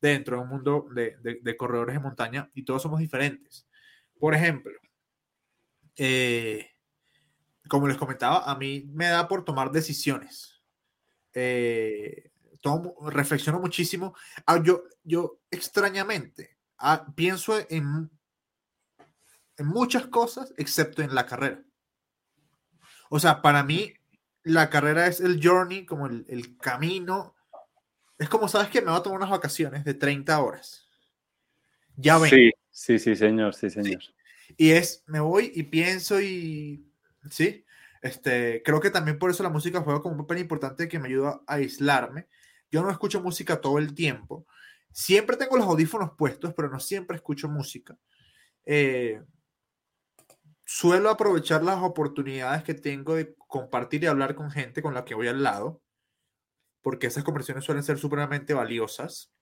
dentro 0.00 0.36
de 0.36 0.42
un 0.42 0.48
mundo 0.48 0.86
de, 0.94 1.16
de- 1.22 1.40
de 1.42 1.56
corredores 1.56 1.94
de 1.94 2.00
montaña 2.00 2.50
y 2.54 2.64
todos 2.64 2.82
somos 2.82 3.00
diferentes. 3.00 3.66
Por 4.18 4.34
ejemplo, 4.34 4.72
eh, 5.96 6.70
como 7.68 7.88
les 7.88 7.96
comentaba, 7.96 8.44
a 8.50 8.56
mí 8.56 8.84
me 8.92 9.06
da 9.08 9.26
por 9.26 9.44
tomar 9.44 9.70
decisiones. 9.72 10.62
Eh, 11.34 12.30
tomo- 12.62 12.94
reflexiono 13.10 13.58
muchísimo. 13.60 14.14
Ah, 14.46 14.60
yo, 14.62 14.84
yo 15.02 15.40
extrañamente 15.50 16.56
ah, 16.78 17.06
pienso 17.16 17.54
en, 17.68 18.10
en 19.58 19.66
muchas 19.66 20.06
cosas 20.06 20.52
excepto 20.56 21.02
en 21.02 21.14
la 21.14 21.26
carrera. 21.26 21.62
O 23.08 23.18
sea, 23.18 23.42
para 23.42 23.62
mí 23.62 23.92
la 24.42 24.70
carrera 24.70 25.06
es 25.06 25.20
el 25.20 25.40
journey, 25.42 25.86
como 25.86 26.06
el, 26.06 26.24
el 26.28 26.56
camino. 26.58 27.34
Es 28.18 28.28
como, 28.28 28.48
¿sabes 28.48 28.68
que 28.68 28.80
Me 28.80 28.90
voy 28.90 29.00
a 29.00 29.02
tomar 29.02 29.18
unas 29.18 29.30
vacaciones 29.30 29.84
de 29.84 29.94
30 29.94 30.40
horas. 30.40 30.88
Ya 31.96 32.18
ven. 32.18 32.30
Sí, 32.30 32.52
sí, 32.70 32.98
sí, 32.98 33.16
señor, 33.16 33.54
sí, 33.54 33.70
señor. 33.70 34.02
Y 34.56 34.70
es, 34.70 35.02
me 35.06 35.20
voy 35.20 35.50
y 35.54 35.64
pienso 35.64 36.20
y, 36.20 36.88
sí, 37.30 37.64
este, 38.02 38.62
creo 38.64 38.80
que 38.80 38.90
también 38.90 39.18
por 39.18 39.30
eso 39.30 39.42
la 39.42 39.48
música 39.48 39.80
juega 39.80 40.00
como 40.00 40.14
un 40.14 40.20
papel 40.20 40.38
importante 40.38 40.88
que 40.88 40.98
me 40.98 41.08
ayuda 41.08 41.40
a 41.46 41.54
aislarme. 41.54 42.28
Yo 42.70 42.82
no 42.82 42.90
escucho 42.90 43.20
música 43.20 43.60
todo 43.60 43.78
el 43.78 43.94
tiempo. 43.94 44.46
Siempre 44.92 45.36
tengo 45.36 45.56
los 45.56 45.66
audífonos 45.66 46.12
puestos, 46.16 46.54
pero 46.54 46.68
no 46.68 46.80
siempre 46.80 47.16
escucho 47.16 47.48
música. 47.48 47.98
Eh, 48.64 49.20
suelo 50.66 51.10
aprovechar 51.10 51.62
las 51.62 51.80
oportunidades 51.82 52.64
que 52.64 52.74
tengo 52.74 53.14
de 53.14 53.34
compartir 53.46 54.02
y 54.02 54.06
hablar 54.06 54.34
con 54.34 54.50
gente 54.50 54.82
con 54.82 54.92
la 54.94 55.04
que 55.04 55.14
voy 55.14 55.28
al 55.28 55.42
lado, 55.42 55.80
porque 56.82 57.06
esas 57.06 57.24
conversaciones 57.24 57.64
suelen 57.64 57.84
ser 57.84 57.98
supremamente 57.98 58.52
valiosas. 58.52 59.32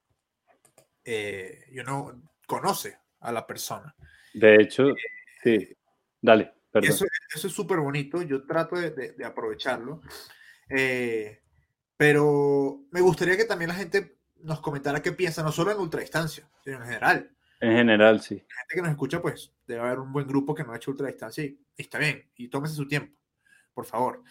Eh, 1.04 1.64
y 1.70 1.78
uno 1.80 2.22
conoce 2.46 2.98
a 3.20 3.32
la 3.32 3.46
persona. 3.46 3.94
De 4.34 4.56
hecho, 4.56 4.94
sí. 5.42 5.76
Dale, 6.20 6.52
perdón. 6.70 6.90
Eso, 6.90 7.06
eso 7.34 7.46
es 7.48 7.52
súper 7.52 7.78
bonito, 7.80 8.22
yo 8.22 8.46
trato 8.46 8.76
de, 8.76 8.90
de- 8.90 9.12
de 9.12 9.24
aprovecharlo. 9.24 10.00
Eh, 10.68 11.42
pero 11.96 12.84
me 12.90 13.00
gustaría 13.00 13.36
que 13.36 13.44
también 13.44 13.68
la 13.68 13.74
gente 13.76 14.18
nos 14.36 14.60
comentara 14.60 15.00
qué 15.02 15.12
piensa, 15.12 15.42
no 15.42 15.52
solo 15.52 15.72
en 15.72 15.78
ultradistancia, 15.78 16.48
sino 16.62 16.76
en 16.78 16.84
general. 16.84 17.30
En 17.60 17.76
general, 17.76 18.20
sí. 18.20 18.34
La 18.36 18.56
gente 18.56 18.74
que 18.74 18.82
nos 18.82 18.90
escucha, 18.90 19.22
pues 19.22 19.52
debe 19.66 19.80
haber 19.80 19.98
un 19.98 20.12
buen 20.12 20.26
grupo 20.26 20.54
que 20.54 20.64
no 20.64 20.72
ha 20.72 20.76
hecho 20.76 20.90
ultradistancia 20.90 21.44
y, 21.44 21.58
y 21.76 21.82
está 21.82 21.98
bien. 21.98 22.30
Y 22.36 22.48
tómese 22.48 22.74
su 22.74 22.86
tiempo, 22.86 23.16
por 23.72 23.86
favor. 23.86 24.22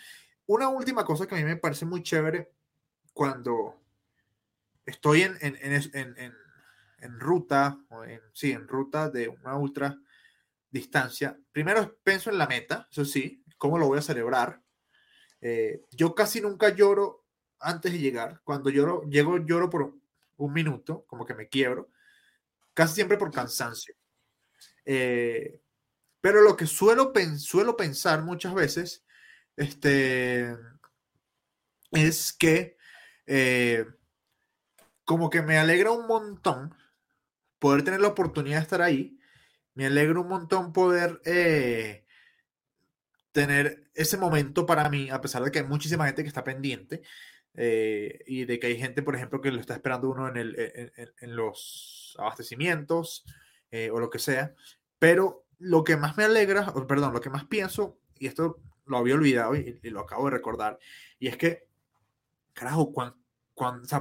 Una 0.45 0.67
última 0.69 1.05
cosa 1.05 1.25
que 1.25 1.35
a 1.35 1.37
mí 1.37 1.43
me 1.43 1.57
parece 1.57 1.85
muy 1.85 2.03
chévere 2.03 2.51
cuando 3.13 3.81
estoy 4.85 5.21
en, 5.21 5.37
en, 5.41 5.55
en, 5.55 6.33
en, 6.99 7.19
ruta, 7.19 7.79
o 7.89 8.03
sí, 8.33 8.51
en 8.51 8.67
ruta 8.67 9.09
de 9.09 9.29
una 9.29 9.55
ultra 9.55 9.97
distancia, 10.69 11.37
primero 11.51 11.97
pienso 12.03 12.29
en 12.29 12.37
la 12.37 12.47
meta, 12.47 12.87
eso 12.91 13.05
sí, 13.05 13.43
cómo 13.57 13.77
lo 13.77 13.87
voy 13.87 13.99
a 13.99 14.01
celebrar. 14.01 14.61
Eh, 15.39 15.81
yo 15.91 16.15
casi 16.15 16.41
nunca 16.41 16.69
lloro 16.69 17.25
antes 17.59 17.91
de 17.93 17.99
llegar. 17.99 18.41
Cuando 18.43 18.69
lloro, 18.69 19.03
llego, 19.03 19.37
lloro 19.37 19.69
por 19.69 19.93
un 20.37 20.53
minuto, 20.53 21.05
como 21.07 21.25
que 21.25 21.33
me 21.33 21.47
quiebro, 21.47 21.89
casi 22.73 22.95
siempre 22.95 23.17
por 23.17 23.31
cansancio. 23.31 23.95
Eh, 24.85 25.61
pero 26.21 26.41
lo 26.41 26.55
que 26.55 26.65
suelo, 26.67 27.13
suelo 27.37 27.75
pensar 27.77 28.23
muchas 28.23 28.53
veces 28.53 29.05
este, 29.55 30.55
es 31.91 32.33
que 32.33 32.77
eh, 33.25 33.85
como 35.05 35.29
que 35.29 35.41
me 35.41 35.57
alegra 35.57 35.91
un 35.91 36.07
montón 36.07 36.75
poder 37.59 37.83
tener 37.83 38.01
la 38.01 38.09
oportunidad 38.09 38.57
de 38.57 38.63
estar 38.63 38.81
ahí. 38.81 39.19
Me 39.73 39.85
alegra 39.85 40.19
un 40.19 40.27
montón 40.27 40.73
poder 40.73 41.21
eh, 41.25 42.05
tener 43.31 43.89
ese 43.93 44.17
momento 44.17 44.65
para 44.65 44.89
mí, 44.89 45.09
a 45.09 45.21
pesar 45.21 45.43
de 45.43 45.51
que 45.51 45.59
hay 45.59 45.65
muchísima 45.65 46.05
gente 46.05 46.23
que 46.23 46.27
está 46.27 46.43
pendiente 46.43 47.03
eh, 47.55 48.19
y 48.25 48.45
de 48.45 48.59
que 48.59 48.67
hay 48.67 48.77
gente, 48.77 49.03
por 49.03 49.15
ejemplo, 49.15 49.41
que 49.41 49.51
lo 49.51 49.59
está 49.59 49.73
esperando 49.73 50.09
uno 50.09 50.27
en, 50.27 51.35
los 51.35 52.15
abastecimientos 52.19 53.25
o 53.91 53.99
lo 53.99 54.09
que 54.09 54.19
sea. 54.19 54.53
Pero 54.99 55.45
lo 55.59 55.83
que 55.83 55.97
más 55.97 56.17
me 56.17 56.23
alegra, 56.23 56.73
perdón, 56.87 57.13
lo 57.13 57.21
que 57.21 57.29
más 57.29 57.45
pienso, 57.45 57.99
y 58.17 58.27
esto 58.27 58.59
lo 58.85 58.97
había 58.97 59.15
olvidado 59.15 59.55
y, 59.55 59.79
lo 59.83 60.01
acabo 60.01 60.25
de 60.25 60.31
recordar, 60.31 60.77
y 61.19 61.27
es 61.27 61.37
que, 61.37 61.67
carajo, 62.53 62.93
o 62.93 63.13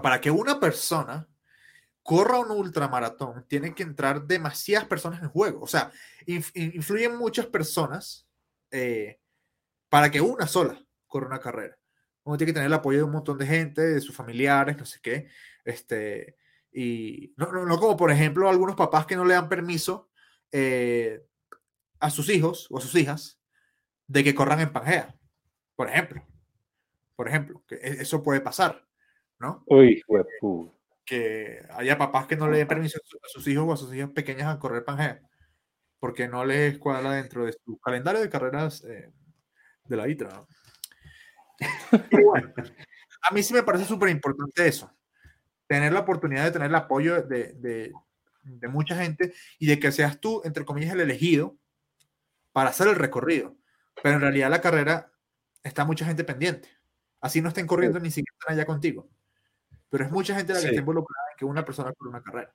para 0.02 0.20
que 0.20 0.30
una 0.30 0.58
persona 0.60 1.28
corra 2.02 2.40
un 2.40 2.50
ultramaratón, 2.50 3.46
tienen 3.46 3.74
que 3.74 3.82
entrar 3.82 4.26
demasiadas 4.26 4.88
personas 4.88 5.22
en 5.22 5.28
juego. 5.28 5.62
O 5.62 5.66
sea, 5.66 5.92
influyen 6.26 7.16
muchas 7.16 7.46
personas 7.46 8.26
eh, 8.70 9.20
para 9.88 10.10
que 10.10 10.20
una 10.20 10.46
sola 10.46 10.84
corra 11.06 11.28
una 11.28 11.40
carrera. 11.40 11.78
Uno 12.24 12.36
tiene 12.36 12.50
que 12.50 12.54
tener 12.54 12.66
el 12.66 12.72
apoyo 12.72 12.98
de 12.98 13.04
un 13.04 13.12
montón 13.12 13.38
de 13.38 13.46
gente, 13.46 13.82
de 13.82 14.00
sus 14.00 14.14
familiares, 14.14 14.76
no 14.78 14.84
sé 14.84 15.00
qué. 15.02 15.28
Este, 15.64 16.36
y 16.72 17.34
no, 17.36 17.52
no, 17.52 17.66
no 17.66 17.78
como 17.78 17.96
por 17.96 18.10
ejemplo 18.10 18.48
algunos 18.48 18.76
papás 18.76 19.06
que 19.06 19.16
no 19.16 19.24
le 19.24 19.34
dan 19.34 19.48
permiso 19.48 20.10
eh, 20.50 21.24
a 22.00 22.10
sus 22.10 22.28
hijos 22.28 22.68
o 22.70 22.78
a 22.78 22.80
sus 22.80 22.94
hijas 22.94 23.40
de 24.06 24.24
que 24.24 24.34
corran 24.34 24.60
en 24.60 24.72
Pangea, 24.72 25.16
por 25.74 25.88
ejemplo. 25.88 26.22
Por 27.16 27.28
ejemplo, 27.28 27.62
que 27.66 27.76
e, 27.76 28.02
eso 28.02 28.22
puede 28.22 28.40
pasar. 28.40 28.86
¿no? 29.42 29.64
Uy, 29.66 30.02
Que 31.04 31.66
haya 31.70 31.98
papás 31.98 32.26
que 32.26 32.36
no 32.36 32.48
le 32.48 32.58
den 32.58 32.68
permiso 32.68 32.98
a 32.98 33.28
sus 33.28 33.46
hijos 33.48 33.66
o 33.68 33.72
a 33.72 33.76
sus 33.76 33.92
hijas 33.92 34.10
pequeñas 34.10 34.46
a 34.54 34.58
correr 34.58 34.84
Pangea, 34.84 35.20
porque 35.98 36.28
no 36.28 36.44
les 36.44 36.78
cuadra 36.78 37.14
dentro 37.14 37.44
de 37.44 37.52
su 37.52 37.78
calendario 37.80 38.20
de 38.20 38.30
carreras 38.30 38.84
eh, 38.84 39.10
de 39.84 39.96
la 39.96 40.08
ITRA. 40.08 40.46
A 43.22 43.34
mí 43.34 43.42
sí 43.42 43.54
me 43.54 43.62
parece 43.62 43.84
súper 43.84 44.10
importante 44.10 44.66
eso, 44.66 44.92
tener 45.66 45.92
la 45.92 46.00
oportunidad 46.00 46.44
de 46.44 46.50
tener 46.50 46.68
el 46.68 46.74
apoyo 46.74 47.22
de, 47.22 47.52
de, 47.54 47.92
de 48.42 48.68
mucha 48.68 48.96
gente 48.96 49.32
y 49.58 49.66
de 49.66 49.78
que 49.78 49.92
seas 49.92 50.20
tú, 50.20 50.42
entre 50.44 50.64
comillas, 50.64 50.92
el 50.92 51.00
elegido 51.00 51.56
para 52.52 52.70
hacer 52.70 52.88
el 52.88 52.96
recorrido. 52.96 53.56
Pero 54.02 54.16
en 54.16 54.20
realidad 54.22 54.50
la 54.50 54.60
carrera 54.60 55.12
está 55.62 55.84
mucha 55.84 56.04
gente 56.04 56.24
pendiente. 56.24 56.68
Así 57.20 57.40
no 57.40 57.48
estén 57.48 57.66
corriendo 57.66 58.00
ni 58.00 58.10
siquiera 58.10 58.34
están 58.38 58.54
allá 58.54 58.66
contigo 58.66 59.08
pero 59.92 60.06
es 60.06 60.10
mucha 60.10 60.34
gente 60.34 60.54
la 60.54 60.60
que 60.60 60.68
está 60.68 60.80
involucrada 60.80 61.28
en 61.32 61.36
que 61.36 61.44
una 61.44 61.66
persona 61.66 61.92
por 61.92 62.08
una 62.08 62.22
carrera. 62.22 62.50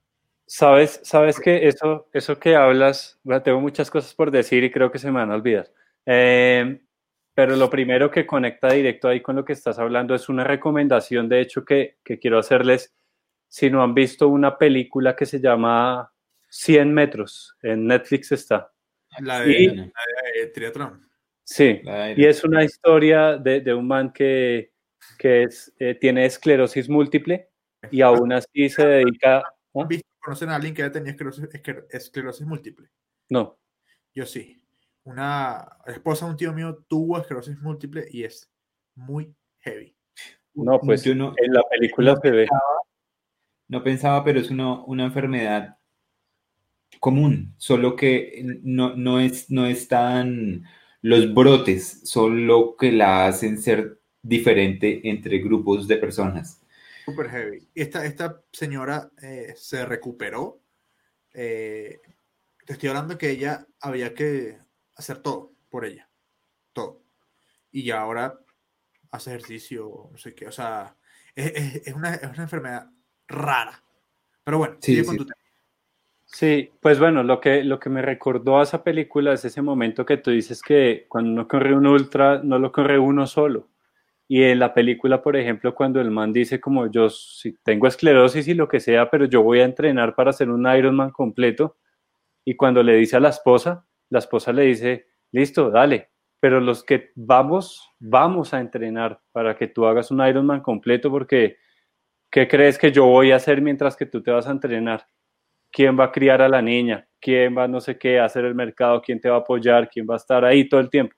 Sabes, 0.48 1.00
sabes 1.04 1.40
que 1.40 1.68
eso, 1.68 2.10
eso 2.12 2.40
que 2.40 2.56
hablas, 2.56 3.20
tengo 3.44 3.62
muchas 3.62 3.92
cosas 3.92 4.12
por 4.16 4.32
decir 4.32 4.64
y 4.64 4.72
creo 4.72 4.92
que 4.92 4.98
se 4.98 5.12
me 5.12 5.20
van 5.20 5.30
a 5.30 5.36
olvidar. 5.36 5.72
Eh, 6.04 6.82
pero 7.38 7.56
lo 7.56 7.70
primero 7.70 8.10
que 8.10 8.26
conecta 8.26 8.74
directo 8.74 9.08
ahí 9.08 9.22
con 9.22 9.36
lo 9.36 9.46
que 9.46 9.54
estás 9.54 9.78
hablando 9.78 10.16
es 10.16 10.28
una 10.28 10.44
recomendación, 10.44 11.30
de 11.30 11.40
hecho, 11.40 11.64
que, 11.64 12.00
que 12.04 12.18
quiero 12.18 12.40
hacerles. 12.40 12.96
Si 13.48 13.70
no 13.70 13.84
han 13.84 13.94
visto 13.94 14.28
una 14.28 14.58
película 14.58 15.16
que 15.16 15.28
se 15.28 15.40
llama 15.40 16.12
100 16.50 16.92
metros, 16.92 17.56
en 17.62 17.86
Netflix 17.86 18.32
está. 18.32 18.74
La 19.20 19.42
de, 19.42 19.52
y, 19.52 19.68
la 19.68 19.92
de 20.34 20.48
Triatlón. 20.48 21.08
Sí, 21.44 21.80
y 22.16 22.26
es 22.26 22.44
una 22.44 22.64
historia 22.64 23.38
de, 23.38 23.62
de 23.62 23.72
un 23.72 23.88
man 23.88 24.12
que, 24.12 24.74
que 25.20 25.44
es, 25.44 25.72
eh, 25.78 25.94
tiene 25.94 26.26
esclerosis 26.26 26.90
múltiple 26.90 27.52
y 27.92 28.02
aún 28.02 28.34
así 28.34 28.68
se 28.68 28.84
dedica... 28.84 29.44
¿no? 29.76 29.88
¿Conocen 30.18 30.50
a 30.50 30.56
alguien 30.56 30.74
que 30.74 30.82
ya 30.82 30.92
tenía 30.92 31.12
esclerosis, 31.12 31.48
esclerosis 31.92 32.48
múltiple? 32.48 32.90
No. 33.30 33.60
Yo 34.16 34.26
sí. 34.26 34.57
Una 35.08 35.66
esposa 35.86 36.26
de 36.26 36.32
un 36.32 36.38
tío 36.38 36.52
mío 36.52 36.84
tuvo 36.86 37.18
esclerosis 37.18 37.58
múltiple 37.62 38.06
y 38.12 38.26
es 38.26 38.52
muy 38.94 39.34
heavy. 39.60 39.96
No, 40.54 40.82
pues 40.82 41.02
Yo 41.02 41.16
no, 41.16 41.34
en 41.38 41.54
la 41.54 41.64
película 41.70 42.14
no 42.14 42.20
se 42.20 42.30
ve. 42.30 42.40
Pensaba, 42.40 42.82
no 43.70 43.84
pensaba, 43.84 44.24
pero 44.26 44.42
es 44.42 44.50
una, 44.52 44.84
una 44.84 45.06
enfermedad 45.06 45.78
común, 47.00 47.56
solo 47.56 47.96
que 47.96 48.60
no, 48.64 48.98
no, 48.98 49.22
es, 49.22 49.50
no 49.50 49.66
es 49.66 49.88
tan... 49.88 50.66
Los 51.02 51.34
brotes 51.34 52.02
son 52.04 52.46
lo 52.46 52.76
que 52.76 52.92
la 52.92 53.28
hacen 53.28 53.62
ser 53.62 54.02
diferente 54.22 55.08
entre 55.10 55.38
grupos 55.38 55.88
de 55.88 55.96
personas. 55.96 56.62
Super 57.06 57.30
heavy. 57.30 57.70
Esta, 57.74 58.06
esta 58.06 58.44
señora 58.52 59.10
eh, 59.22 59.54
se 59.56 59.86
recuperó. 59.86 60.60
Eh, 61.34 62.02
te 62.66 62.74
estoy 62.74 62.90
hablando 62.90 63.18
que 63.18 63.30
ella 63.30 63.66
había 63.80 64.14
que 64.14 64.67
hacer 64.98 65.20
todo 65.20 65.54
por 65.70 65.86
ella. 65.86 66.10
Todo. 66.74 67.02
Y 67.72 67.92
ahora 67.92 68.40
hace 69.12 69.32
ejercicio, 69.32 70.10
no 70.12 70.18
sé 70.18 70.36
qué. 70.36 70.48
O 70.48 70.52
sea, 70.52 70.96
es, 71.36 71.88
es, 71.88 71.94
una, 71.94 72.16
es 72.16 72.30
una, 72.30 72.44
enfermedad 72.44 72.90
rara. 73.28 73.84
Pero 74.44 74.58
bueno, 74.58 74.76
sí, 74.80 74.92
sigue 74.92 75.04
sí. 75.04 75.08
con 75.08 75.18
tu 75.18 75.26
tema. 75.26 75.38
Sí, 76.26 76.72
pues 76.82 77.00
bueno, 77.00 77.24
lo 77.24 77.40
que, 77.40 77.64
lo 77.64 77.80
que 77.80 77.90
me 77.90 78.02
recordó 78.02 78.60
a 78.60 78.64
esa 78.64 78.84
película 78.84 79.34
es 79.34 79.46
ese 79.46 79.62
momento 79.62 80.06
que 80.06 80.18
tú 80.18 80.32
dices 80.32 80.62
que 80.62 81.06
cuando 81.08 81.32
uno 81.32 81.48
corre 81.48 81.74
un 81.74 81.88
ultra, 81.88 82.42
no 82.44 82.60
lo 82.60 82.72
corre 82.72 83.00
uno 83.00 83.26
solo. 83.28 83.70
Y 84.28 84.44
en 84.44 84.60
la 84.60 84.74
película, 84.74 85.22
por 85.22 85.38
ejemplo, 85.38 85.74
cuando 85.74 86.02
el 86.02 86.12
man 86.12 86.34
dice 86.34 86.60
como 86.60 86.92
yo 86.92 87.10
si 87.10 87.54
tengo 87.64 87.88
esclerosis 87.88 88.46
y 88.50 88.54
lo 88.54 88.68
que 88.68 88.82
sea, 88.82 89.10
pero 89.10 89.24
yo 89.26 89.42
voy 89.42 89.62
a 89.62 89.66
entrenar 89.66 90.16
para 90.16 90.32
hacer 90.32 90.50
un 90.50 90.68
Ironman 90.70 91.12
completo, 91.12 91.78
y 92.44 92.56
cuando 92.56 92.84
le 92.84 92.96
dice 92.96 93.16
a 93.16 93.22
la 93.22 93.30
esposa, 93.30 93.87
la 94.10 94.20
esposa 94.20 94.54
le 94.54 94.64
dice, 94.64 95.08
listo, 95.32 95.70
dale, 95.70 96.10
pero 96.40 96.60
los 96.60 96.84
que 96.84 97.12
vamos, 97.16 97.90
vamos 98.00 98.54
a 98.54 98.60
entrenar 98.60 99.20
para 99.32 99.56
que 99.56 99.68
tú 99.68 99.86
hagas 99.86 100.12
un 100.12 100.26
Ironman 100.26 100.62
completo, 100.62 101.10
porque 101.10 101.58
¿qué 102.32 102.48
crees 102.48 102.78
que 102.78 102.92
yo 102.92 103.06
voy 103.06 103.32
a 103.32 103.38
hacer 103.38 103.62
mientras 103.62 103.96
que 103.96 104.06
tú 104.06 104.22
te 104.22 104.32
vas 104.32 104.48
a 104.48 104.52
entrenar? 104.52 105.08
¿Quién 105.72 106.00
va 106.00 106.06
a 106.06 106.12
criar 106.12 106.42
a 106.42 106.50
la 106.50 106.62
niña? 106.62 107.08
¿Quién 107.20 107.58
va 107.58 107.68
no 107.68 107.82
sé 107.82 107.98
qué 107.98 108.20
a 108.20 108.26
hacer 108.26 108.46
el 108.46 108.56
mercado? 108.56 109.02
¿Quién 109.02 109.20
te 109.20 109.30
va 109.30 109.38
a 109.38 109.40
apoyar? 109.40 109.90
¿Quién 109.90 110.08
va 110.10 110.14
a 110.14 110.18
estar 110.18 110.46
ahí 110.46 110.70
todo 110.70 110.80
el 110.80 110.90
tiempo? 110.90 111.16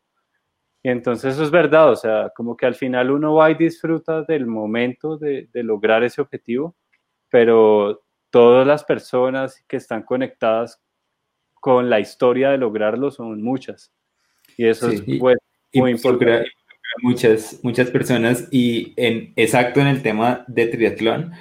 Y 0.81 0.89
entonces 0.89 1.33
eso 1.33 1.43
es 1.43 1.51
verdad, 1.51 1.91
o 1.91 1.95
sea, 1.95 2.31
como 2.33 2.55
que 2.55 2.65
al 2.65 2.75
final 2.75 3.11
uno 3.11 3.35
va 3.35 3.51
y 3.51 3.55
disfruta 3.55 4.23
del 4.23 4.47
momento 4.47 5.17
de, 5.17 5.49
de 5.51 5.63
lograr 5.63 6.03
ese 6.03 6.21
objetivo, 6.21 6.77
pero 7.29 8.01
todas 8.29 8.65
las 8.65 8.85
personas 8.85 9.63
que 9.67 9.75
están 9.75 10.03
conectadas 10.03 10.81
con 11.60 11.89
la 11.89 11.99
historia 11.99 12.49
de 12.51 12.57
lograrlo 12.57 13.12
son 13.12 13.41
muchas. 13.41 13.91
Y 14.57 14.66
eso 14.68 14.89
Sí, 14.89 14.95
es 14.95 15.20
pues, 15.20 15.38
muy 15.74 15.91
involucra- 15.91 16.38
importante. 16.38 16.51
muchas, 17.01 17.60
muchas 17.64 17.89
personas 17.91 18.47
y 18.51 18.93
en, 18.97 19.34
exacto 19.36 19.80
en 19.80 19.88
el 19.88 20.01
tema 20.01 20.43
de 20.47 20.68
triatlón, 20.68 21.34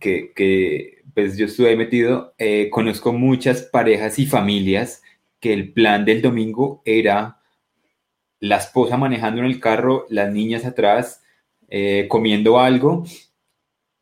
que, 0.00 0.32
que, 0.34 1.02
pues 1.14 1.36
yo 1.36 1.46
estuve 1.46 1.70
ahí 1.70 1.76
metido, 1.76 2.34
eh, 2.38 2.68
conozco 2.70 3.12
muchas 3.12 3.62
parejas 3.62 4.18
y 4.18 4.26
familias 4.26 5.02
que 5.40 5.52
el 5.52 5.72
plan 5.72 6.04
del 6.04 6.22
domingo 6.22 6.82
era 6.84 7.38
la 8.40 8.56
esposa 8.56 8.96
manejando 8.96 9.40
en 9.40 9.46
el 9.46 9.60
carro, 9.60 10.06
las 10.08 10.32
niñas 10.32 10.64
atrás 10.64 11.22
eh, 11.68 12.06
comiendo 12.08 12.58
algo 12.60 13.04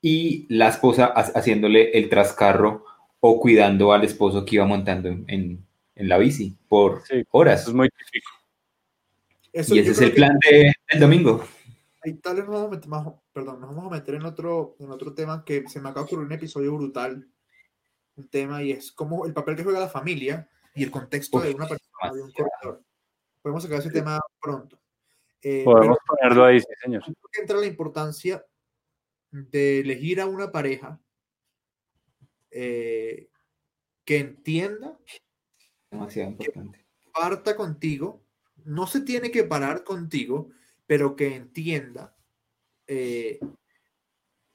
y 0.00 0.46
la 0.48 0.68
esposa 0.68 1.06
ha- 1.06 1.20
haciéndole 1.38 1.90
el 1.98 2.08
trascarro 2.08 2.84
o 3.20 3.40
cuidando 3.40 3.92
al 3.92 4.04
esposo 4.04 4.44
que 4.44 4.56
iba 4.56 4.64
montando 4.66 5.08
en, 5.08 5.24
en- 5.28 5.66
en 5.94 6.08
la 6.08 6.18
bici 6.18 6.56
por 6.68 7.02
Sí, 7.06 7.24
horas. 7.32 7.62
Eso 7.62 7.70
es 7.70 7.76
muy 7.76 7.88
típico. 7.90 8.30
Eso 9.52 9.74
Y 9.74 9.80
ese 9.80 9.90
es 9.90 10.00
el 10.00 10.10
que- 10.10 10.14
plan 10.16 10.38
de- 10.48 10.72
del 10.90 11.00
domingo. 11.00 11.44
Ahí 12.04 12.14
tal 12.14 12.36
vez 12.36 12.44
nos 12.44 12.54
vamos 12.54 12.68
a 12.68 12.74
meter 12.76 12.88
más, 12.88 13.06
perdón, 13.32 13.60
nos 13.60 13.74
vamos 13.74 13.92
a 13.92 13.96
meter 13.96 14.14
en 14.14 14.24
otro, 14.24 14.76
en 14.78 14.90
otro 14.90 15.12
tema 15.14 15.44
que 15.44 15.68
se 15.68 15.80
me 15.80 15.88
acaba 15.88 16.02
de 16.02 16.06
ocurrir 16.06 16.26
un 16.26 16.32
episodio 16.32 16.74
brutal 16.76 17.26
un 18.14 18.28
tema 18.28 18.62
y 18.62 18.72
es 18.72 18.90
como 18.92 19.26
el 19.26 19.32
papel 19.32 19.54
que 19.56 19.62
juega 19.64 19.78
la 19.80 19.88
familia 19.88 20.48
y 20.74 20.82
el 20.84 20.90
contexto 20.90 21.40
de 21.40 21.54
una 21.54 21.66
persona, 21.68 22.12
de 22.14 22.22
un 22.22 22.32
corredor. 22.32 22.82
Podemos 23.42 23.62
sacar 23.62 23.78
ese 23.78 23.90
tema 23.90 24.20
pronto. 24.40 24.76
Eh, 25.40 25.62
Podemos 25.64 25.98
ponerlo 26.04 26.44
ahí, 26.44 26.58
sí, 26.60 26.66
señor. 26.82 27.02
Entra 27.40 27.56
la 27.58 27.66
importancia 27.66 28.44
de 29.30 29.80
elegir 29.80 30.20
a 30.20 30.26
una 30.26 30.50
pareja 30.50 30.98
eh, 32.50 33.30
que 34.04 34.18
entienda, 34.18 34.98
demasiado 35.90 36.30
importante, 36.30 36.78
que 36.78 37.10
parta 37.12 37.56
contigo, 37.56 38.24
no 38.64 38.86
se 38.86 39.00
tiene 39.00 39.30
que 39.30 39.44
parar 39.44 39.84
contigo, 39.84 40.50
pero 40.86 41.16
que 41.16 41.34
entienda 41.34 42.16
eh, 42.86 43.38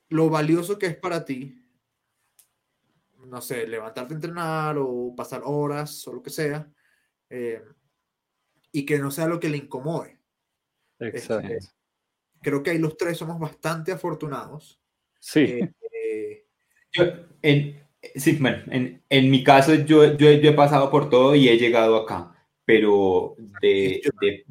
lo 0.09 0.29
valioso 0.29 0.77
que 0.77 0.87
es 0.87 0.95
para 0.95 1.25
ti, 1.25 1.59
no 3.25 3.41
sé, 3.41 3.67
levantarte 3.67 4.13
a 4.13 4.17
entrenar 4.17 4.77
o 4.77 5.13
pasar 5.15 5.41
horas 5.45 6.07
o 6.07 6.13
lo 6.13 6.21
que 6.21 6.29
sea, 6.29 6.71
eh, 7.29 7.63
y 8.71 8.85
que 8.85 8.99
no 8.99 9.11
sea 9.11 9.27
lo 9.27 9.39
que 9.39 9.49
le 9.49 9.57
incomode. 9.57 10.19
Exacto. 10.99 11.47
Este, 11.47 11.73
creo 12.43 12.61
que 12.61 12.71
ahí 12.71 12.77
los 12.77 12.97
tres 12.97 13.17
somos 13.17 13.39
bastante 13.39 13.91
afortunados. 13.91 14.79
Sí. 15.19 15.59
Eh, 16.03 16.45
en, 17.41 17.82
sí, 18.16 18.39
en, 18.41 19.01
en, 19.10 19.32
mi 19.32 19.43
caso, 19.43 19.76
yo, 19.76 20.18
yo, 20.18 20.30
he 20.30 20.54
pasado 20.54 20.89
por 20.89 21.10
todo 21.10 21.36
y 21.36 21.49
he 21.49 21.58
llegado 21.58 21.97
acá, 21.97 22.36
pero 22.66 23.36
de, 23.62 24.01
de, 24.22 24.45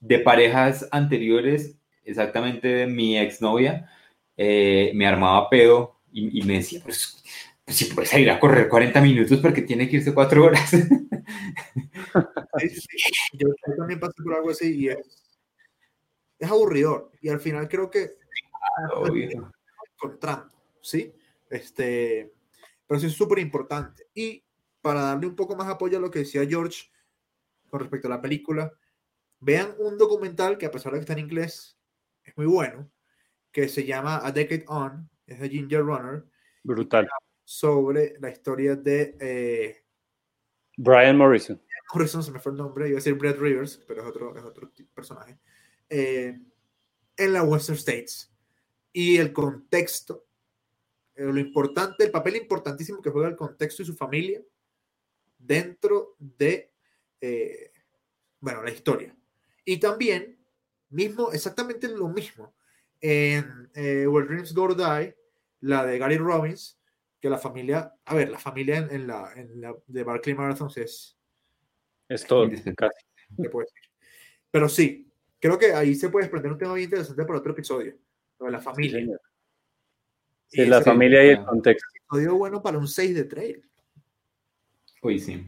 de 0.00 0.18
parejas 0.18 0.88
anteriores, 0.90 1.78
exactamente 2.04 2.68
de 2.68 2.86
mi 2.86 3.18
exnovia, 3.18 3.90
eh, 4.36 4.92
me 4.94 5.06
armaba 5.06 5.50
pedo 5.50 6.00
y, 6.12 6.42
me 6.42 6.54
decía, 6.54 6.80
pues, 6.82 7.22
pues, 7.64 7.76
si 7.76 7.84
puedes 7.86 8.12
ir 8.14 8.30
a 8.30 8.40
correr 8.40 8.68
40 8.68 9.00
minutos 9.00 9.38
porque 9.38 9.62
tiene 9.62 9.88
que 9.88 9.96
irse 9.96 10.14
4 10.14 10.44
horas. 10.44 10.70
Yo, 13.34 13.48
también 13.76 14.00
pasé 14.00 14.22
por 14.24 14.34
algo 14.34 14.50
así 14.50 14.74
y 14.74 14.88
es, 14.88 14.98
es 16.38 16.50
aburridor. 16.50 17.12
Y 17.20 17.28
al 17.28 17.38
final 17.38 17.68
creo 17.68 17.90
que 17.90 18.12
encontrando, 19.94 20.50
¿sí? 20.80 21.12
Este, 21.50 22.32
pero 22.90 23.06
es 23.06 23.12
súper 23.12 23.38
importante. 23.38 24.08
Y 24.14 24.44
para 24.80 25.02
darle 25.02 25.28
un 25.28 25.36
poco 25.36 25.54
más 25.54 25.68
apoyo 25.68 25.96
a 25.96 26.00
lo 26.00 26.10
que 26.10 26.18
decía 26.18 26.44
George 26.44 26.90
con 27.68 27.78
respecto 27.78 28.08
a 28.08 28.10
la 28.10 28.20
película, 28.20 28.74
vean 29.38 29.76
un 29.78 29.96
documental 29.96 30.58
que 30.58 30.66
a 30.66 30.72
pesar 30.72 30.90
de 30.90 30.98
que 30.98 31.02
está 31.02 31.12
en 31.12 31.20
inglés, 31.20 31.78
es 32.24 32.36
muy 32.36 32.46
bueno, 32.46 32.90
que 33.52 33.68
se 33.68 33.84
llama 33.86 34.26
A 34.26 34.32
Decade 34.32 34.64
On, 34.66 35.08
es 35.24 35.38
de 35.38 35.48
Ginger 35.48 35.82
Runner. 35.82 36.24
Brutal. 36.64 37.08
Sobre 37.44 38.16
la 38.18 38.28
historia 38.28 38.74
de 38.74 39.16
eh, 39.20 39.84
Brian 40.76 41.16
Morrison. 41.16 41.62
Morrison 41.94 42.24
se 42.24 42.32
me 42.32 42.40
fue 42.40 42.50
el 42.50 42.58
nombre, 42.58 42.88
iba 42.88 42.96
a 42.96 42.98
decir 42.98 43.14
Brett 43.14 43.38
Rivers, 43.38 43.76
pero 43.86 44.02
es 44.02 44.08
otro, 44.08 44.36
es 44.36 44.42
otro 44.42 44.72
personaje. 44.92 45.38
Eh, 45.88 46.36
en 47.16 47.32
la 47.32 47.44
Western 47.44 47.78
States. 47.78 48.34
Y 48.92 49.18
el 49.18 49.32
contexto, 49.32 50.26
lo 51.24 51.38
importante, 51.38 52.04
el 52.04 52.10
papel 52.10 52.36
importantísimo 52.36 53.02
que 53.02 53.10
juega 53.10 53.28
el 53.28 53.36
contexto 53.36 53.82
y 53.82 53.86
su 53.86 53.94
familia 53.94 54.40
dentro 55.38 56.16
de, 56.18 56.72
bueno, 58.40 58.62
la 58.62 58.70
historia. 58.70 59.14
Y 59.64 59.78
también, 59.78 60.38
mismo, 60.88 61.32
exactamente 61.32 61.88
lo 61.88 62.08
mismo, 62.08 62.54
en 63.00 63.70
eh, 63.74 64.06
Where 64.06 64.28
Dreams 64.28 64.54
Go 64.54 64.74
Die, 64.74 65.16
la 65.60 65.84
de 65.84 65.98
Gary 65.98 66.16
Robbins, 66.16 66.78
que 67.20 67.28
la 67.28 67.38
familia, 67.38 67.94
a 68.04 68.14
ver, 68.14 68.30
la 68.30 68.38
familia 68.38 68.78
en, 68.78 69.06
la, 69.06 69.32
en 69.36 69.60
la, 69.60 69.74
de 69.86 70.04
Barclay 70.04 70.34
Marathon 70.34 70.70
es... 70.76 71.18
Es 72.08 72.26
todo, 72.26 72.50
Pero 74.50 74.68
sí, 74.68 75.12
creo 75.38 75.58
que 75.58 75.72
ahí 75.72 75.94
se 75.94 76.08
puede 76.08 76.24
desprender 76.24 76.52
un 76.52 76.58
tema 76.58 76.72
muy 76.72 76.82
interesante 76.82 77.24
para 77.24 77.38
otro 77.38 77.52
episodio, 77.52 77.96
lo 78.38 78.46
de 78.46 78.52
la 78.52 78.60
familia. 78.60 78.98
Sí, 78.98 79.12
la 80.52 80.82
familia 80.82 81.24
y 81.24 81.28
el 81.30 81.44
contexto. 81.44 81.86
Episodio 81.94 82.36
bueno 82.36 82.62
para 82.62 82.78
un 82.78 82.88
6 82.88 83.14
de 83.14 83.24
trail. 83.24 83.62
Uy, 85.02 85.18
sí. 85.18 85.46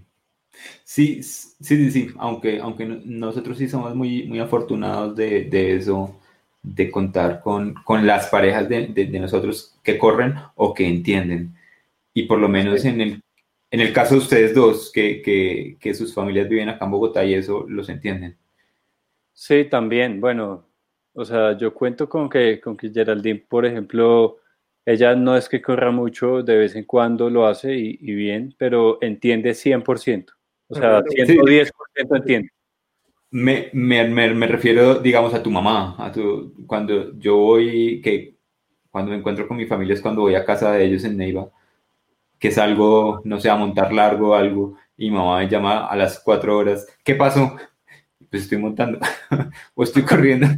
Sí, 0.85 1.23
sí, 1.23 1.55
sí, 1.61 1.91
sí, 1.91 2.09
aunque, 2.19 2.61
aunque 2.61 2.85
nosotros 2.85 3.59
sí 3.59 3.69
somos 3.69 3.95
muy, 3.95 4.25
muy 4.25 4.39
afortunados 4.39 5.17
de, 5.17 5.45
de 5.45 5.77
eso 5.77 6.19
de 6.63 6.91
contar 6.91 7.41
con, 7.41 7.75
con 7.75 8.07
las 8.07 8.29
parejas 8.29 8.69
de, 8.69 8.87
de, 8.89 9.19
nosotros 9.19 9.77
que 9.83 9.99
corren 9.99 10.35
o 10.55 10.73
que 10.75 10.87
entienden. 10.87 11.57
Y 12.15 12.25
por 12.25 12.39
lo 12.39 12.49
menos 12.49 12.85
en 12.85 13.01
el, 13.01 13.23
en 13.71 13.81
el 13.81 13.93
caso 13.93 14.15
de 14.15 14.21
ustedes 14.21 14.55
dos, 14.55 14.93
que, 14.93 15.23
que, 15.23 15.77
que, 15.81 15.95
sus 15.95 16.15
familias 16.15 16.49
viven 16.49 16.69
acá 16.69 16.85
en 16.85 16.91
Bogotá 16.93 17.25
y 17.25 17.35
eso 17.35 17.65
los 17.69 17.89
entienden. 17.89 18.37
Sí, 19.33 19.65
también. 19.65 20.21
Bueno, 20.21 20.67
o 21.15 21.25
sea, 21.25 21.57
yo 21.57 21.75
cuento 21.75 22.09
con 22.09 22.29
que, 22.29 22.61
con 22.61 22.77
que 22.77 22.91
Geraldine, 22.91 23.45
por 23.49 23.67
ejemplo, 23.67 24.39
ella 24.85 25.15
no 25.15 25.37
es 25.37 25.49
que 25.49 25.63
corra 25.63 25.91
mucho, 25.91 26.43
de 26.43 26.57
vez 26.57 26.75
en 26.75 26.85
cuando 26.85 27.31
lo 27.31 27.47
hace 27.47 27.75
y, 27.77 27.99
y 28.01 28.15
bien, 28.15 28.55
pero 28.59 28.99
entiende 29.01 29.55
100%. 29.55 30.27
O 30.69 30.75
sea, 30.75 31.03
110% 31.03 31.71
entiende. 32.17 32.49
Me, 33.31 33.71
me, 33.73 34.09
me, 34.09 34.47
refiero, 34.47 34.97
digamos, 34.97 35.33
a 35.35 35.43
tu 35.43 35.51
mamá, 35.51 35.97
a 35.99 36.13
tu, 36.13 36.55
cuando 36.67 37.19
yo 37.19 37.37
voy, 37.37 38.01
que 38.03 38.37
cuando 38.91 39.11
me 39.11 39.19
encuentro 39.19 39.49
con 39.49 39.57
mi 39.57 39.67
familia 39.67 39.95
es 39.95 40.03
cuando 40.03 40.23
voy 40.23 40.35
a 40.35 40.45
casa 40.45 40.73
de 40.73 40.85
ellos 40.85 41.05
en 41.05 41.17
Neiva, 41.17 41.51
que 42.39 42.49
es 42.49 42.59
algo, 42.59 43.23
no 43.25 43.41
sé, 43.41 43.49
a 43.49 43.57
montar 43.57 43.93
largo 43.93 44.35
algo, 44.35 44.77
y 44.97 45.11
mi 45.11 45.17
mamá 45.17 45.39
me 45.39 45.49
llama 45.49 45.87
a 45.87 45.97
las 45.97 46.21
cuatro 46.21 46.59
horas, 46.59 46.87
¿qué 47.03 47.15
pasó? 47.15 47.57
Pues 48.31 48.43
estoy 48.45 48.59
montando, 48.59 48.99
o 49.75 49.83
estoy 49.83 50.03
corriendo. 50.03 50.49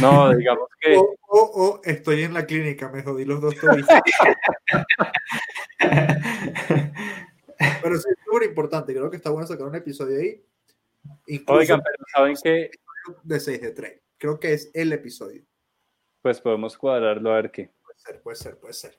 No, 0.00 0.34
digamos 0.36 0.68
que... 0.80 0.96
O, 1.28 1.80
estoy 1.84 2.22
en 2.22 2.34
la 2.34 2.46
clínica, 2.46 2.88
me 2.88 3.02
jodí 3.02 3.24
los 3.24 3.40
dos 3.40 3.54
Pero 7.82 7.96
sí, 7.96 8.08
es 8.10 8.16
súper 8.24 8.48
importante. 8.48 8.92
Creo 8.92 9.10
que 9.10 9.16
está 9.16 9.30
bueno 9.30 9.46
sacar 9.46 9.66
un 9.66 9.74
episodio 9.74 10.18
ahí. 10.18 10.44
Oigan, 11.46 11.80
pero 11.82 12.04
¿saben 12.12 12.36
que 12.42 12.70
De 13.22 13.40
6 13.40 13.60
de 13.60 13.70
3. 13.70 14.02
Creo 14.18 14.40
que 14.40 14.52
es 14.54 14.70
el 14.74 14.92
episodio. 14.92 15.44
Pues 16.22 16.40
podemos 16.40 16.76
cuadrarlo 16.76 17.32
a 17.32 17.36
ver 17.36 17.50
qué. 17.50 17.70
Puede 17.82 17.98
ser, 17.98 18.20
puede 18.22 18.36
ser, 18.36 18.58
puede 18.58 18.74
ser. 18.74 18.98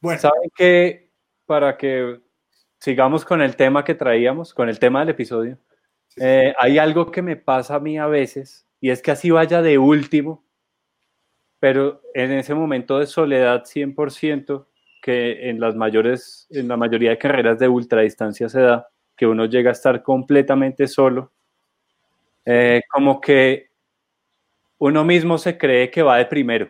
Bueno. 0.00 0.20
¿Saben 0.20 0.50
que 0.54 1.10
Para 1.46 1.76
que 1.76 2.20
sigamos 2.78 3.24
con 3.24 3.40
el 3.40 3.56
tema 3.56 3.84
que 3.84 3.94
traíamos, 3.94 4.52
con 4.52 4.68
el 4.68 4.78
tema 4.78 5.00
del 5.00 5.10
episodio, 5.10 5.58
eh, 6.16 6.52
hay 6.58 6.78
algo 6.78 7.10
que 7.10 7.22
me 7.22 7.36
pasa 7.36 7.76
a 7.76 7.80
mí 7.80 7.98
a 7.98 8.06
veces, 8.06 8.66
y 8.82 8.90
es 8.90 9.00
que 9.00 9.12
así 9.12 9.30
vaya 9.30 9.62
de 9.62 9.78
último, 9.78 10.44
pero 11.60 12.02
en 12.14 12.32
ese 12.32 12.52
momento 12.52 12.98
de 12.98 13.06
soledad 13.06 13.64
100%, 13.64 14.66
que 15.00 15.48
en 15.48 15.60
las 15.60 15.76
mayores, 15.76 16.48
en 16.50 16.66
la 16.66 16.76
mayoría 16.76 17.10
de 17.10 17.18
carreras 17.18 17.60
de 17.60 17.68
ultradistancia 17.68 18.48
se 18.48 18.60
da, 18.60 18.88
que 19.16 19.24
uno 19.28 19.46
llega 19.46 19.70
a 19.70 19.72
estar 19.72 20.02
completamente 20.02 20.88
solo, 20.88 21.30
eh, 22.44 22.82
como 22.90 23.20
que 23.20 23.70
uno 24.78 25.04
mismo 25.04 25.38
se 25.38 25.56
cree 25.56 25.88
que 25.88 26.02
va 26.02 26.16
de 26.16 26.26
primero. 26.26 26.68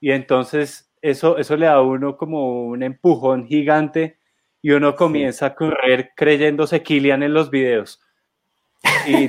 Y 0.00 0.10
entonces 0.10 0.92
eso, 1.00 1.38
eso 1.38 1.56
le 1.56 1.66
da 1.66 1.74
a 1.74 1.82
uno 1.82 2.16
como 2.16 2.66
un 2.66 2.82
empujón 2.82 3.46
gigante 3.46 4.18
y 4.60 4.72
uno 4.72 4.96
comienza 4.96 5.46
a 5.46 5.54
correr 5.54 6.10
creyéndose 6.16 6.82
Kilian 6.82 7.22
en 7.22 7.34
los 7.34 7.50
videos. 7.50 8.02
Y 9.06 9.28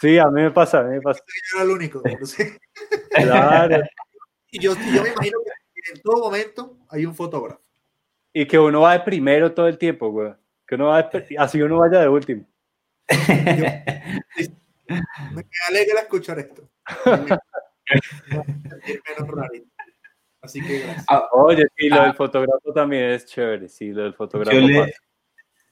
sí, 0.00 0.18
a 0.18 0.26
mí 0.26 0.42
me 0.42 0.50
pasa, 0.50 0.80
a 0.80 0.82
mí 0.84 0.96
me 0.96 1.00
pasa. 1.00 1.22
Yo 1.26 1.58
era 1.58 1.64
el 1.64 1.70
único. 1.70 2.02
Claro. 3.10 3.82
Y 4.50 4.60
yo, 4.60 4.74
yo 4.74 5.02
me 5.02 5.10
imagino 5.10 5.38
que 5.74 5.92
en 5.94 6.00
todo 6.02 6.18
momento 6.20 6.78
hay 6.88 7.04
un 7.04 7.14
fotógrafo. 7.14 7.60
Y 8.32 8.46
que 8.46 8.58
uno 8.58 8.82
va 8.82 8.92
de 8.94 9.00
primero 9.00 9.52
todo 9.52 9.68
el 9.68 9.78
tiempo, 9.78 10.10
güey. 10.10 10.32
Que 10.66 10.74
uno 10.76 10.86
va 10.86 11.10
así 11.38 11.62
uno 11.62 11.78
vaya 11.78 12.00
de 12.00 12.08
último. 12.08 12.46
me 14.88 15.42
alegra 15.68 16.00
escuchar 16.00 16.38
esto. 16.38 16.68
Así 20.40 20.60
que 20.62 20.80
gracias. 20.80 21.04
Ah, 21.08 21.28
oye, 21.32 21.66
sí, 21.76 21.88
lo 21.88 22.00
del 22.00 22.10
ah. 22.10 22.14
fotógrafo 22.14 22.72
también 22.72 23.10
es 23.10 23.26
chévere. 23.26 23.68
Sí, 23.68 23.90
lo 23.92 24.04
del 24.04 24.14
fotógrafo. 24.14 24.58
Yo, 24.58 24.86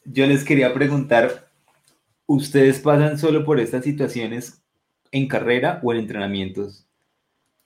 yo 0.04 0.26
les 0.26 0.44
quería 0.44 0.72
preguntar, 0.74 1.45
¿ustedes 2.26 2.80
pasan 2.80 3.18
solo 3.18 3.44
por 3.44 3.60
estas 3.60 3.84
situaciones 3.84 4.62
en 5.12 5.28
carrera 5.28 5.80
o 5.82 5.92
en 5.92 6.00
entrenamientos? 6.00 6.86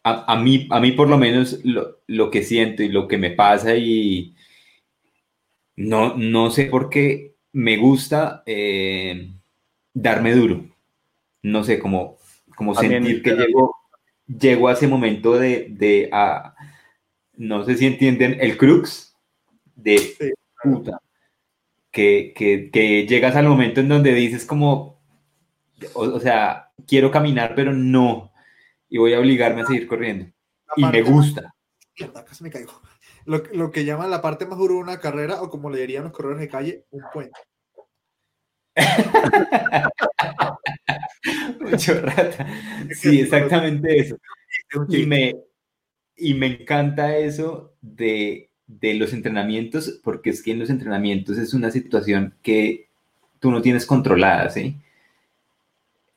a, 0.03 0.37
mí, 0.37 0.67
a 0.71 0.81
mí 0.81 0.93
por 0.93 1.09
lo 1.09 1.19
menos 1.19 1.61
lo, 1.65 2.31
que 2.31 2.43
siento 2.43 2.83
y 2.83 2.89
lo 2.89 3.07
que 3.07 3.19
me 3.19 3.31
pasa 3.31 3.77
y 3.77 4.35
no, 5.77 6.17
no 6.17 6.51
sé 6.51 6.67
por 6.67 6.89
qué 6.89 7.35
me 7.53 7.77
gusta 7.77 8.43
eh, 8.47 9.31
darme 9.93 10.35
duro. 10.35 10.65
No 11.43 11.65
sé, 11.65 11.79
como, 11.79 12.19
como 12.55 12.75
sentir 12.75 13.23
que 13.23 13.35
llego, 13.35 13.75
llego 14.27 14.69
a 14.69 14.73
ese 14.73 14.87
momento 14.87 15.39
de, 15.39 16.11
no 17.37 17.65
sé 17.65 17.77
si 17.77 17.87
entienden 17.87 18.39
el 18.41 18.57
crux 18.57 19.17
de 19.75 19.99
Sí. 19.99 20.31
puta. 20.63 21.01
Que, 21.91 22.33
que, 22.37 22.71
que 22.71 23.07
llegas 23.07 23.35
al 23.37 23.49
momento 23.49 23.81
en 23.81 23.89
donde 23.89 24.15
dices 24.15 24.45
como, 24.47 25.01
o, 25.95 26.03
o 26.03 26.21
sea, 26.21 26.71
quiero 26.87 27.11
caminar, 27.11 27.55
pero 27.57 27.73
no. 27.73 28.33
Y 28.89 28.99
voy 28.99 29.15
a 29.15 29.19
obligarme 29.21 29.63
a 29.63 29.67
seguir 29.67 29.87
corriendo. 29.89 30.27
La 30.67 30.75
Y 30.77 30.85
me 30.93 31.03
más- 31.03 31.11
gusta. 31.11 31.55
Casi 32.27 32.45
me 32.45 32.51
caigo. 32.51 32.81
Lo, 33.27 33.43
lo 33.53 33.71
que 33.71 33.85
llaman 33.85 34.11
la 34.11 34.23
parte 34.23 34.47
más 34.47 34.59
dura 34.59 34.75
de 34.75 34.81
una 34.81 34.99
carrera, 35.01 35.43
o 35.43 35.51
como 35.51 35.69
le 35.71 35.81
dirían 35.81 36.05
los 36.05 36.13
corredores 36.13 36.41
de 36.41 36.49
calle, 36.49 36.87
un 36.91 37.03
puente. 37.13 37.39
Mucho 41.61 42.01
rata. 42.01 42.47
Sí, 42.95 43.21
exactamente 43.21 43.99
eso. 43.99 44.17
Y 44.89 45.07
me, 45.07 45.35
y 46.17 46.35
me 46.35 46.47
encanta 46.47 47.17
eso 47.17 47.75
de, 47.81 48.50
de 48.79 48.95
los 48.95 49.13
entrenamientos, 49.13 50.01
porque 50.05 50.31
es 50.31 50.43
que 50.43 50.53
en 50.53 50.61
los 50.61 50.71
entrenamientos 50.71 51.39
es 51.39 51.55
una 51.55 51.71
situación 51.71 52.35
que 52.43 52.87
tú 53.41 53.51
no 53.51 53.61
tienes 53.63 53.85
controlada. 53.87 54.53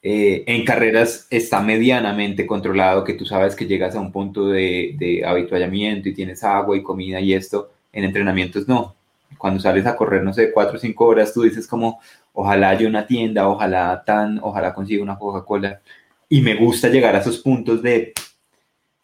Eh, 0.05 0.43
en 0.45 0.65
carreras 0.65 1.27
está 1.29 1.61
medianamente 1.61 2.45
controlado, 2.45 3.03
que 3.03 3.13
tú 3.13 3.25
sabes 3.25 3.55
que 3.55 3.65
llegas 3.65 3.95
a 3.95 4.01
un 4.01 4.11
punto 4.11 4.49
de, 4.49 4.95
de 4.99 5.25
habituallamiento 5.25 6.09
y 6.09 6.13
tienes 6.13 6.43
agua 6.43 6.77
y 6.77 6.83
comida 6.83 7.19
y 7.19 7.33
esto. 7.33 7.71
En 7.91 8.03
entrenamientos 8.03 8.67
no. 8.67 8.95
Cuando 9.37 9.59
sales 9.59 9.85
a 9.85 9.95
correr, 9.95 10.23
no 10.23 10.33
sé, 10.33 10.51
cuatro 10.51 10.77
o 10.77 10.79
cinco 10.79 11.05
horas, 11.05 11.33
tú 11.33 11.41
dices 11.41 11.67
como, 11.67 11.99
ojalá 12.33 12.69
haya 12.69 12.87
una 12.87 13.07
tienda, 13.07 13.47
ojalá 13.47 14.03
tan, 14.05 14.39
ojalá 14.41 14.73
consiga 14.73 15.03
una 15.03 15.17
Coca-Cola. 15.17 15.81
Y 16.29 16.41
me 16.41 16.55
gusta 16.55 16.89
llegar 16.89 17.15
a 17.15 17.19
esos 17.19 17.39
puntos 17.39 17.81
de 17.81 18.13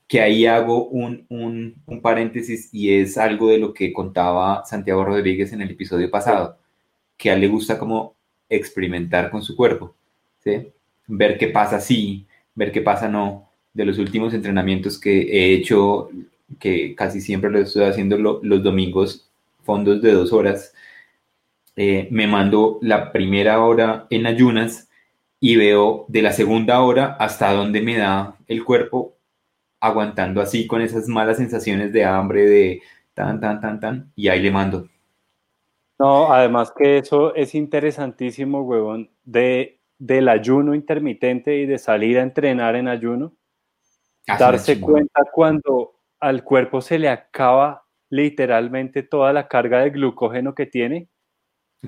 que 0.09 0.21
ahí 0.21 0.47
hago 0.47 0.87
un, 0.89 1.27
un, 1.29 2.01
paréntesis 2.01 2.69
y 2.73 2.93
es 2.95 3.17
algo 3.17 3.49
de 3.51 3.59
lo 3.59 3.73
que 3.75 3.93
contaba 3.93 4.65
Santiago 4.65 5.05
Rodríguez 5.05 5.53
en 5.53 5.61
el 5.63 5.71
episodio 5.71 6.11
pasado, 6.11 6.59
que 7.17 7.31
a 7.31 7.35
él 7.35 7.41
le 7.41 7.49
gusta 7.49 7.79
como 7.79 8.15
experimentar 8.49 9.31
con 9.31 9.43
su 9.43 9.55
cuerpo, 9.55 9.95
ver 11.07 11.37
qué 11.37 11.47
pasa 11.47 11.79
sí, 11.79 12.25
ver 12.55 12.71
qué 12.71 12.81
pasa 12.81 13.07
no. 13.07 13.47
De 13.73 13.85
los 13.85 13.99
últimos 13.99 14.33
entrenamientos 14.33 14.99
que 14.99 15.21
he 15.21 15.53
hecho, 15.53 16.09
que 16.59 16.95
casi 16.95 17.21
siempre 17.21 17.49
lo 17.51 17.59
estoy 17.59 17.83
haciendo 17.85 18.17
lo- 18.17 18.39
los 18.43 18.63
domingos, 18.63 19.29
fondos 19.63 20.01
de 20.01 20.11
dos 20.11 20.33
horas, 20.33 20.73
eh, 21.75 22.07
me 22.11 22.27
mando 22.27 22.79
la 22.81 23.11
primera 23.11 23.63
hora 23.63 24.07
en 24.09 24.25
ayunas 24.25 24.89
y 25.39 25.55
veo 25.55 26.05
de 26.09 26.21
la 26.21 26.33
segunda 26.33 26.81
hora 26.81 27.15
hasta 27.19 27.53
dónde 27.53 27.81
me 27.81 27.97
da 27.97 28.37
el 28.47 28.63
cuerpo 28.65 29.15
aguantando 29.79 30.41
así 30.41 30.67
con 30.67 30.81
esas 30.81 31.07
malas 31.07 31.37
sensaciones 31.37 31.93
de 31.93 32.05
hambre, 32.05 32.45
de 32.45 32.81
tan, 33.13 33.39
tan, 33.39 33.59
tan, 33.61 33.79
tan, 33.79 34.11
y 34.15 34.27
ahí 34.27 34.41
le 34.41 34.51
mando. 34.51 34.87
No, 35.97 36.31
además 36.31 36.73
que 36.75 36.99
eso 36.99 37.35
es 37.35 37.55
interesantísimo, 37.55 38.61
huevón, 38.61 39.09
de, 39.23 39.79
del 39.97 40.29
ayuno 40.29 40.73
intermitente 40.73 41.57
y 41.57 41.65
de 41.65 41.77
salir 41.77 42.17
a 42.19 42.23
entrenar 42.23 42.75
en 42.75 42.87
ayuno, 42.87 43.33
Ah, 44.29 44.37
darse 44.37 44.79
cuenta 44.79 45.23
cuando 45.31 45.95
al 46.19 46.43
cuerpo 46.43 46.81
se 46.81 46.99
le 46.99 47.09
acaba 47.09 47.85
literalmente 48.09 49.03
toda 49.03 49.33
la 49.33 49.47
carga 49.47 49.81
de 49.81 49.89
glucógeno 49.89 50.53
que 50.53 50.65
tiene 50.65 51.09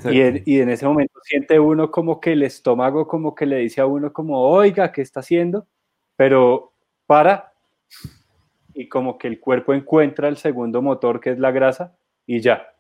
y 0.06 0.22
en, 0.22 0.44
y 0.46 0.60
en 0.60 0.70
ese 0.70 0.88
momento 0.88 1.20
siente 1.24 1.60
uno 1.60 1.92
como 1.92 2.20
que 2.20 2.32
el 2.32 2.44
estómago 2.44 3.08
como 3.08 3.36
que 3.36 3.46
le 3.46 3.58
dice 3.58 3.82
a 3.82 3.86
uno 3.86 4.14
como, 4.14 4.42
oiga, 4.42 4.92
¿qué 4.92 5.02
está 5.02 5.20
haciendo? 5.20 5.68
Pero 6.16 6.74
para 7.06 7.51
y 8.74 8.88
como 8.88 9.18
que 9.18 9.28
el 9.28 9.40
cuerpo 9.40 9.74
encuentra 9.74 10.28
el 10.28 10.38
segundo 10.38 10.82
motor 10.82 11.20
que 11.20 11.32
es 11.32 11.40
la 11.40 11.52
grasa 11.52 11.96
y 12.26 12.40
ya. 12.40 12.74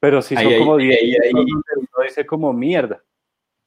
Pero 0.00 0.22
si 0.22 0.34
son 0.34 0.46
Ahí, 0.46 0.58
como 0.58 0.76
10 0.76 0.96
ahí, 1.00 1.12
ahí. 1.12 1.34
minutos 1.34 1.64
donde 1.74 1.88
uno 1.94 2.04
dice 2.04 2.26
como 2.26 2.52
mierda. 2.52 3.02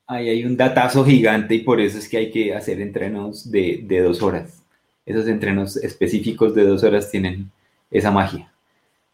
Ahí 0.08 0.30
hay 0.30 0.46
un 0.46 0.56
datazo 0.56 1.04
gigante 1.04 1.56
y 1.56 1.60
por 1.60 1.80
eso 1.82 1.98
es 1.98 2.08
que 2.08 2.18
hay 2.18 2.32
que 2.32 2.54
hacer 2.54 2.80
entrenos 2.82 3.50
de, 3.52 3.82
de 3.84 4.02
dos 4.02 4.22
horas. 4.22 4.64
Esos 5.06 5.28
entrenos 5.28 5.78
específicos 5.78 6.54
de 6.56 6.66
dos 6.66 6.84
horas 6.84 7.10
tienen 7.10 7.52
esa 7.92 8.12
magia 8.12 8.52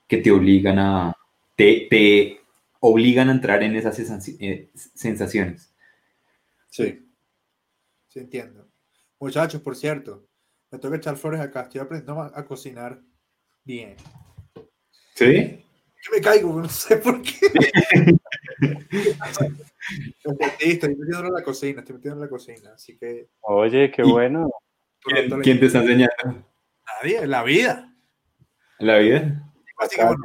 que 0.08 0.18
te 0.18 0.32
obligan 0.32 0.78
a, 0.80 1.16
te, 1.56 1.88
te 1.90 2.42
obligan 2.82 3.30
a 3.30 3.32
entrar 3.32 3.64
en 3.64 3.76
esas 3.76 3.98
eh, 4.40 4.70
sensaciones. 4.74 5.74
Sí. 6.70 7.08
Sí, 8.10 8.20
entiendo. 8.20 8.68
Muchachos, 9.20 9.62
por 9.62 9.76
cierto, 9.76 10.28
me 10.72 10.80
tengo 10.80 10.92
que 10.94 10.98
echar 10.98 11.18
flores 11.18 11.42
acá. 11.42 11.62
Estoy 11.62 11.82
aprendiendo 11.82 12.22
a, 12.22 12.32
a 12.34 12.46
cocinar 12.46 13.00
bien. 13.64 13.96
¿Sí? 15.16 15.26
Que 16.04 16.16
me 16.16 16.22
caigo, 16.22 16.60
no 16.60 16.68
sé 16.70 16.98
por 16.98 17.22
qué. 17.22 17.34
Estoy 20.60 20.90
metiendo 20.96 21.28
en 21.28 21.34
la 21.34 21.44
cocina, 21.44 21.80
estoy 21.82 21.96
metiendo 21.96 22.16
en 22.18 22.22
la 22.22 22.30
cocina, 22.30 22.72
así 22.74 22.98
que 22.98 23.30
Oye, 23.42 23.92
qué 23.92 24.04
Y- 24.04 24.12
bueno. 24.12 24.50
¿Quién, 25.04 25.30
le- 25.30 25.40
quién 25.42 25.60
te 25.60 25.66
está 25.66 25.80
enseñando? 25.80 26.46
nadie, 27.02 27.26
la 27.26 27.44
vida. 27.44 27.92
¿La 28.80 28.98
vida? 29.00 29.52
Así 29.80 29.96
que, 29.96 30.04
bueno, 30.06 30.22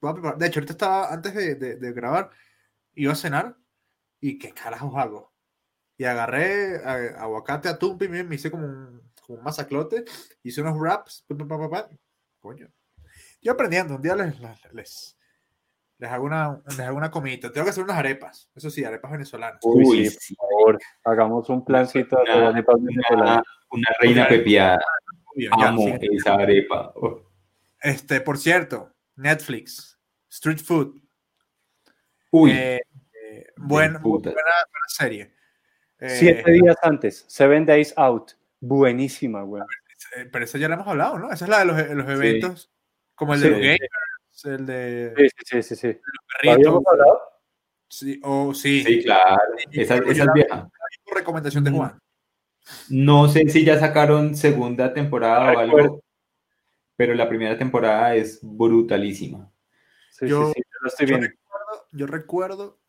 voy 0.00 0.10
a 0.10 0.14
preparar- 0.14 0.38
De 0.38 0.46
hecho, 0.46 0.60
ahorita 0.60 0.72
estaba, 0.72 1.12
antes 1.12 1.34
de, 1.34 1.54
de- 1.54 1.76
de 1.76 1.92
grabar, 1.92 2.30
iba 2.94 3.12
a 3.12 3.16
cenar 3.16 3.56
y 4.20 4.38
qué 4.38 4.52
carajos 4.52 4.92
hago. 4.96 5.32
Y 5.96 6.04
agarré 6.04 6.76
aguacate, 7.16 7.68
atún, 7.70 7.96
pimiento, 7.98 8.28
me 8.28 8.34
hice 8.34 8.50
como 8.50 8.66
un, 8.66 9.00
como 9.00 9.11
un 9.34 9.42
masaclote, 9.42 10.04
hice 10.42 10.60
unos 10.60 10.78
wraps, 10.78 11.24
pa, 11.28 11.36
pa, 11.36 11.46
pa, 11.46 11.58
pa, 11.58 11.68
pa. 11.70 11.88
coño. 12.40 12.68
Yo 13.40 13.52
aprendiendo, 13.52 13.96
un 13.96 14.02
día 14.02 14.14
les, 14.14 14.38
les, 14.72 15.16
les, 15.98 16.10
hago 16.10 16.24
una, 16.24 16.60
les 16.68 16.80
hago 16.80 16.96
una 16.96 17.10
comida. 17.10 17.50
Tengo 17.52 17.64
que 17.64 17.70
hacer 17.70 17.82
unas 17.84 17.96
arepas, 17.98 18.50
eso 18.54 18.70
sí, 18.70 18.84
arepas 18.84 19.10
venezolanas. 19.12 19.58
Uy, 19.64 19.84
Uy, 19.84 20.06
sí, 20.08 20.16
sí. 20.20 20.34
por 20.36 20.48
favor, 20.48 20.78
hagamos 21.04 21.48
un 21.48 21.64
plancito 21.64 22.16
de 22.24 22.32
Una- 22.38 22.48
arepas 22.48 22.76
venezolanas. 22.80 23.42
una 23.70 23.88
reina 24.00 24.28
pepiada. 24.28 24.80
Ya, 25.36 25.48
Amo 25.52 25.82
sí. 25.82 26.08
esa 26.12 26.34
arepa. 26.34 26.92
Oh. 26.94 27.22
Este, 27.80 28.20
por 28.20 28.38
cierto, 28.38 28.92
Netflix, 29.16 29.98
Street 30.28 30.58
Food. 30.58 31.00
Uy, 32.30 32.50
eh, 32.52 32.80
eh, 33.30 33.46
buen- 33.56 33.94
puta. 34.00 34.30
buena, 34.30 34.42
buena 34.70 34.86
serie. 34.88 35.34
Eh, 35.98 36.08
Siete 36.10 36.50
días 36.52 36.76
antes, 36.82 37.24
Seven 37.28 37.64
Days 37.66 37.92
Out. 37.96 38.32
Buenísima, 38.64 39.42
güey. 39.42 39.62
eh, 40.16 40.28
pero 40.32 40.44
esa 40.44 40.56
ya 40.58 40.68
la 40.68 40.74
hemos 40.76 40.86
hablado, 40.86 41.18
¿no? 41.18 41.32
Esa 41.32 41.44
es 41.44 41.48
la 41.48 41.58
de 41.60 41.64
los, 41.64 41.76
los 41.96 42.08
eventos, 42.08 42.70
como 43.14 43.34
el 43.34 43.40
Sí, 43.40 43.44
de 43.46 43.50
los 43.50 43.58
sí. 43.60 43.64
gamers, 43.66 44.44
el 44.44 44.66
de 44.66 45.14
Sí, 45.16 45.28
sí, 45.44 45.62
sí, 45.62 45.76
sí. 45.76 45.86
¿Lo 45.88 45.94
perritos. 46.40 46.54
habíamos 46.68 46.86
hablado? 46.86 47.20
Sí, 47.88 48.20
o 48.22 48.54
sí, 48.54 48.82
sí, 48.84 49.02
claro. 49.02 49.40
Esa, 49.72 49.96
esa 49.96 50.10
es 50.10 50.18
la- 50.18 50.32
vieja. 50.32 50.70
recomendación 51.14 51.64
de 51.64 51.70
Mm. 51.72 51.76
Juan. 51.76 51.98
No 52.88 53.28
sé 53.28 53.48
si 53.48 53.64
ya 53.64 53.78
sacaron 53.78 54.34
segunda 54.36 54.94
temporada 54.94 55.52
o 55.52 55.60
recuerdo. 55.60 55.78
algo, 55.78 56.04
pero 56.96 57.14
la 57.14 57.28
primera 57.28 57.58
temporada 57.58 58.14
es 58.14 58.38
brutalísima. 58.42 59.50
Sí, 60.10 60.28
Yo- 60.28 60.46
sí, 60.46 60.52
sí, 60.56 60.62
yo 60.64 60.78
lo 60.80 60.88
estoy 60.88 61.06
Yo 61.08 61.16
recuerdo, 61.18 61.86
yo 61.92 62.06
recuerdo 62.06 62.80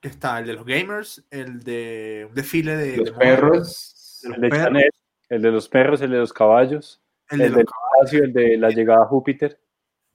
que 0.00 0.08
está 0.08 0.38
el 0.38 0.46
de 0.46 0.52
los 0.54 0.64
gamers, 0.64 1.26
el 1.30 1.60
de 1.62 2.26
un 2.30 2.34
desfile 2.34 2.76
de, 2.76 2.96
Los 2.96 3.06
de 3.06 3.12
perros, 3.12 3.94
El 4.24 4.40
de 4.40 4.48
perros, 4.48 4.64
Chanel, 4.64 4.90
el 5.28 5.42
de 5.42 5.50
los 5.50 5.68
perros, 5.68 6.00
el 6.02 6.10
de 6.10 6.18
los 6.18 6.32
caballos, 6.32 7.02
el 7.30 7.40
el, 7.42 7.50
de 7.52 7.56
del 7.58 7.66
espacio, 7.66 8.24
el 8.24 8.32
de 8.32 8.56
la 8.58 8.70
llegada 8.70 9.02
a 9.04 9.06
Júpiter. 9.06 9.60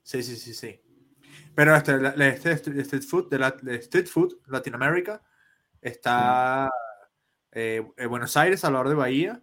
Sí, 0.03 0.21
sí, 0.23 0.35
sí, 0.35 0.53
sí. 0.53 0.81
Pero 1.55 1.75
este, 1.75 1.97
la- 1.97 2.15
la- 2.15 2.27
este 2.27 2.51
street 2.51 2.79
street 2.81 3.03
food 3.03 3.29
de, 3.29 3.39
la, 3.39 3.51
de 3.51 3.75
Street 3.77 4.07
Food 4.07 4.39
Latinoamérica 4.47 5.23
está 5.81 6.69
eh, 7.51 7.85
eh, 7.97 8.05
Buenos 8.05 8.35
Aires, 8.37 8.59
Salvador 8.59 8.89
de 8.89 8.95
Bahía, 8.95 9.41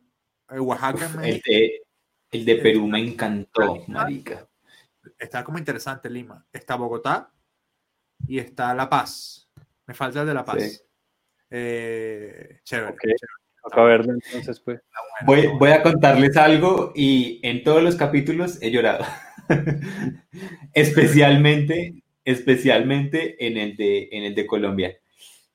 eh, 0.50 0.58
Oaxaca, 0.58 1.06
el 1.24 1.40
de, 1.40 1.82
el 2.30 2.44
de 2.44 2.56
Perú 2.56 2.86
me 2.86 3.00
encantó, 3.00 3.76
marica. 3.88 4.46
está 5.18 5.42
como 5.42 5.58
interesante 5.58 6.10
Lima, 6.10 6.46
está 6.52 6.74
Bogotá 6.76 7.32
y 8.26 8.38
está 8.38 8.74
La 8.74 8.88
Paz. 8.90 9.50
Me 9.86 9.94
falta 9.94 10.20
el 10.20 10.26
de 10.26 10.34
La 10.34 10.44
Paz. 10.44 10.62
Sí. 10.62 10.80
Eh, 11.50 12.60
chévere. 12.62 12.94
Toca 13.62 13.82
verlo 13.84 14.12
entonces, 14.14 14.58
pues. 14.60 14.80
Voy, 15.24 15.46
voy 15.58 15.70
a 15.70 15.82
contarles 15.82 16.36
algo 16.36 16.92
y 16.96 17.38
en 17.42 17.62
todos 17.62 17.82
los 17.82 17.96
capítulos 17.96 18.58
he 18.60 18.70
llorado. 18.70 19.04
especialmente, 20.74 22.02
especialmente 22.24 23.46
en 23.46 23.56
el 23.56 23.76
de, 23.76 24.08
en 24.12 24.24
el 24.24 24.34
de 24.34 24.46
Colombia. 24.46 24.96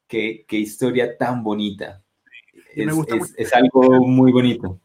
Qué, 0.07 0.45
qué 0.47 0.57
historia 0.57 1.17
tan 1.17 1.43
bonita. 1.43 2.01
Me 2.75 2.83
Es, 2.85 2.93
gusta 2.95 3.15
es- 3.15 3.21
mucho. 3.21 3.33
es 3.37 3.53
algo 3.53 4.05
muy 4.07 4.31
bonito. 4.31 4.79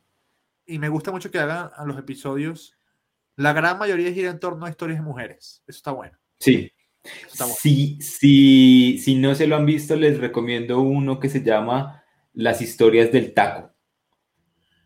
Y 0.66 0.78
me 0.78 0.88
gusta 0.88 1.10
mucho 1.10 1.30
que 1.30 1.38
hagan 1.38 1.70
a 1.76 1.84
los 1.84 1.98
episodios. 1.98 2.74
La 3.36 3.52
gran 3.52 3.78
mayoría 3.78 4.12
gira 4.12 4.30
en 4.30 4.40
torno 4.40 4.66
a 4.66 4.70
historias 4.70 4.98
de 4.98 5.04
mujeres. 5.04 5.62
Eso 5.66 5.76
está 5.78 5.90
bueno. 5.92 6.16
Sí. 6.38 6.70
Eso 7.02 7.26
está 7.28 7.44
bueno. 7.44 7.56
Si, 7.60 7.98
si, 8.00 8.98
si 8.98 9.14
no 9.16 9.34
se 9.34 9.46
lo 9.46 9.56
han 9.56 9.66
visto, 9.66 9.96
les 9.96 10.18
recomiendo 10.18 10.80
uno 10.80 11.18
que 11.18 11.28
se 11.28 11.42
llama 11.42 12.01
Las 12.34 12.62
historias 12.62 13.12
del 13.12 13.34
taco. 13.34 13.70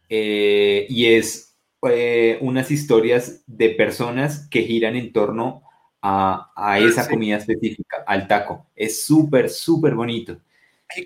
Eh, 0.09 0.87
y 0.89 1.07
es 1.07 1.57
eh, 1.89 2.39
unas 2.41 2.71
historias 2.71 3.43
de 3.47 3.71
personas 3.71 4.49
que 4.49 4.63
giran 4.63 4.97
en 4.97 5.13
torno 5.13 5.63
a, 6.01 6.53
a 6.57 6.79
esa 6.79 7.05
sí. 7.05 7.11
comida 7.11 7.37
específica, 7.39 8.05
al 8.07 8.29
taco. 8.29 8.67
Es 8.77 9.05
súper, 9.05 9.51
súper 9.51 9.95
bonito. 9.95 10.41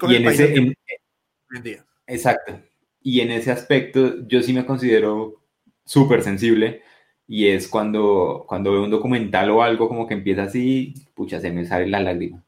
Y 0.08 0.16
en 0.16 0.26
ese, 0.26 0.54
en- 0.54 0.66
en 0.68 0.74
exacto. 2.06 2.60
Y 3.02 3.20
en 3.20 3.30
ese 3.30 3.50
aspecto 3.50 4.26
yo 4.26 4.42
sí 4.42 4.52
me 4.52 4.66
considero 4.66 5.42
súper 5.84 6.22
sensible 6.22 6.82
y 7.26 7.46
es 7.48 7.66
cuando, 7.68 8.44
cuando 8.46 8.72
veo 8.72 8.84
un 8.84 8.90
documental 8.90 9.50
o 9.50 9.62
algo 9.62 9.88
como 9.88 10.06
que 10.06 10.14
empieza 10.14 10.44
así, 10.44 10.94
pucha, 11.14 11.40
se 11.40 11.50
me 11.50 11.64
sale 11.64 11.86
la 11.86 12.00
lágrima. 12.00 12.44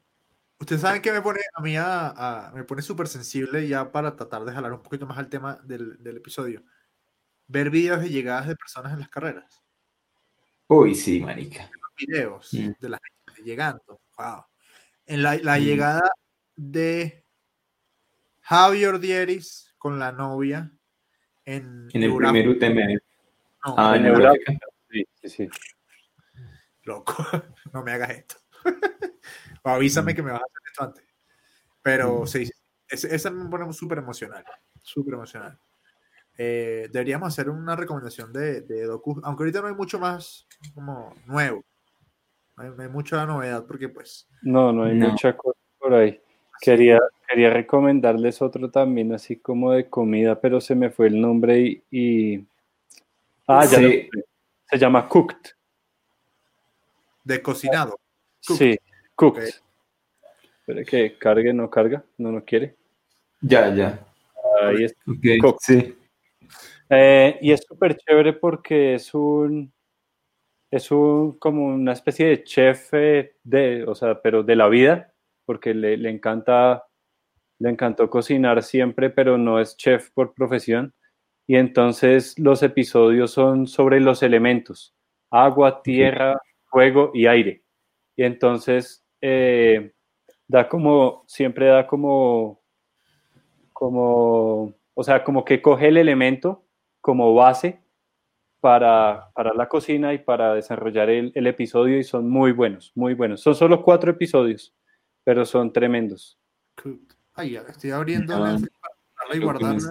Ustedes 0.59 0.81
saben 0.81 1.01
que 1.01 1.11
me 1.11 1.21
pone 1.21 1.41
a 1.53 1.61
mí 1.61 1.75
a, 1.75 2.09
a- 2.47 2.51
me 2.53 2.63
pone 2.63 2.81
súper 2.81 3.07
sensible 3.07 3.67
ya 3.67 3.91
para 3.91 4.15
tratar 4.15 4.45
de 4.45 4.53
jalar 4.53 4.71
un 4.73 4.81
poquito 4.81 5.05
más 5.05 5.17
al 5.17 5.29
tema 5.29 5.59
del, 5.63 6.01
del 6.01 6.17
episodio. 6.17 6.63
Ver 7.47 7.69
videos 7.69 8.01
de 8.01 8.09
llegadas 8.09 8.47
de 8.47 8.55
personas 8.55 8.93
en 8.93 8.99
las 8.99 9.09
carreras. 9.09 9.61
Uy, 10.67 10.95
sí, 10.95 11.19
marica. 11.19 11.69
Videos 11.97 12.53
Mm. 12.53 12.71
de 12.79 12.89
la 12.89 12.99
gente 13.25 13.43
llegando. 13.43 14.01
Wow. 14.17 14.45
En 15.05 15.21
la, 15.23 15.35
la 15.35 15.57
Mm. 15.57 15.61
llegada 15.61 16.11
de 16.55 17.25
Javi 18.41 18.85
Ordieris 18.85 19.73
con 19.77 19.99
la 19.99 20.11
novia 20.11 20.71
en, 21.45 21.89
En 21.93 22.03
el 22.03 22.15
primer 22.15 22.47
UTM. 22.47 22.93
No, 23.65 23.75
Ah, 23.77 23.95
en. 23.97 24.05
Euráfrica. 24.05 24.53
Sí, 24.89 25.05
sí, 25.21 25.29
sí. 25.29 25.49
loco, 26.83 27.15
no 27.73 27.83
me 27.83 27.91
hagas 27.91 28.09
esto. 28.11 28.35
o 29.63 29.69
avísame 29.69 30.13
Mm. 30.13 30.15
que 30.15 30.23
me 30.23 30.31
vas 30.31 30.41
a 30.41 30.45
hacer 30.45 30.61
esto 30.67 30.83
antes. 30.83 31.05
Pero 31.81 32.21
Mm. 32.23 32.27
sí, 32.27 32.51
esa 32.89 33.29
me 33.31 33.49
pone 33.49 33.71
súper 33.73 33.97
emocional. 33.97 34.43
Súper 34.81 35.15
emocional. 35.15 35.57
Eh, 36.37 36.89
deberíamos 36.91 37.27
hacer 37.29 37.49
una 37.49 37.75
recomendación 37.75 38.33
de, 38.33 38.61
de 38.61 38.83
docu, 38.85 39.19
aunque 39.23 39.43
ahorita 39.43 39.61
no 39.61 39.67
hay 39.67 39.75
mucho 39.75 39.99
más 39.99 40.47
como 40.73 41.13
nuevo. 41.25 41.63
No 42.55 42.63
hay, 42.63 42.69
no 42.71 42.83
hay 42.83 42.89
mucha 42.89 43.25
novedad 43.25 43.65
porque 43.65 43.89
pues 43.89 44.27
No, 44.41 44.71
no 44.71 44.83
hay 44.83 44.95
No. 44.95 45.09
mucha 45.09 45.35
cosa 45.37 45.57
por 45.79 45.93
ahí. 45.93 46.19
Quería, 46.61 46.99
quería 47.27 47.49
recomendarles 47.49 48.41
otro 48.41 48.69
también, 48.71 49.13
así 49.13 49.37
como 49.37 49.71
de 49.71 49.89
comida, 49.89 50.39
pero 50.39 50.61
se 50.61 50.75
me 50.75 50.89
fue 50.89 51.07
el 51.07 51.19
nombre 51.19 51.59
y. 51.59 51.83
y- 51.91 52.47
Ah, 53.47 53.65
ya 53.65 53.77
Sí. 53.77 53.83
lo 53.83 53.89
sé. 53.89 54.09
Se 54.69 54.77
llama 54.77 55.07
Cooked. 55.09 55.51
de 57.25 57.41
cocinado. 57.41 57.99
Cooked. 58.45 58.57
Sí, 58.57 58.77
Cooked. 59.15 59.43
Ok. 59.43 59.63
Espere 60.59 60.85
que 60.85 61.17
cargue, 61.17 61.53
no 61.53 61.69
carga, 61.69 62.03
no, 62.17 62.31
no 62.31 62.43
quiere. 62.43 62.75
Ya, 63.41 63.73
ya. 63.73 63.99
Ahí 64.61 64.85
está. 64.85 65.01
Ok, 65.11 65.41
Cook. 65.41 65.57
Sí. 65.59 65.95
Eh, 66.89 67.37
y 67.41 67.51
es 67.51 67.61
súper 67.67 67.97
chévere 67.97 68.33
porque 68.33 68.95
es 68.95 69.13
un, 69.13 69.73
es 70.71 70.91
un, 70.91 71.37
como 71.37 71.65
una 71.65 71.93
especie 71.93 72.27
de 72.27 72.43
chef 72.43 72.91
de, 72.91 73.83
o 73.87 73.95
sea, 73.95 74.21
pero 74.21 74.43
de 74.43 74.55
la 74.55 74.67
vida, 74.69 75.13
porque 75.45 75.73
le, 75.73 75.97
le 75.97 76.09
encanta, 76.09 76.85
le 77.59 77.69
encantó 77.69 78.09
cocinar 78.09 78.63
siempre, 78.63 79.09
pero 79.09 79.37
no 79.37 79.59
es 79.59 79.75
chef 79.75 80.11
por 80.11 80.33
profesión. 80.33 80.93
Y 81.45 81.57
entonces 81.57 82.39
los 82.39 82.63
episodios 82.63 83.31
son 83.31 83.67
sobre 83.67 83.99
los 83.99 84.23
elementos, 84.23 84.95
agua, 85.29 85.81
tierra, 85.81 86.39
fuego 86.65 87.11
y 87.13 87.27
aire. 87.27 87.63
Y 88.15 88.23
entonces 88.23 89.02
eh, 89.25 89.93
da 90.49 90.67
como, 90.67 91.23
siempre 91.27 91.67
da 91.67 91.87
como, 91.87 92.61
como, 93.71 94.73
o 94.93 95.03
sea, 95.03 95.23
como 95.23 95.45
que 95.45 95.61
coge 95.61 95.87
el 95.87 95.95
elemento 95.97 96.65
como 96.99 97.33
base 97.33 97.81
para, 98.59 99.31
para 99.33 99.53
la 99.53 99.69
cocina 99.69 100.13
y 100.13 100.17
para 100.17 100.53
desarrollar 100.55 101.09
el, 101.09 101.31
el 101.35 101.47
episodio 101.47 101.97
y 101.97 102.03
son 102.03 102.29
muy 102.29 102.51
buenos, 102.51 102.91
muy 102.95 103.13
buenos. 103.13 103.39
Son 103.39 103.55
solo 103.55 103.81
cuatro 103.81 104.11
episodios, 104.11 104.75
pero 105.23 105.45
son 105.45 105.71
tremendos. 105.71 106.37
Ay, 107.33 107.51
ya, 107.51 107.61
estoy 107.61 107.91
abriendo 107.91 108.35
Ah, 108.35 108.57
y 109.33 109.39
guardarla. 109.39 109.89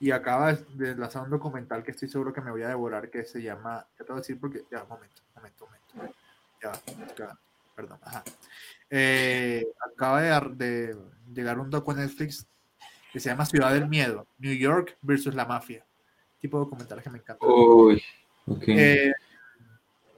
Y 0.00 0.10
acaba 0.10 0.52
de 0.52 0.94
lanzar 0.96 1.22
un 1.22 1.30
documental 1.30 1.82
que 1.82 1.92
estoy 1.92 2.10
seguro 2.10 2.30
que 2.30 2.42
me 2.42 2.50
voy 2.50 2.60
a 2.60 2.68
devorar 2.68 3.08
que 3.08 3.24
se 3.24 3.40
llama, 3.40 3.86
ya 3.98 4.04
te 4.04 4.12
voy 4.12 4.18
a 4.18 4.20
decir 4.20 4.38
porque, 4.38 4.64
ya, 4.70 4.84
momento, 4.84 5.22
momento, 5.34 5.64
momento. 5.64 6.14
Ya, 6.62 6.72
ya, 7.16 7.38
perdón, 7.74 7.98
ajá. 8.02 8.22
Eh, 8.90 9.64
acaba 9.92 10.22
de, 10.22 10.28
dar- 10.28 10.50
de 10.50 10.96
llegar 11.32 11.58
un 11.58 11.70
docu 11.70 11.90
en 11.92 11.98
Netflix 11.98 12.46
que 13.12 13.20
se 13.20 13.28
llama 13.30 13.46
Ciudad 13.46 13.72
del 13.72 13.88
Miedo, 13.88 14.26
New 14.38 14.54
York 14.54 14.96
versus 15.02 15.34
la 15.34 15.44
Mafia. 15.44 15.84
Tipo 16.40 16.58
de 16.58 16.64
documentales 16.64 17.02
que 17.04 17.10
me 17.10 17.18
encantan. 17.18 17.48
Uy. 17.48 18.02
Eh, 18.66 19.12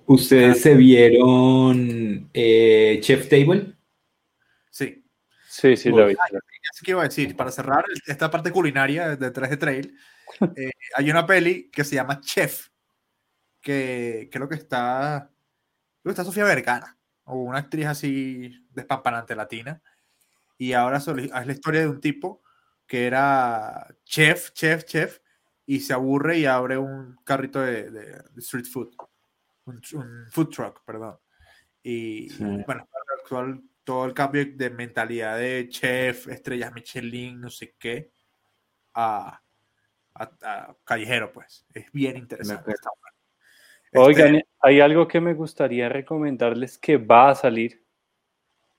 ¿Ustedes 0.07 0.61
se 0.63 0.75
vieron 0.75 2.29
eh, 2.33 2.99
Chef 3.03 3.29
Table? 3.29 3.75
sí, 4.71 5.03
Sí, 5.49 5.77
sí, 5.77 5.89
lo 5.91 6.07
vi. 6.07 6.15
así 6.71 6.85
que 6.85 6.91
iba 6.91 7.01
a 7.01 7.05
decir, 7.09 7.35
para 7.35 7.51
cerrar 7.51 7.85
esta 8.07 8.31
parte 8.31 8.51
culinaria 8.53 9.17
de 9.17 9.31
3 9.31 9.51
de 9.51 9.57
Trail, 9.57 9.99
eh, 10.57 10.71
hay 10.95 11.11
una 11.11 11.25
peli 11.27 11.71
que 11.71 11.83
se 11.83 11.95
llama 11.95 12.21
Chef, 12.21 12.69
que 13.63 14.29
creo 14.31 14.49
que 14.49 14.57
está, 14.57 15.31
creo 16.03 16.05
que 16.05 16.11
está 16.11 16.25
Sofía 16.25 16.45
Vergara, 16.45 16.96
o 17.27 17.37
una 17.43 17.59
actriz 17.59 17.87
así 17.87 18.66
despampanante 18.70 19.37
latina, 19.37 19.81
y 20.59 20.72
ahora 20.72 20.99
es 20.99 21.07
la 21.07 21.53
historia 21.53 21.83
de 21.83 21.89
un 21.89 22.01
tipo 22.01 22.43
que 22.87 23.07
era 23.07 23.87
chef, 24.05 24.53
chef, 24.53 24.85
chef, 24.85 25.18
y 25.66 25.81
se 25.81 25.93
aburre 25.93 26.39
y 26.39 26.47
abre 26.47 26.79
un 26.79 27.16
carrito 27.24 27.61
de, 27.61 27.91
de- 27.91 28.12
de 28.31 28.39
street 28.41 28.66
food, 28.66 28.95
un, 29.66 29.81
un 29.95 30.27
food 30.31 30.49
truck, 30.51 30.83
perdón. 30.85 31.18
Y 31.83 32.31
Sí. 32.31 32.45
bueno, 32.66 32.89
actual, 33.20 33.62
todo 33.85 34.07
el 34.07 34.14
cambio 34.14 34.45
de 34.55 34.70
mentalidad 34.70 35.37
de 35.39 35.68
chef, 35.68 36.29
estrellas 36.29 36.72
Michelin, 36.72 37.41
no 37.41 37.51
sé 37.51 37.74
qué, 37.79 38.12
a, 38.95 39.43
a- 40.14 40.31
a 40.43 40.77
callejero, 40.85 41.33
pues. 41.33 41.66
Es 41.74 41.91
bien 41.93 42.16
interesante. 42.16 42.74
Este, 43.93 43.99
Oigan, 43.99 44.43
hay 44.61 44.80
algo 44.80 45.07
que 45.09 45.20
me 45.20 45.34
gustaría 45.34 45.89
recomendarles 45.89 46.78
que 46.78 46.97
va 46.97 47.30
a 47.30 47.34
salir 47.34 47.82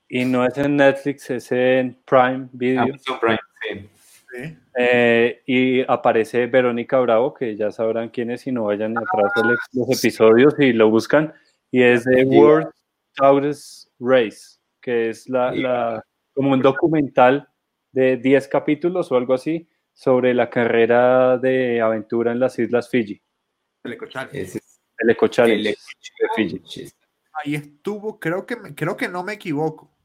y 0.08 0.24
no 0.24 0.44
es 0.44 0.56
en 0.58 0.76
Netflix, 0.76 1.30
es 1.30 1.50
en 1.52 1.98
Prime 2.04 2.48
Video. 2.52 2.82
Amazon 2.82 3.18
Prime, 3.20 3.38
sí. 3.62 3.88
sí. 4.32 4.56
Eh, 4.78 5.42
y 5.46 5.80
aparece 5.90 6.46
Verónica 6.46 6.98
Bravo, 7.00 7.34
que 7.34 7.56
ya 7.56 7.70
sabrán 7.70 8.08
quién 8.10 8.30
es, 8.30 8.42
si 8.42 8.52
no 8.52 8.64
vayan 8.64 8.96
atrás 8.96 9.32
de 9.36 9.54
los 9.80 9.98
episodios 9.98 10.54
y 10.58 10.72
lo 10.72 10.88
buscan. 10.90 11.34
Y 11.70 11.82
es 11.82 12.04
de. 12.04 12.24
World 12.24 12.68
Tourist 13.14 13.88
Race, 13.98 14.58
que 14.80 15.10
es 15.10 15.28
la, 15.28 15.52
Sí. 15.52 15.60
la- 15.62 16.02
como 16.32 16.52
un 16.52 16.62
documental 16.62 17.48
de 17.92 18.16
10 18.16 18.46
capítulos 18.48 19.10
o 19.10 19.16
algo 19.16 19.34
así 19.34 19.68
sobre 19.92 20.32
la 20.32 20.48
carrera 20.48 21.36
de 21.36 21.80
aventura 21.80 22.30
en 22.30 22.38
las 22.38 22.58
Islas 22.60 22.88
Fiji, 22.88 23.20
Telecochal. 23.82 24.28
Ese 24.32 24.58
es 24.58 24.67
el 24.98 25.10
Eco 25.10 25.28
Challenge 25.28 25.70
el. 25.70 25.76
Challenge. 26.36 26.92
Ahí 27.44 27.54
estuvo, 27.54 28.18
creo 28.18 28.44
que, 28.44 28.56
creo 28.74 28.96
que 28.96 29.08
no 29.08 29.22
me 29.22 29.34
equivoco. 29.34 29.96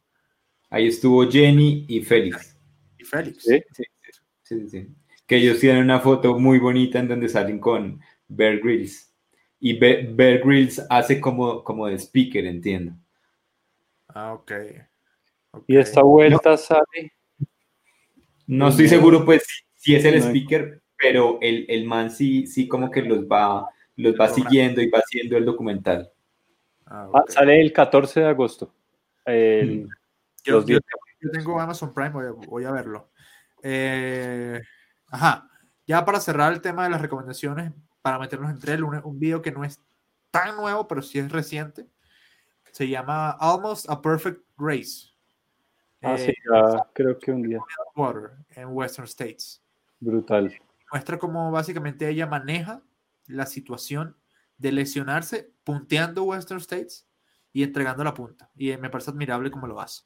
Ahí 0.70 0.88
estuvo 0.88 1.30
Jenny 1.30 1.86
y 1.88 2.02
Félix. 2.02 2.58
Y 2.98 3.04
Félix. 3.04 3.44
Sí. 3.44 3.62
Sí, 3.74 3.84
sí, 4.12 4.22
sí, 4.42 4.70
sí. 4.70 4.88
Que 5.26 5.38
ellos 5.38 5.60
tienen 5.60 5.84
una 5.84 6.00
foto 6.00 6.38
muy 6.38 6.60
bonita 6.60 7.00
en 7.00 7.08
donde 7.08 7.30
salen 7.30 7.60
con 7.60 8.02
Bear 8.28 8.60
Grylls. 8.60 9.12
Y 9.60 9.78
Be- 9.78 10.10
Bear 10.14 10.40
Grylls 10.40 10.82
hace 10.90 11.20
como, 11.20 11.64
como 11.64 11.88
de 11.88 11.96
speaker, 11.96 12.46
entiendo. 12.46 12.94
Ah, 14.08 14.34
ok. 14.34 14.52
Ok. 15.52 15.64
Y 15.68 15.78
esta 15.78 16.04
vuelta 16.04 16.58
sale. 16.58 17.14
No 18.46 18.68
estoy 18.68 18.88
seguro, 18.88 19.24
pues, 19.24 19.46
si, 19.76 19.96
es 19.96 20.04
el 20.06 20.16
speaker, 20.16 20.82
pero 20.98 21.40
el, 21.42 21.66
el 21.70 21.86
man 21.86 22.12
sí, 22.12 22.46
sí 22.46 22.68
como 22.68 22.92
que 22.92 23.02
los 23.02 23.26
va, 23.26 23.70
los 23.96 24.16
va 24.20 24.28
siguiendo 24.30 24.82
y 24.82 24.90
va 24.90 25.00
haciendo 25.00 25.38
el 25.38 25.46
documental. 25.46 26.12
Ah, 26.86 27.08
ah, 27.14 27.22
ok. 27.22 27.30
sale 27.30 27.62
el 27.62 27.72
14 27.74 28.20
de 28.22 28.28
agosto. 28.28 28.74
El- 29.26 29.88
Yo, 30.44 30.56
los 30.56 30.66
yo- 30.66 30.68
días- 30.80 30.82
yo 31.22 31.32
tengo 31.32 31.60
Amazon 31.60 31.94
Prime, 31.94 32.10
voy 32.10 32.26
a, 32.26 32.32
voy 32.32 32.64
a 32.66 32.72
verlo. 32.72 33.10
Eh, 33.62 34.60
ajá, 35.08 35.48
ya 35.88 36.04
para 36.04 36.20
cerrar 36.20 36.52
el 36.52 36.62
tema 36.62 36.84
de 36.84 36.90
las 36.90 37.02
recomendaciones, 37.02 37.72
para 38.02 38.20
meternos 38.20 38.52
entre 38.52 38.74
él, 38.74 38.84
un, 38.84 39.00
un 39.04 39.20
video 39.20 39.42
que 39.42 39.52
no 39.54 39.64
es 39.64 39.80
tan 40.32 40.58
nuevo, 40.58 40.88
pero 40.88 41.02
sí 41.02 41.20
es 41.20 41.32
reciente. 41.32 41.88
Se 42.72 42.88
llama 42.90 43.32
Almost 43.32 43.90
a 43.90 44.02
Perfect 44.02 44.42
Race. 44.58 45.12
ah, 46.02 46.16
Eh, 46.16 46.18
sí, 46.18 46.34
ya 46.52 46.86
creo 46.94 47.18
que 47.18 47.32
un 47.32 47.44
día. 47.44 47.60
Water 47.96 48.32
en 48.56 48.68
Western 48.70 49.06
States. 49.08 49.64
Brutal. 50.02 50.54
Muestra 50.92 51.18
cómo 51.18 51.50
básicamente 51.52 52.10
ella 52.10 52.28
maneja 52.28 52.82
la 53.28 53.46
situación 53.46 54.18
de 54.58 54.72
lesionarse 54.72 55.52
punteando 55.64 56.24
Western 56.24 56.60
States 56.60 57.08
y 57.52 57.64
entregando 57.64 58.04
la 58.04 58.14
punta. 58.14 58.50
Y 58.56 58.76
me 58.78 58.90
parece 58.90 59.12
admirable 59.12 59.52
cómo 59.52 59.68
lo 59.68 59.80
hace. 59.80 60.04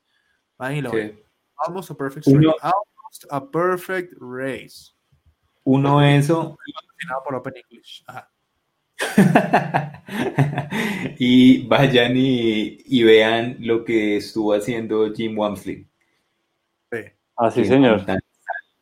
Vayan 0.58 0.78
y 0.78 0.82
lo. 0.82 0.92
Que 0.92 1.24
Almost 1.66 1.92
a 1.92 1.96
perfect 1.96 2.28
Uno- 2.28 2.52
race. 2.52 2.60
Almost 2.62 3.26
a 3.32 3.52
perfect 3.52 4.14
race. 4.20 4.92
uno 5.64 6.02
eso 6.02 6.58
Patrocinado 6.74 7.24
por 7.24 7.36
Open 7.36 7.54
English. 7.58 8.04
Ajá. 8.08 8.32
y 11.20 11.68
vayan 11.68 12.14
y, 12.16 12.78
y 12.86 13.04
vean 13.04 13.58
lo 13.60 13.84
que 13.84 14.18
estuvo 14.18 14.54
haciendo 14.54 15.12
Jim 15.14 15.38
Wamsley. 15.38 15.88
Sí. 16.92 17.00
Así, 17.36 17.62
Qué 17.64 17.68
señor. 17.68 18.06
tan 18.06 18.20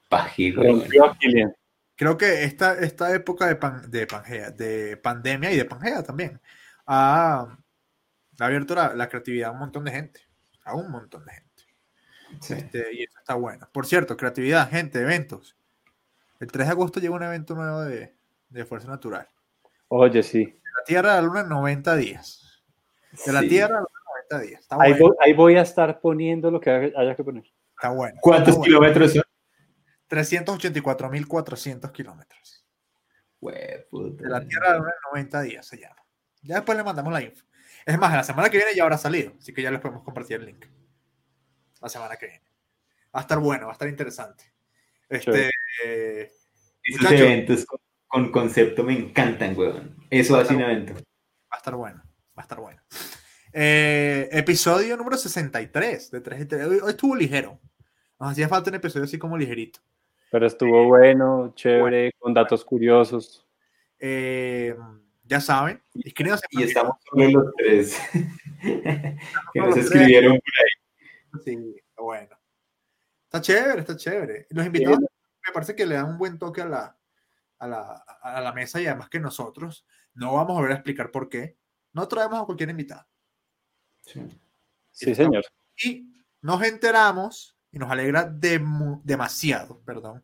salvaje, 0.09 0.51
güey. 0.51 0.67
Rompió 0.71 1.05
a 1.05 1.17
Kylian. 1.17 1.55
Creo 1.95 2.17
que 2.17 2.43
esta, 2.43 2.73
esta 2.79 3.13
época 3.15 3.47
de, 3.47 3.55
pan- 3.55 3.89
de 3.89 4.05
Pangea, 4.07 4.51
de 4.51 4.97
pandemia 4.97 5.51
y 5.51 5.57
de 5.57 5.65
Pangea 5.65 6.03
también, 6.03 6.39
ha, 6.85 7.57
ha 8.39 8.45
abierto 8.45 8.75
la, 8.75 8.93
la 8.93 9.07
creatividad 9.07 9.49
a 9.49 9.51
un 9.53 9.59
montón 9.59 9.85
de 9.85 9.91
gente. 9.91 10.21
A 10.65 10.75
un 10.75 10.91
montón 10.91 11.23
de 11.25 11.31
gente. 11.33 11.63
Sí. 12.41 12.53
Este, 12.53 12.93
y 12.93 13.03
eso 13.03 13.17
está 13.19 13.35
bueno. 13.35 13.69
Por 13.71 13.85
cierto, 13.85 14.17
creatividad, 14.17 14.69
gente, 14.69 14.99
eventos. 14.99 15.55
El 16.39 16.51
3 16.51 16.67
de 16.67 16.71
agosto 16.71 16.99
llega 16.99 17.15
un 17.15 17.23
evento 17.23 17.55
nuevo 17.55 17.81
de, 17.83 18.13
de 18.49 18.65
Fuerza 18.65 18.89
Natural. 18.89 19.27
Oye, 19.87 20.21
sí. 20.21 20.43
De 20.43 20.51
la 20.77 20.83
Tierra 20.85 21.13
a 21.13 21.15
la 21.15 21.21
Luna 21.21 21.41
en 21.41 21.49
90 21.49 21.95
días. 21.95 22.63
De 23.25 23.31
la 23.31 23.39
Sí. 23.41 23.47
Tierra 23.49 23.77
a 23.77 23.81
la 23.81 23.87
Luna 23.87 23.99
en 24.29 24.35
90 24.35 24.39
días. 24.47 24.61
Está 24.61 24.75
Ahí 24.81 24.91
bueno. 24.93 25.07
voy, 25.07 25.15
ahí 25.21 25.33
voy 25.33 25.55
a 25.55 25.61
estar 25.61 26.01
poniendo 26.01 26.51
lo 26.51 26.59
que 26.59 26.69
haya 26.93 27.15
que 27.15 27.23
poner. 27.23 27.45
Está 27.77 27.89
bueno. 27.91 28.17
¿Cuántos 28.21 28.55
está 28.55 28.63
kilómetros? 28.65 29.13
384.400 30.15 31.91
kilómetros. 31.91 32.65
De 33.41 34.29
la 34.29 34.45
Tierra 34.45 34.69
a 34.69 34.71
la 34.71 34.77
Luna 34.77 34.91
en 34.91 35.11
90 35.11 35.41
días 35.41 35.67
se 35.67 35.77
llama. 35.77 36.01
Ya 36.41 36.55
después 36.55 36.77
le 36.77 36.83
mandamos 36.83 37.11
la 37.11 37.21
info. 37.21 37.45
Es 37.85 37.99
más, 37.99 38.13
la 38.13 38.23
semana 38.23 38.49
que 38.49 38.57
viene 38.57 38.73
ya 38.73 38.83
habrá 38.83 38.97
salido, 38.97 39.33
así 39.37 39.53
que 39.53 39.61
ya 39.61 39.69
les 39.71 39.79
podemos 39.79 40.03
compartir 40.03 40.37
el 40.37 40.45
link. 40.45 40.65
La 41.81 41.89
semana 41.89 42.15
que 42.15 42.27
viene. 42.27 42.45
Va 43.13 43.19
a 43.19 43.21
estar 43.21 43.39
bueno, 43.39 43.65
va 43.65 43.71
a 43.71 43.73
estar 43.73 43.87
interesante. 43.87 44.45
Este, 45.07 45.51
eh, 45.83 46.31
Esos 46.81 47.11
eventos 47.11 47.65
con, 47.65 47.79
con 48.07 48.31
concepto 48.31 48.83
me 48.83 48.93
encantan, 48.93 49.55
weón. 49.57 49.95
Eso 50.09 50.37
hace 50.37 50.55
un 50.55 50.61
evento. 50.61 50.93
va 50.93 50.99
a 51.51 51.57
estar 51.57 51.75
bueno, 51.75 52.01
va 52.37 52.41
a 52.41 52.41
estar 52.41 52.59
bueno. 52.59 52.81
Eh, 53.53 54.29
episodio 54.31 54.97
número 54.97 55.17
63 55.17 56.11
de 56.11 56.21
3 56.21 56.53
Hoy, 56.53 56.79
hoy 56.81 56.89
estuvo 56.89 57.15
ligero. 57.15 57.59
Nos 58.19 58.31
hacía 58.31 58.47
falta 58.49 58.69
un 58.69 58.77
episodio 58.77 59.05
así 59.05 59.19
como 59.19 59.37
ligerito. 59.37 59.79
Pero 60.35 60.47
estuvo 60.47 60.83
bueno, 60.83 61.53
chévere, 61.55 62.11
con 62.19 62.33
datos 62.33 62.65
curiosos. 62.65 63.47
Eh, 63.97 64.75
ya 65.23 65.39
saben, 65.39 65.81
Y 65.93 66.11
estamos 66.61 66.97
solo 67.09 67.29
los 67.29 67.53
tres. 67.55 67.97
que 68.61 69.59
nos 69.61 69.77
escribieron 69.77 70.33
por 70.33 70.53
ahí. 70.59 71.41
Sí, 71.41 71.81
bueno. 71.95 72.37
Está 73.23 73.39
chévere, 73.39 73.79
está 73.79 73.95
chévere. 73.95 74.47
Los 74.49 74.65
invitados 74.65 74.99
me 74.99 75.53
parece 75.53 75.73
que 75.73 75.85
le 75.85 75.95
dan 75.95 76.09
un 76.09 76.17
buen 76.17 76.37
toque 76.37 76.63
a 76.63 76.65
la, 76.65 76.97
a 77.59 77.67
la, 77.69 77.93
a 78.21 78.41
la 78.41 78.51
mesa 78.51 78.81
y 78.81 78.87
además 78.87 79.07
que 79.07 79.21
nosotros 79.21 79.87
no 80.15 80.33
vamos 80.33 80.57
a 80.57 80.59
volver 80.59 80.71
a 80.73 80.75
explicar 80.75 81.11
por 81.11 81.29
qué. 81.29 81.55
No 81.93 82.09
traemos 82.09 82.41
a 82.41 82.45
cualquier 82.45 82.71
invitado. 82.71 83.07
Sí, 84.91 85.15
señor. 85.15 85.45
Y 85.81 86.11
nos 86.41 86.61
enteramos 86.61 87.54
y 87.75 87.79
nos 87.79 87.91
alegra 87.91 88.23
demasiado, 89.03 89.81
perdón, 89.81 90.23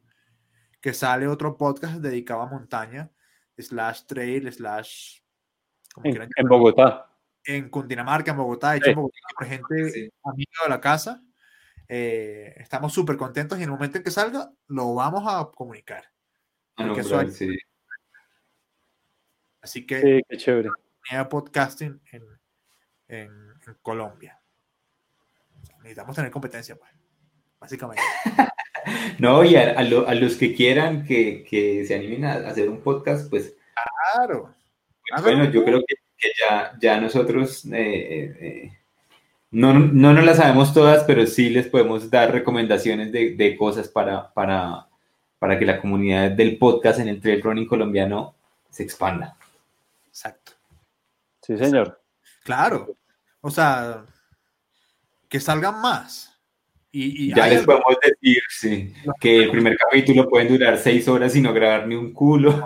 que 0.79 0.93
sale 0.93 1.27
otro 1.27 1.57
podcast 1.57 1.95
dedicado 1.97 2.41
a 2.41 2.47
montaña, 2.47 3.11
slash 3.57 4.03
trail, 4.07 4.51
slash... 4.51 5.19
como 5.93 6.07
En, 6.07 6.47
Bogotá. 6.47 7.11
en 7.43 7.69
Cundinamarca, 7.69 8.31
en 8.31 8.37
Bogotá, 8.37 8.75
hecho 8.77 8.85
Sí. 8.85 8.89
en 8.91 8.95
Bogotá 8.95 9.17
por 9.37 9.47
gente 9.47 9.89
Sí. 9.91 10.09
amiga 10.23 10.51
de 10.63 10.69
la 10.69 10.79
casa. 10.81 11.21
Eh, 11.89 12.53
estamos 12.57 12.93
súper 12.93 13.17
contentos 13.17 13.59
y 13.59 13.63
en 13.63 13.67
el 13.67 13.73
momento 13.73 13.97
en 13.97 14.03
que 14.05 14.11
salga 14.11 14.49
lo 14.67 14.95
vamos 14.95 15.23
a 15.27 15.51
comunicar. 15.53 16.05
Ah, 16.77 16.85
no, 16.85 16.95
sí. 17.31 17.57
Así 19.61 19.85
que 19.85 19.99
Sí, 20.01 20.21
qué 20.29 20.37
chévere. 20.37 20.69
podcasting 21.29 22.01
en, 22.13 22.23
en- 23.09 23.53
en 23.67 23.73
Colombia. 23.81 24.41
Necesitamos 25.79 26.15
tener 26.15 26.31
competencia, 26.31 26.75
pues, 26.77 26.91
básicamente. 27.61 28.01
No, 29.19 29.43
y 29.45 29.55
a, 29.55 29.77
a 29.77 29.83
lo- 29.83 30.07
a 30.07 30.15
los 30.15 30.35
que 30.35 30.55
quieran 30.55 31.05
que, 31.05 31.45
que 31.47 31.85
se 31.85 31.93
animen 31.93 32.25
a 32.25 32.33
hacer 32.49 32.67
un 32.67 32.81
podcast, 32.81 33.29
pues 33.29 33.55
Claro. 34.15 34.53
Háganlo 35.11 35.37
bueno, 35.37 35.51
yo 35.53 35.63
creo 35.63 35.79
que, 35.87 35.95
que 36.17 36.29
ya, 36.39 36.73
ya 36.81 36.99
nosotros 36.99 37.63
eh, 37.65 37.69
eh, 37.71 38.37
eh, 38.41 38.77
no, 39.51 39.73
no 39.73 40.13
nos 40.13 40.25
las 40.25 40.37
sabemos 40.37 40.73
todas, 40.73 41.03
pero 41.03 41.27
sí 41.27 41.51
les 41.51 41.67
podemos 41.67 42.09
dar 42.09 42.31
recomendaciones 42.31 43.11
de, 43.11 43.35
de 43.35 43.55
cosas 43.55 43.87
para, 43.87 44.33
para, 44.33 44.87
para 45.37 45.59
que 45.59 45.65
la 45.67 45.79
comunidad 45.79 46.31
del 46.31 46.57
podcast 46.57 46.99
en 46.99 47.07
el 47.09 47.21
trail 47.21 47.43
running 47.43 47.67
colombiano 47.67 48.33
se 48.71 48.81
expanda. 48.83 49.37
Exacto. 50.07 50.53
Sí, 51.43 51.55
señor. 51.57 52.01
Claro. 52.43 52.95
O 53.41 53.51
sea, 53.51 54.03
que 55.29 55.39
salgan 55.39 55.79
más. 55.79 56.30
Y, 56.91 57.27
y 57.27 57.35
Ya 57.35 57.45
hay 57.45 57.55
les 57.55 57.65
podemos 57.65 57.95
decir 58.01 58.41
sí, 58.49 58.93
que 59.19 59.43
el 59.43 59.51
primer 59.51 59.77
capítulo 59.77 60.27
pueden 60.27 60.49
durar 60.49 60.77
seis 60.77 61.07
horas 61.07 61.35
y 61.35 61.41
no 61.41 61.53
grabar 61.53 61.87
ni 61.87 61.95
un 61.95 62.11
culo. 62.11 62.65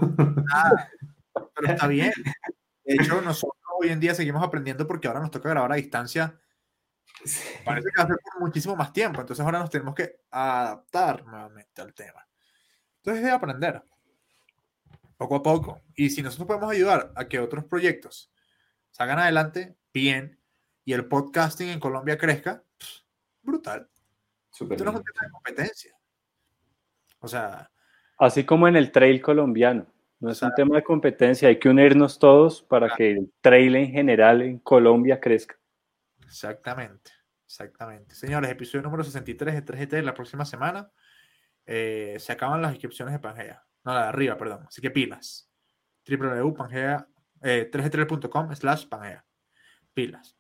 pero 1.55 1.73
está 1.73 1.87
bien. 1.87 2.11
De 2.83 2.95
hecho, 2.95 3.21
nosotros 3.21 3.61
hoy 3.79 3.89
en 3.89 3.99
día 3.99 4.15
seguimos 4.15 4.43
aprendiendo 4.43 4.87
porque 4.87 5.07
ahora 5.07 5.19
nos 5.19 5.31
toca 5.31 5.49
grabar 5.49 5.71
a 5.71 5.75
distancia. 5.75 6.39
Parece 7.63 7.89
que 7.89 8.01
va 8.01 8.03
a 8.03 8.07
ser 8.07 8.17
por 8.23 8.41
muchísimo 8.41 8.75
más 8.75 8.91
tiempo. 8.91 9.21
Entonces 9.21 9.45
ahora 9.45 9.59
nos 9.59 9.69
tenemos 9.69 9.93
que 9.93 10.17
adaptar 10.31 11.25
nuevamente 11.25 11.81
al 11.81 11.93
tema. 11.93 12.27
Entonces 12.97 13.23
es 13.23 13.29
de 13.29 13.35
aprender. 13.35 13.83
Poco 15.17 15.35
a 15.35 15.43
poco. 15.43 15.81
Y 15.95 16.09
si 16.09 16.21
nosotros 16.21 16.47
podemos 16.47 16.71
ayudar 16.71 17.11
a 17.15 17.27
que 17.27 17.39
otros 17.39 17.65
proyectos 17.65 18.31
salgan 18.91 19.19
adelante, 19.19 19.75
bien, 19.93 20.39
y 20.83 20.93
el 20.93 21.05
podcasting 21.05 21.69
en 21.69 21.79
Colombia 21.79 22.17
crezca, 22.17 22.63
brutal. 23.41 23.89
Súper 24.55 24.77
Esto 24.77 24.85
no 24.85 24.91
es 24.91 24.97
un 24.97 25.03
bien. 25.03 25.13
tema 25.13 25.27
de 25.27 25.31
competencia. 25.31 25.93
O 27.19 27.27
sea, 27.27 27.69
Así 28.17 28.45
como 28.45 28.67
en 28.67 28.75
el 28.75 28.91
trail 28.91 29.21
colombiano. 29.21 29.87
No 30.19 30.31
es 30.31 30.41
un 30.41 30.53
tema 30.55 30.77
de 30.77 30.83
competencia, 30.83 31.49
hay 31.49 31.59
que 31.59 31.67
unirnos 31.67 32.17
todos 32.17 32.63
para 32.63 32.95
que 32.95 33.11
el 33.11 33.33
trail 33.41 33.75
en 33.75 33.91
general 33.91 34.41
en 34.41 34.59
Colombia 34.59 35.19
crezca. 35.19 35.55
Exactamente, 36.23 37.11
exactamente. 37.45 38.15
Señores, 38.15 38.49
episodio 38.49 38.83
número 38.83 39.03
63 39.03 39.53
de 39.53 39.65
3GT 39.65 40.01
la 40.01 40.13
próxima 40.13 40.45
semana. 40.45 40.89
Eh, 41.65 42.15
se 42.19 42.31
acaban 42.31 42.61
las 42.61 42.71
inscripciones 42.71 43.13
de 43.13 43.19
Pangea. 43.19 43.63
No, 43.83 43.93
la 43.93 44.03
de 44.03 44.07
arriba, 44.07 44.37
perdón. 44.37 44.63
Así 44.67 44.81
que 44.81 44.89
pilas. 44.89 45.51
www.pangea, 46.07 47.07
eh, 47.41 47.69
3gtl.com 47.71 48.55
slash 48.55 48.87
Pangea. 48.87 49.25
Pilas. 49.93 50.37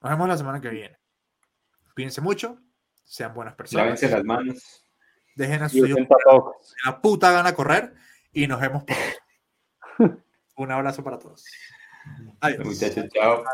Nos 0.00 0.10
vemos 0.10 0.28
la 0.28 0.38
semana 0.38 0.60
que 0.60 0.70
viene. 0.70 0.98
Cuídense 1.94 2.22
mucho. 2.22 2.58
Sean 3.04 3.34
buenas 3.34 3.54
personas. 3.54 3.86
Lávense 3.86 4.08
las 4.08 4.24
manos. 4.24 4.84
Dejen 5.36 5.62
a 5.62 5.68
de 5.68 6.06
la 6.84 7.00
puta 7.00 7.30
gana 7.32 7.54
correr. 7.54 7.94
Y 8.32 8.46
nos 8.46 8.60
vemos 8.60 8.84
pronto. 8.84 10.22
Un 10.56 10.72
abrazo 10.72 11.02
para 11.02 11.18
todos. 11.18 11.44
Adiós. 12.40 12.64
Muchachos, 12.64 13.06
chao. 13.12 13.44